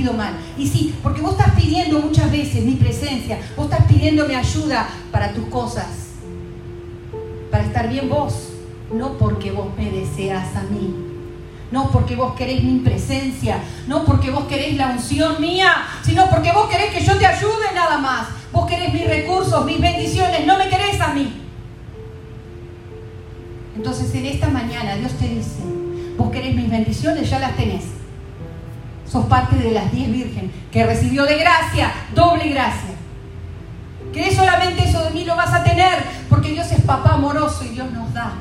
Mal. 0.00 0.34
Y 0.56 0.66
sí, 0.66 0.94
porque 1.02 1.20
vos 1.20 1.32
estás 1.32 1.54
pidiendo 1.54 2.00
muchas 2.00 2.30
veces 2.32 2.64
mi 2.64 2.74
presencia, 2.76 3.38
vos 3.56 3.70
estás 3.70 3.86
pidiendo 3.86 4.26
mi 4.26 4.34
ayuda 4.34 4.88
para 5.12 5.32
tus 5.32 5.44
cosas, 5.46 5.86
para 7.50 7.64
estar 7.64 7.88
bien 7.88 8.08
vos. 8.08 8.46
no 8.92 9.18
porque 9.18 9.52
vos 9.52 9.68
me 9.76 9.88
deseas 9.88 10.56
a 10.56 10.62
mí, 10.62 10.92
no 11.70 11.90
porque 11.92 12.16
vos 12.16 12.34
querés 12.34 12.64
mi 12.64 12.80
presencia, 12.80 13.58
no 13.86 14.04
porque 14.04 14.30
vos 14.30 14.46
querés 14.46 14.76
la 14.76 14.88
unción 14.88 15.40
mía, 15.40 15.72
sino 16.02 16.28
porque 16.28 16.50
vos 16.50 16.68
querés 16.68 16.92
que 16.92 17.04
yo 17.04 17.16
te 17.16 17.26
ayude 17.26 17.72
nada 17.72 17.98
más. 17.98 18.26
Vos 18.52 18.66
querés 18.66 18.92
mis 18.92 19.06
recursos, 19.06 19.64
mis 19.64 19.80
bendiciones, 19.80 20.44
no 20.44 20.58
me 20.58 20.68
querés 20.68 21.00
a 21.00 21.14
mí. 21.14 21.32
Entonces 23.76 24.12
en 24.14 24.26
esta 24.26 24.48
mañana 24.48 24.96
Dios 24.96 25.12
te 25.12 25.28
dice, 25.28 25.62
vos 26.18 26.32
querés 26.32 26.56
mis 26.56 26.68
bendiciones, 26.68 27.30
ya 27.30 27.38
las 27.38 27.56
tenés. 27.56 27.99
Sos 29.10 29.26
parte 29.26 29.56
de 29.56 29.72
las 29.72 29.90
diez 29.90 30.12
vírgenes 30.12 30.52
que 30.70 30.86
recibió 30.86 31.24
de 31.24 31.36
gracia, 31.36 31.92
doble 32.14 32.48
gracia. 32.48 32.90
¿Querés 34.12 34.36
solamente 34.36 34.88
eso 34.88 35.02
de 35.02 35.10
mí 35.10 35.24
lo 35.24 35.34
vas 35.34 35.52
a 35.52 35.64
tener? 35.64 35.98
Porque 36.28 36.50
Dios 36.50 36.70
es 36.70 36.82
papá 36.82 37.14
amoroso 37.14 37.64
y 37.64 37.70
Dios 37.70 37.90
nos 37.90 38.14
da. 38.14 38.34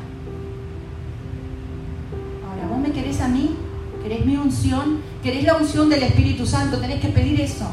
Ahora, 2.48 2.68
¿vos 2.70 2.78
me 2.78 2.92
querés 2.92 3.20
a 3.20 3.28
mí? 3.28 3.58
¿Querés 4.04 4.26
mi 4.26 4.38
unción? 4.38 5.02
¿Querés 5.24 5.44
la 5.44 5.56
unción 5.56 5.90
del 5.90 6.04
Espíritu 6.04 6.46
Santo? 6.46 6.78
Tenés 6.78 7.02
que 7.02 7.10
pedir 7.10 7.42
eso. 7.42 7.66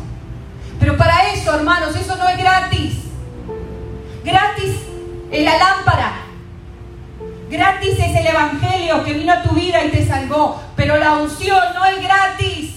Pero 0.80 0.96
para 0.96 1.32
eso, 1.32 1.54
hermanos, 1.54 1.94
eso 1.96 2.16
no 2.16 2.26
es 2.28 2.38
gratis. 2.38 2.94
Gratis 4.24 4.74
es 5.30 5.44
la 5.44 5.58
lámpara. 5.58 6.12
Gratis 7.50 7.98
es 7.98 8.16
el 8.16 8.26
Evangelio 8.26 9.04
que 9.04 9.12
vino 9.12 9.32
a 9.34 9.42
tu 9.42 9.54
vida 9.54 9.84
y 9.84 9.90
te 9.90 10.06
salvó. 10.06 10.60
Pero 10.76 10.96
la 10.96 11.14
unción 11.14 11.60
no 11.74 11.84
es 11.84 12.02
gratis. 12.02 12.75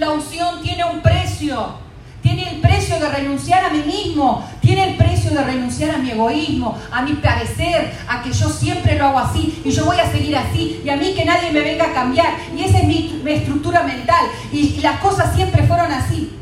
La 0.00 0.12
unción 0.12 0.62
tiene 0.62 0.82
un 0.82 1.02
precio. 1.02 1.74
Tiene 2.22 2.54
el 2.54 2.60
precio 2.60 2.98
de 2.98 3.06
renunciar 3.06 3.64
a 3.66 3.70
mí 3.70 3.82
mismo, 3.82 4.46
tiene 4.60 4.90
el 4.90 4.96
precio 4.96 5.30
de 5.30 5.42
renunciar 5.42 5.94
a 5.94 5.98
mi 5.98 6.10
egoísmo, 6.10 6.78
a 6.90 7.00
mi 7.02 7.14
parecer, 7.14 7.92
a 8.08 8.22
que 8.22 8.30
yo 8.30 8.48
siempre 8.48 8.98
lo 8.98 9.06
hago 9.06 9.18
así 9.20 9.62
y 9.64 9.70
yo 9.70 9.86
voy 9.86 9.98
a 9.98 10.10
seguir 10.10 10.36
así 10.36 10.82
y 10.84 10.88
a 10.90 10.96
mí 10.96 11.14
que 11.14 11.24
nadie 11.24 11.50
me 11.50 11.60
venga 11.60 11.86
a 11.86 11.92
cambiar. 11.94 12.34
Y 12.54 12.62
esa 12.64 12.78
es 12.78 12.86
mi, 12.86 13.22
estructura 13.26 13.82
mental 13.82 14.26
y 14.52 14.80
las 14.80 15.00
cosas 15.00 15.34
siempre 15.34 15.66
fueron 15.66 15.90
así. 15.92 16.32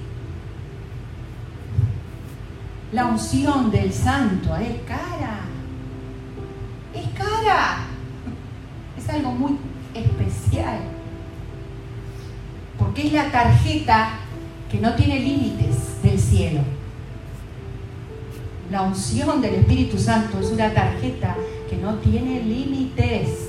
La 2.93 3.07
unción 3.07 3.71
del 3.71 3.93
santo 3.93 4.57
es 4.57 4.83
cara, 4.87 5.41
es 6.95 7.07
cara, 7.17 7.87
es 8.97 9.09
algo 9.09 9.33
muy 9.33 9.59
especial, 9.95 10.79
porque 12.79 13.07
es 13.07 13.13
la 13.13 13.31
tarjeta 13.31 14.21
que 14.71 14.79
no 14.79 14.95
tiene 14.95 15.19
límites 15.21 16.03
del 16.03 16.19
cielo. 16.19 16.61
La 18.71 18.83
unción 18.83 19.41
del 19.41 19.55
Espíritu 19.55 19.99
Santo 19.99 20.39
es 20.41 20.51
una 20.51 20.73
tarjeta 20.73 21.35
que 21.69 21.77
no 21.77 21.95
tiene 21.97 22.43
límites. 22.43 23.49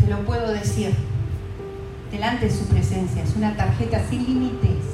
Te 0.00 0.06
lo 0.06 0.18
puedo 0.20 0.52
decir 0.52 0.94
delante 2.12 2.46
de 2.46 2.52
su 2.52 2.66
presencia. 2.66 3.24
Es 3.24 3.34
una 3.34 3.56
tarjeta 3.56 4.00
sin 4.08 4.24
límites. 4.24 4.84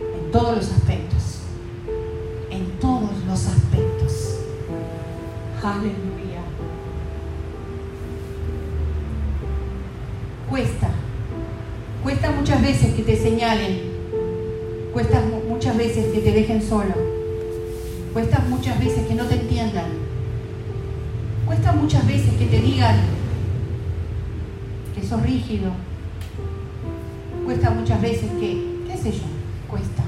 En 0.00 0.30
todos 0.30 0.56
los 0.56 0.70
aspectos. 0.70 0.87
Veces 12.68 12.92
que 12.94 13.02
te 13.02 13.16
señalen. 13.16 13.80
Cuesta 14.92 15.22
muchas 15.48 15.74
veces 15.74 16.12
que 16.12 16.20
te 16.20 16.32
dejen 16.32 16.60
solo. 16.60 16.94
Cuesta 18.12 18.40
muchas 18.50 18.78
veces 18.78 19.06
que 19.06 19.14
no 19.14 19.24
te 19.24 19.36
entiendan. 19.36 19.86
Cuesta 21.46 21.72
muchas 21.72 22.06
veces 22.06 22.34
que 22.34 22.44
te 22.44 22.60
digan 22.60 22.96
que 24.94 25.02
sos 25.02 25.22
rígido. 25.22 25.70
Cuesta 27.46 27.70
muchas 27.70 28.02
veces 28.02 28.30
que, 28.38 28.82
qué 28.86 28.96
sé 28.98 29.12
yo, 29.12 29.24
cuesta. 29.70 30.02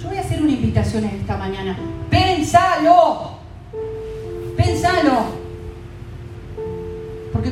Yo 0.00 0.08
voy 0.08 0.18
a 0.18 0.20
hacer 0.20 0.40
una 0.40 0.52
invitación 0.52 1.02
en 1.02 1.16
esta 1.16 1.36
mañana. 1.36 1.76
Pensalo. 2.10 3.32
Pensalo 4.56 5.35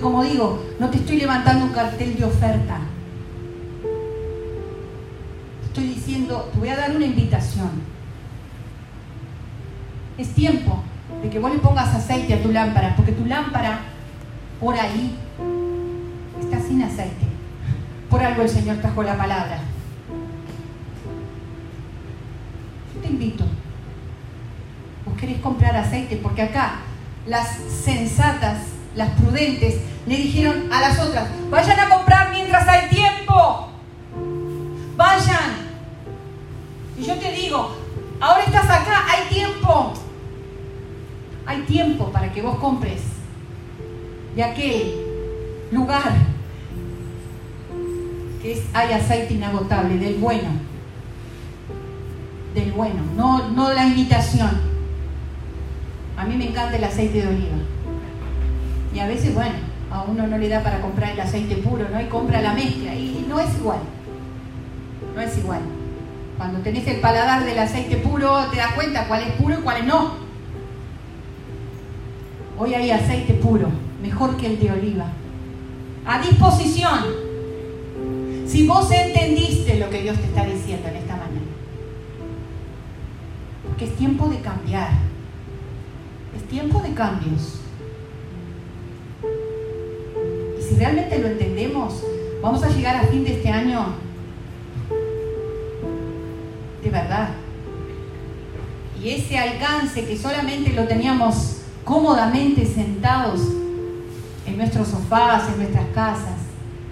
como 0.05 0.23
digo, 0.23 0.63
no 0.79 0.91
te 0.91 0.99
estoy 0.99 1.17
levantando 1.17 1.65
un 1.65 1.73
cartel 1.73 2.15
de 2.15 2.27
oferta. 2.27 2.77
Estoy 5.65 5.87
diciendo, 5.87 6.51
te 6.53 6.59
voy 6.59 6.69
a 6.69 6.77
dar 6.77 6.95
una 6.95 7.07
invitación. 7.07 7.71
Es 10.19 10.29
tiempo 10.35 10.83
de 11.23 11.31
que 11.31 11.39
vos 11.39 11.51
le 11.51 11.59
pongas 11.59 11.95
aceite 11.95 12.35
a 12.35 12.43
tu 12.43 12.53
lámpara, 12.53 12.95
porque 12.95 13.13
tu 13.13 13.25
lámpara 13.25 13.81
por 14.61 14.79
ahí 14.79 15.17
está 16.39 16.61
sin 16.61 16.83
aceite. 16.83 17.25
Por 18.11 18.23
algo 18.23 18.43
el 18.43 18.51
Señor 18.51 18.77
trajo 18.77 19.03
la 19.03 19.17
palabra. 19.17 19.59
Yo 22.95 23.01
te 23.01 23.09
invito. 23.09 23.45
Vos 25.07 25.17
querés 25.17 25.39
comprar 25.39 25.75
aceite, 25.75 26.21
porque 26.23 26.43
acá 26.43 26.81
las 27.27 27.57
sensatas, 27.57 28.59
las 28.95 29.09
prudentes, 29.19 29.94
le 30.07 30.17
dijeron 30.17 30.73
a 30.73 30.81
las 30.81 30.99
otras, 30.99 31.29
vayan 31.51 31.81
a 31.81 31.89
comprar 31.89 32.31
mientras 32.33 32.67
hay 32.69 32.89
tiempo. 32.89 33.69
Vayan. 34.97 35.65
Y 36.99 37.05
yo 37.05 37.15
te 37.15 37.33
digo, 37.33 37.77
ahora 38.21 38.45
estás 38.45 38.65
acá, 38.65 39.05
hay 39.09 39.29
tiempo. 39.29 39.95
Hay 41.47 41.63
tiempo 41.63 42.11
para 42.11 42.33
que 42.33 42.43
vos 42.43 42.59
compres 42.59 43.01
de 44.35 44.43
aquel 44.43 44.95
lugar 45.71 46.13
que 48.43 48.53
es, 48.53 48.63
hay 48.75 48.93
aceite 48.93 49.35
inagotable, 49.35 49.97
del 49.97 50.17
bueno. 50.17 50.51
Del 52.55 52.73
bueno, 52.73 53.01
no, 53.17 53.49
no 53.49 53.73
la 53.73 53.87
imitación. 53.87 54.51
A 56.17 56.25
mí 56.25 56.37
me 56.37 56.51
encanta 56.51 56.77
el 56.77 56.85
aceite 56.85 57.23
de 57.23 57.29
oliva. 57.29 57.57
Y 58.95 58.99
a 58.99 59.07
veces, 59.07 59.35
bueno, 59.35 59.55
a 59.95 60.03
uno 60.03 60.27
no 60.27 60.37
le 60.39 60.49
da 60.49 60.61
para 60.61 60.81
comprar 60.81 61.13
el 61.13 61.21
aceite 61.21 61.57
puro, 61.59 61.89
¿no? 61.89 62.01
Y 62.01 62.07
compra 62.07 62.43
la 62.43 62.53
mezcla 62.53 62.93
y 62.95 63.25
no 63.29 63.39
es 63.39 63.55
igual. 63.57 63.79
No 65.15 65.21
es 65.21 65.39
igual. 65.39 65.61
Cuando 66.37 66.59
tenés 66.61 66.87
el 66.89 67.01
paladar 67.01 67.45
del 67.45 67.57
aceite 67.57 67.99
puro, 67.99 68.45
te 68.51 68.57
das 68.57 68.73
cuenta 68.75 69.07
cuál 69.07 69.23
es 69.23 69.33
puro 69.35 69.55
y 69.55 69.63
cuál 69.63 69.87
no. 69.87 70.15
Hoy 72.59 72.75
hay 72.75 72.91
aceite 72.91 73.35
puro, 73.35 73.69
mejor 74.03 74.37
que 74.37 74.49
el 74.49 74.59
de 74.59 74.73
oliva. 74.73 75.07
A 76.05 76.21
disposición. 76.21 77.05
Si 78.49 78.67
vos 78.67 78.91
entendiste 78.91 79.79
lo 79.79 79.89
que 79.91 80.03
Dios 80.03 80.19
te 80.19 80.25
está 80.25 80.45
diciendo 80.45 80.89
en 80.89 80.97
esta 80.97 81.15
mañana. 81.15 81.41
Porque 83.65 83.85
es 83.85 83.95
tiempo 83.95 84.27
de 84.29 84.41
cambiar. 84.41 84.91
Es 86.37 86.43
tiempo 86.49 86.81
de 86.81 86.95
cambios 86.95 87.64
realmente 90.79 91.19
lo 91.19 91.29
entendemos, 91.29 92.03
vamos 92.43 92.63
a 92.63 92.69
llegar 92.69 92.97
a 92.97 93.07
fin 93.09 93.25
de 93.25 93.35
este 93.35 93.51
año 93.51 93.95
de 96.83 96.91
verdad. 96.91 97.31
Y 99.03 99.11
ese 99.11 99.39
alcance 99.39 100.05
que 100.05 100.17
solamente 100.17 100.73
lo 100.73 100.85
teníamos 100.85 101.63
cómodamente 101.85 102.65
sentados 102.67 103.41
en 104.47 104.57
nuestros 104.57 104.89
sofás, 104.89 105.49
en 105.49 105.59
nuestras 105.59 105.87
casas, 105.95 106.39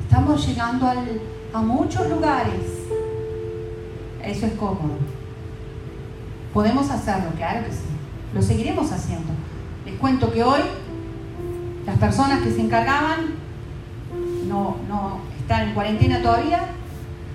estamos 0.02 0.46
llegando 0.46 0.86
a 1.52 1.62
muchos 1.62 2.08
lugares. 2.08 2.60
Eso 4.24 4.46
es 4.46 4.52
cómodo. 4.54 4.98
Podemos 6.52 6.90
hacerlo, 6.90 7.30
claro 7.36 7.64
que 7.66 7.72
sí. 7.72 7.78
Lo 8.34 8.42
seguiremos 8.42 8.90
haciendo. 8.92 9.32
Les 9.84 9.94
cuento 9.96 10.32
que 10.32 10.42
hoy 10.42 10.60
las 11.86 11.98
personas 11.98 12.42
que 12.42 12.50
se 12.50 12.60
encargaban 12.60 13.41
no, 14.48 14.76
no 14.88 15.20
están 15.38 15.68
en 15.68 15.74
cuarentena 15.74 16.22
todavía, 16.22 16.60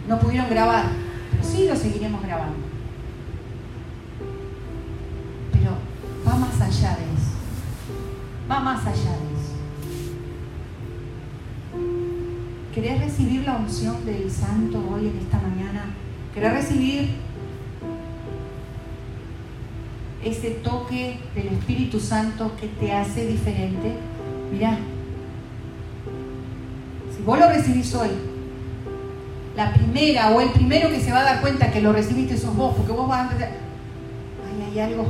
no 0.07 0.19
pudieron 0.19 0.49
grabar, 0.49 0.85
pero 1.31 1.43
sí 1.43 1.67
lo 1.67 1.75
seguiremos 1.75 2.21
grabando. 2.21 2.55
Pero 5.51 5.71
va 6.27 6.35
más 6.35 6.61
allá 6.61 6.95
de 6.97 7.03
eso, 7.03 7.35
va 8.49 8.59
más 8.59 8.85
allá 8.85 9.11
de 9.11 9.27
eso. 9.35 9.37
¿Querés 12.73 12.99
recibir 12.99 13.43
la 13.43 13.57
unción 13.57 14.05
del 14.05 14.29
Santo 14.29 14.77
hoy 14.93 15.07
en 15.07 15.17
esta 15.17 15.39
mañana? 15.39 15.85
¿Querés 16.33 16.53
recibir 16.53 17.15
ese 20.23 20.51
toque 20.51 21.19
del 21.33 21.47
Espíritu 21.47 21.99
Santo 21.99 22.51
que 22.59 22.67
te 22.67 22.93
hace 22.93 23.25
diferente? 23.25 23.95
Mira, 24.51 24.77
vos 27.27 27.37
lo 27.37 27.49
recibís 27.49 27.93
hoy, 27.93 28.07
la 29.57 29.73
primera 29.73 30.29
o 30.29 30.39
el 30.39 30.49
primero 30.51 30.89
que 30.89 31.01
se 31.01 31.11
va 31.11 31.19
a 31.19 31.23
dar 31.23 31.41
cuenta 31.41 31.69
que 31.71 31.81
lo 31.81 31.91
recibiste 31.91 32.37
sos 32.37 32.55
vos, 32.55 32.73
porque 32.73 32.93
vos 32.93 33.05
vas 33.05 33.19
a 33.19 33.23
empezar, 33.23 33.49
ay, 33.49 34.71
hay 34.71 34.79
algo 34.79 35.07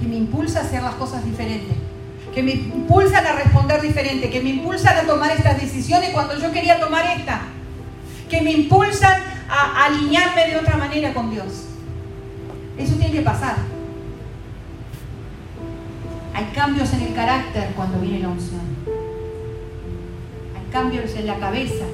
que 0.00 0.06
me 0.06 0.16
impulsa 0.16 0.60
a 0.60 0.62
hacer 0.62 0.82
las 0.82 0.94
cosas 0.94 1.22
diferentes, 1.26 1.76
que 2.34 2.42
me 2.42 2.52
impulsan 2.52 3.26
a 3.26 3.32
responder 3.32 3.82
diferente, 3.82 4.30
que 4.30 4.40
me 4.40 4.48
impulsan 4.48 4.96
a 4.96 5.02
tomar 5.02 5.30
estas 5.30 5.60
decisiones 5.60 6.08
cuando 6.10 6.38
yo 6.38 6.50
quería 6.52 6.80
tomar 6.80 7.18
esta, 7.18 7.42
que 8.30 8.40
me 8.40 8.52
impulsan 8.52 9.20
a 9.50 9.84
alinearme 9.84 10.48
de 10.48 10.56
otra 10.56 10.78
manera 10.78 11.12
con 11.12 11.30
Dios. 11.30 11.66
Eso 12.78 12.94
tiene 12.94 13.12
que 13.12 13.20
pasar. 13.20 13.56
Hay 16.32 16.46
cambios 16.54 16.90
en 16.94 17.02
el 17.02 17.14
carácter 17.14 17.72
cuando 17.76 17.98
viene 17.98 18.20
la 18.20 18.28
unción. 18.28 19.01
Cambios 20.72 21.14
en 21.16 21.26
la 21.26 21.38
cabeza. 21.38 21.84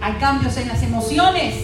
Hay 0.00 0.14
cambios 0.14 0.56
en 0.56 0.66
las 0.66 0.82
emociones. 0.82 1.54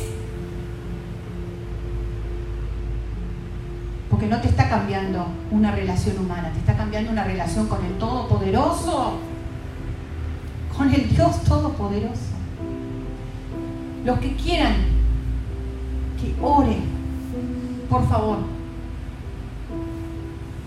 Porque 4.08 4.26
no 4.26 4.40
te 4.40 4.48
está 4.48 4.68
cambiando 4.68 5.26
una 5.50 5.72
relación 5.72 6.18
humana, 6.18 6.52
te 6.52 6.60
está 6.60 6.76
cambiando 6.76 7.10
una 7.10 7.24
relación 7.24 7.66
con 7.66 7.84
el 7.84 7.92
Todopoderoso. 7.98 9.14
Con 10.76 10.94
el 10.94 11.08
Dios 11.08 11.42
Todopoderoso. 11.42 12.38
Los 14.04 14.20
que 14.20 14.36
quieran 14.36 14.74
que 16.20 16.34
ore, 16.40 16.78
por 17.90 18.08
favor, 18.08 18.38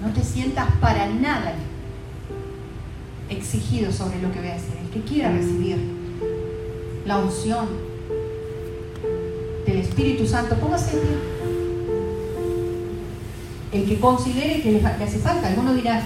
no 0.02 0.10
te 0.14 0.24
sientas 0.24 0.68
para 0.82 1.08
nada 1.08 1.54
exigido 3.30 3.92
sobre 3.92 4.22
lo 4.22 4.32
que 4.32 4.40
voy 4.40 4.50
a 4.50 4.56
hacer. 4.56 4.81
Que 4.94 5.02
quiera 5.02 5.32
recibir 5.32 5.78
la 7.06 7.18
unción 7.20 7.68
del 9.66 9.78
Espíritu 9.78 10.28
Santo, 10.28 10.56
póngase 10.56 10.98
en 10.98 11.02
pie. 11.02 11.18
El 13.72 13.86
que 13.88 14.00
considere 14.00 14.62
que 14.62 14.72
le, 14.74 14.86
hace 14.86 15.20
falta, 15.20 15.48
alguno 15.48 15.74
dirá, 15.74 16.04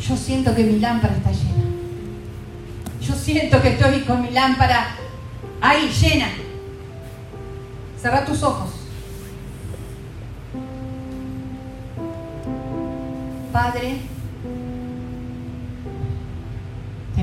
yo 0.00 0.16
siento 0.16 0.54
que 0.54 0.64
mi 0.64 0.80
lámpara 0.80 1.14
está 1.14 1.30
llena. 1.30 1.64
Yo 3.00 3.14
siento 3.14 3.62
que 3.62 3.68
estoy 3.68 4.00
con 4.00 4.22
mi 4.22 4.30
lámpara 4.30 4.96
ahí 5.60 5.88
llena. 5.88 6.28
Cerra 8.00 8.24
tus 8.24 8.42
ojos. 8.42 8.70
Padre, 13.52 14.00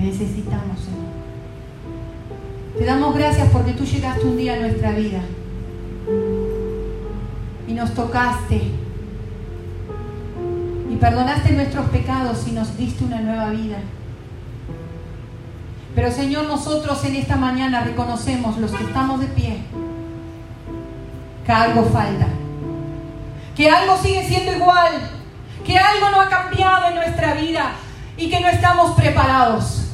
necesitamos, 0.02 0.80
Señor. 0.80 1.12
Te 2.78 2.86
damos 2.86 3.16
gracias 3.16 3.50
porque 3.52 3.74
tú 3.74 3.86
llegaste 3.86 4.26
un 4.26 4.38
día 4.38 4.56
a 4.56 4.60
nuestra 4.60 4.92
vida 4.92 5.22
y 7.68 7.74
nos 7.74 7.94
tocaste 7.94 8.62
y 10.90 10.96
perdonaste 10.96 11.52
nuestros 11.52 11.90
pecados 11.90 12.48
y 12.48 12.52
nos 12.52 12.78
diste 12.78 13.04
una 13.04 13.22
nueva 13.22 13.50
vida. 13.50 13.78
Pero 15.94 16.12
Señor, 16.12 16.46
nosotros 16.46 17.04
en 17.04 17.16
esta 17.16 17.36
mañana 17.36 17.82
reconocemos, 17.82 18.58
los 18.58 18.72
que 18.72 18.84
estamos 18.84 19.20
de 19.20 19.28
pie, 19.28 19.58
que 21.46 21.52
algo 21.52 21.84
falta, 21.84 22.28
que 23.56 23.70
algo 23.70 23.98
sigue 23.98 24.24
siendo 24.26 24.54
igual, 24.54 24.94
que 25.66 25.78
algo 25.78 26.10
no 26.10 26.22
ha 26.22 26.30
cambiado 26.30 26.88
en 26.88 26.96
nuestra 26.96 27.34
vida 27.34 27.74
y 28.18 28.30
que 28.30 28.40
no 28.40 28.48
estamos 28.48 28.92
preparados 28.96 29.91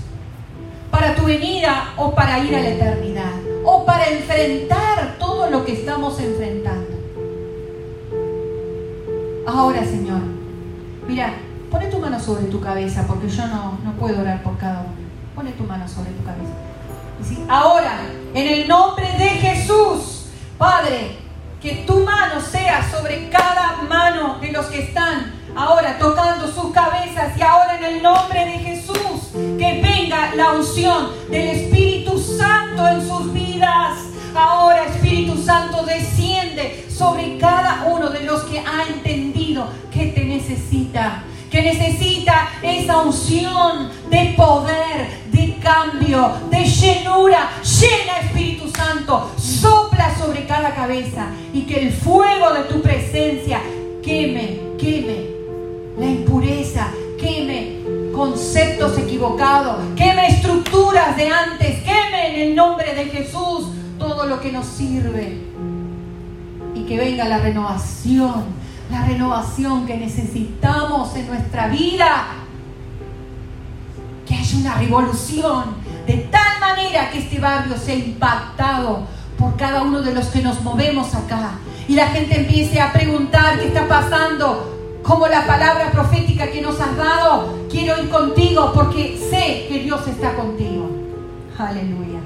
para 0.97 1.13
tu 1.13 1.25
venida 1.25 1.93
o 1.95 2.15
para 2.15 2.39
ir 2.39 2.55
a 2.55 2.59
la 2.59 2.69
eternidad 2.69 3.33
o 3.63 3.85
para 3.85 4.05
enfrentar 4.05 5.17
todo 5.19 5.47
lo 5.51 5.63
que 5.63 5.73
estamos 5.73 6.19
enfrentando. 6.19 6.87
Ahora, 9.45 9.85
Señor, 9.85 10.21
mira, 11.07 11.33
pone 11.69 11.85
tu 11.85 11.99
mano 11.99 12.19
sobre 12.19 12.45
tu 12.45 12.59
cabeza 12.59 13.05
porque 13.05 13.29
yo 13.29 13.45
no, 13.45 13.77
no 13.83 13.91
puedo 13.99 14.21
orar 14.21 14.41
por 14.41 14.57
cada 14.57 14.79
uno. 14.79 15.07
Pone 15.35 15.51
tu 15.51 15.65
mano 15.65 15.87
sobre 15.87 16.09
tu 16.13 16.23
cabeza. 16.23 17.45
ahora, 17.47 17.99
en 18.33 18.47
el 18.47 18.67
nombre 18.67 19.05
de 19.19 19.29
Jesús, 19.29 20.29
Padre, 20.57 21.15
que 21.61 21.83
tu 21.85 21.99
mano 21.99 22.41
sea 22.41 22.89
sobre 22.89 23.29
cada 23.29 23.83
mano 23.87 24.39
de 24.39 24.51
los 24.51 24.65
que 24.65 24.81
están 24.81 25.31
ahora 25.55 25.99
tocando 25.99 26.47
sus 26.47 26.71
cabezas 26.71 27.37
y 27.37 27.41
ahora 27.43 27.77
en 27.77 27.85
el 27.85 28.01
nombre 28.01 28.45
de 28.45 28.51
Jesús 28.53 28.76
la 30.35 30.53
unción 30.53 31.09
del 31.29 31.47
Espíritu 31.49 32.17
Santo 32.17 32.87
en 32.87 33.07
sus 33.07 33.33
vidas. 33.33 33.99
Ahora 34.35 34.85
Espíritu 34.85 35.41
Santo 35.41 35.83
desciende 35.83 36.85
sobre 36.89 37.37
cada 37.37 37.85
uno 37.87 38.09
de 38.09 38.21
los 38.21 38.43
que 38.43 38.59
ha 38.59 38.87
entendido 38.87 39.67
que 39.91 40.07
te 40.07 40.25
necesita, 40.25 41.23
que 41.49 41.61
necesita 41.61 42.49
esa 42.61 42.97
unción 42.97 43.89
de 44.09 44.33
poder, 44.35 45.07
de 45.31 45.57
cambio, 45.61 46.31
de 46.49 46.65
llenura. 46.65 47.49
Llena 47.63 48.19
Espíritu 48.21 48.69
Santo, 48.69 49.31
sopla 49.37 50.15
sobre 50.17 50.45
cada 50.45 50.73
cabeza 50.73 51.27
y 51.53 51.61
que 51.61 51.87
el 51.87 51.91
fuego 51.93 52.53
de 52.53 52.63
tu 52.63 52.81
presencia 52.81 53.59
queme, 54.03 54.59
queme 54.77 55.27
la 55.97 56.05
impureza, 56.05 56.91
queme 57.19 57.76
conceptos 58.17 58.97
equivocados, 58.97 59.77
queme 59.95 60.27
estructuras 60.27 61.15
de 61.15 61.29
antes, 61.29 61.83
queme 61.83 62.33
en 62.33 62.49
el 62.49 62.55
nombre 62.55 62.95
de 62.95 63.05
Jesús 63.05 63.67
todo 63.99 64.25
lo 64.25 64.41
que 64.41 64.51
nos 64.51 64.65
sirve. 64.65 65.45
Y 66.73 66.83
que 66.85 66.97
venga 66.97 67.25
la 67.25 67.37
renovación, 67.37 68.45
la 68.91 69.05
renovación 69.05 69.85
que 69.85 69.97
necesitamos 69.97 71.15
en 71.15 71.27
nuestra 71.27 71.67
vida. 71.67 72.25
Que 74.27 74.33
haya 74.33 74.57
una 74.57 74.75
revolución 74.75 75.75
de 76.07 76.17
tal 76.31 76.59
manera 76.59 77.11
que 77.11 77.19
este 77.19 77.39
barrio 77.39 77.77
sea 77.77 77.95
impactado 77.95 79.01
por 79.37 79.55
cada 79.57 79.83
uno 79.83 80.01
de 80.01 80.15
los 80.15 80.25
que 80.27 80.41
nos 80.41 80.61
movemos 80.63 81.13
acá. 81.13 81.51
Y 81.87 81.93
la 81.93 82.07
gente 82.07 82.39
empiece 82.39 82.81
a 82.81 82.91
preguntar 82.91 83.59
qué 83.59 83.67
está 83.67 83.87
pasando, 83.87 84.76
como 85.07 85.25
la 85.27 85.47
palabra 85.47 85.89
profética 85.89 86.51
que 86.51 86.61
nos 86.61 86.79
has 86.81 86.97
dado, 86.97 87.65
quiero 87.71 88.03
ir 88.03 88.09
contigo 88.09 88.73
porque 88.73 89.17
sé 89.17 89.65
que 89.69 89.79
Dios 89.79 90.05
está 90.05 90.35
contigo. 90.35 90.89
Aleluya. 91.57 92.19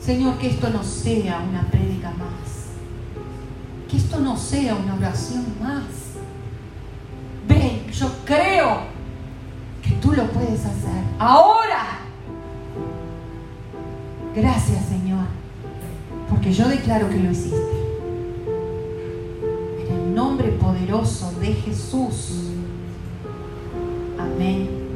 Señor, 0.00 0.38
que 0.38 0.48
esto 0.48 0.70
no 0.70 0.82
sea 0.82 1.44
una 1.46 1.62
prédica 1.70 2.10
más. 2.12 2.70
Que 3.90 3.98
esto 3.98 4.18
no 4.20 4.38
sea 4.38 4.74
una 4.74 4.94
oración 4.94 5.44
más. 5.62 5.84
Ven, 7.46 7.86
yo 7.92 8.10
creo 8.24 8.78
que 9.82 9.90
tú 10.00 10.12
lo 10.12 10.24
puedes 10.28 10.60
hacer. 10.60 11.02
Ahora. 11.18 11.98
Gracias, 14.34 14.86
Señor, 14.86 15.26
porque 16.30 16.52
yo 16.52 16.68
declaro 16.68 17.10
que 17.10 17.18
lo 17.18 17.30
hiciste 17.30 17.87
nombre 20.14 20.48
poderoso 20.52 21.32
de 21.40 21.52
Jesús. 21.54 22.30
Amén. 24.18 24.87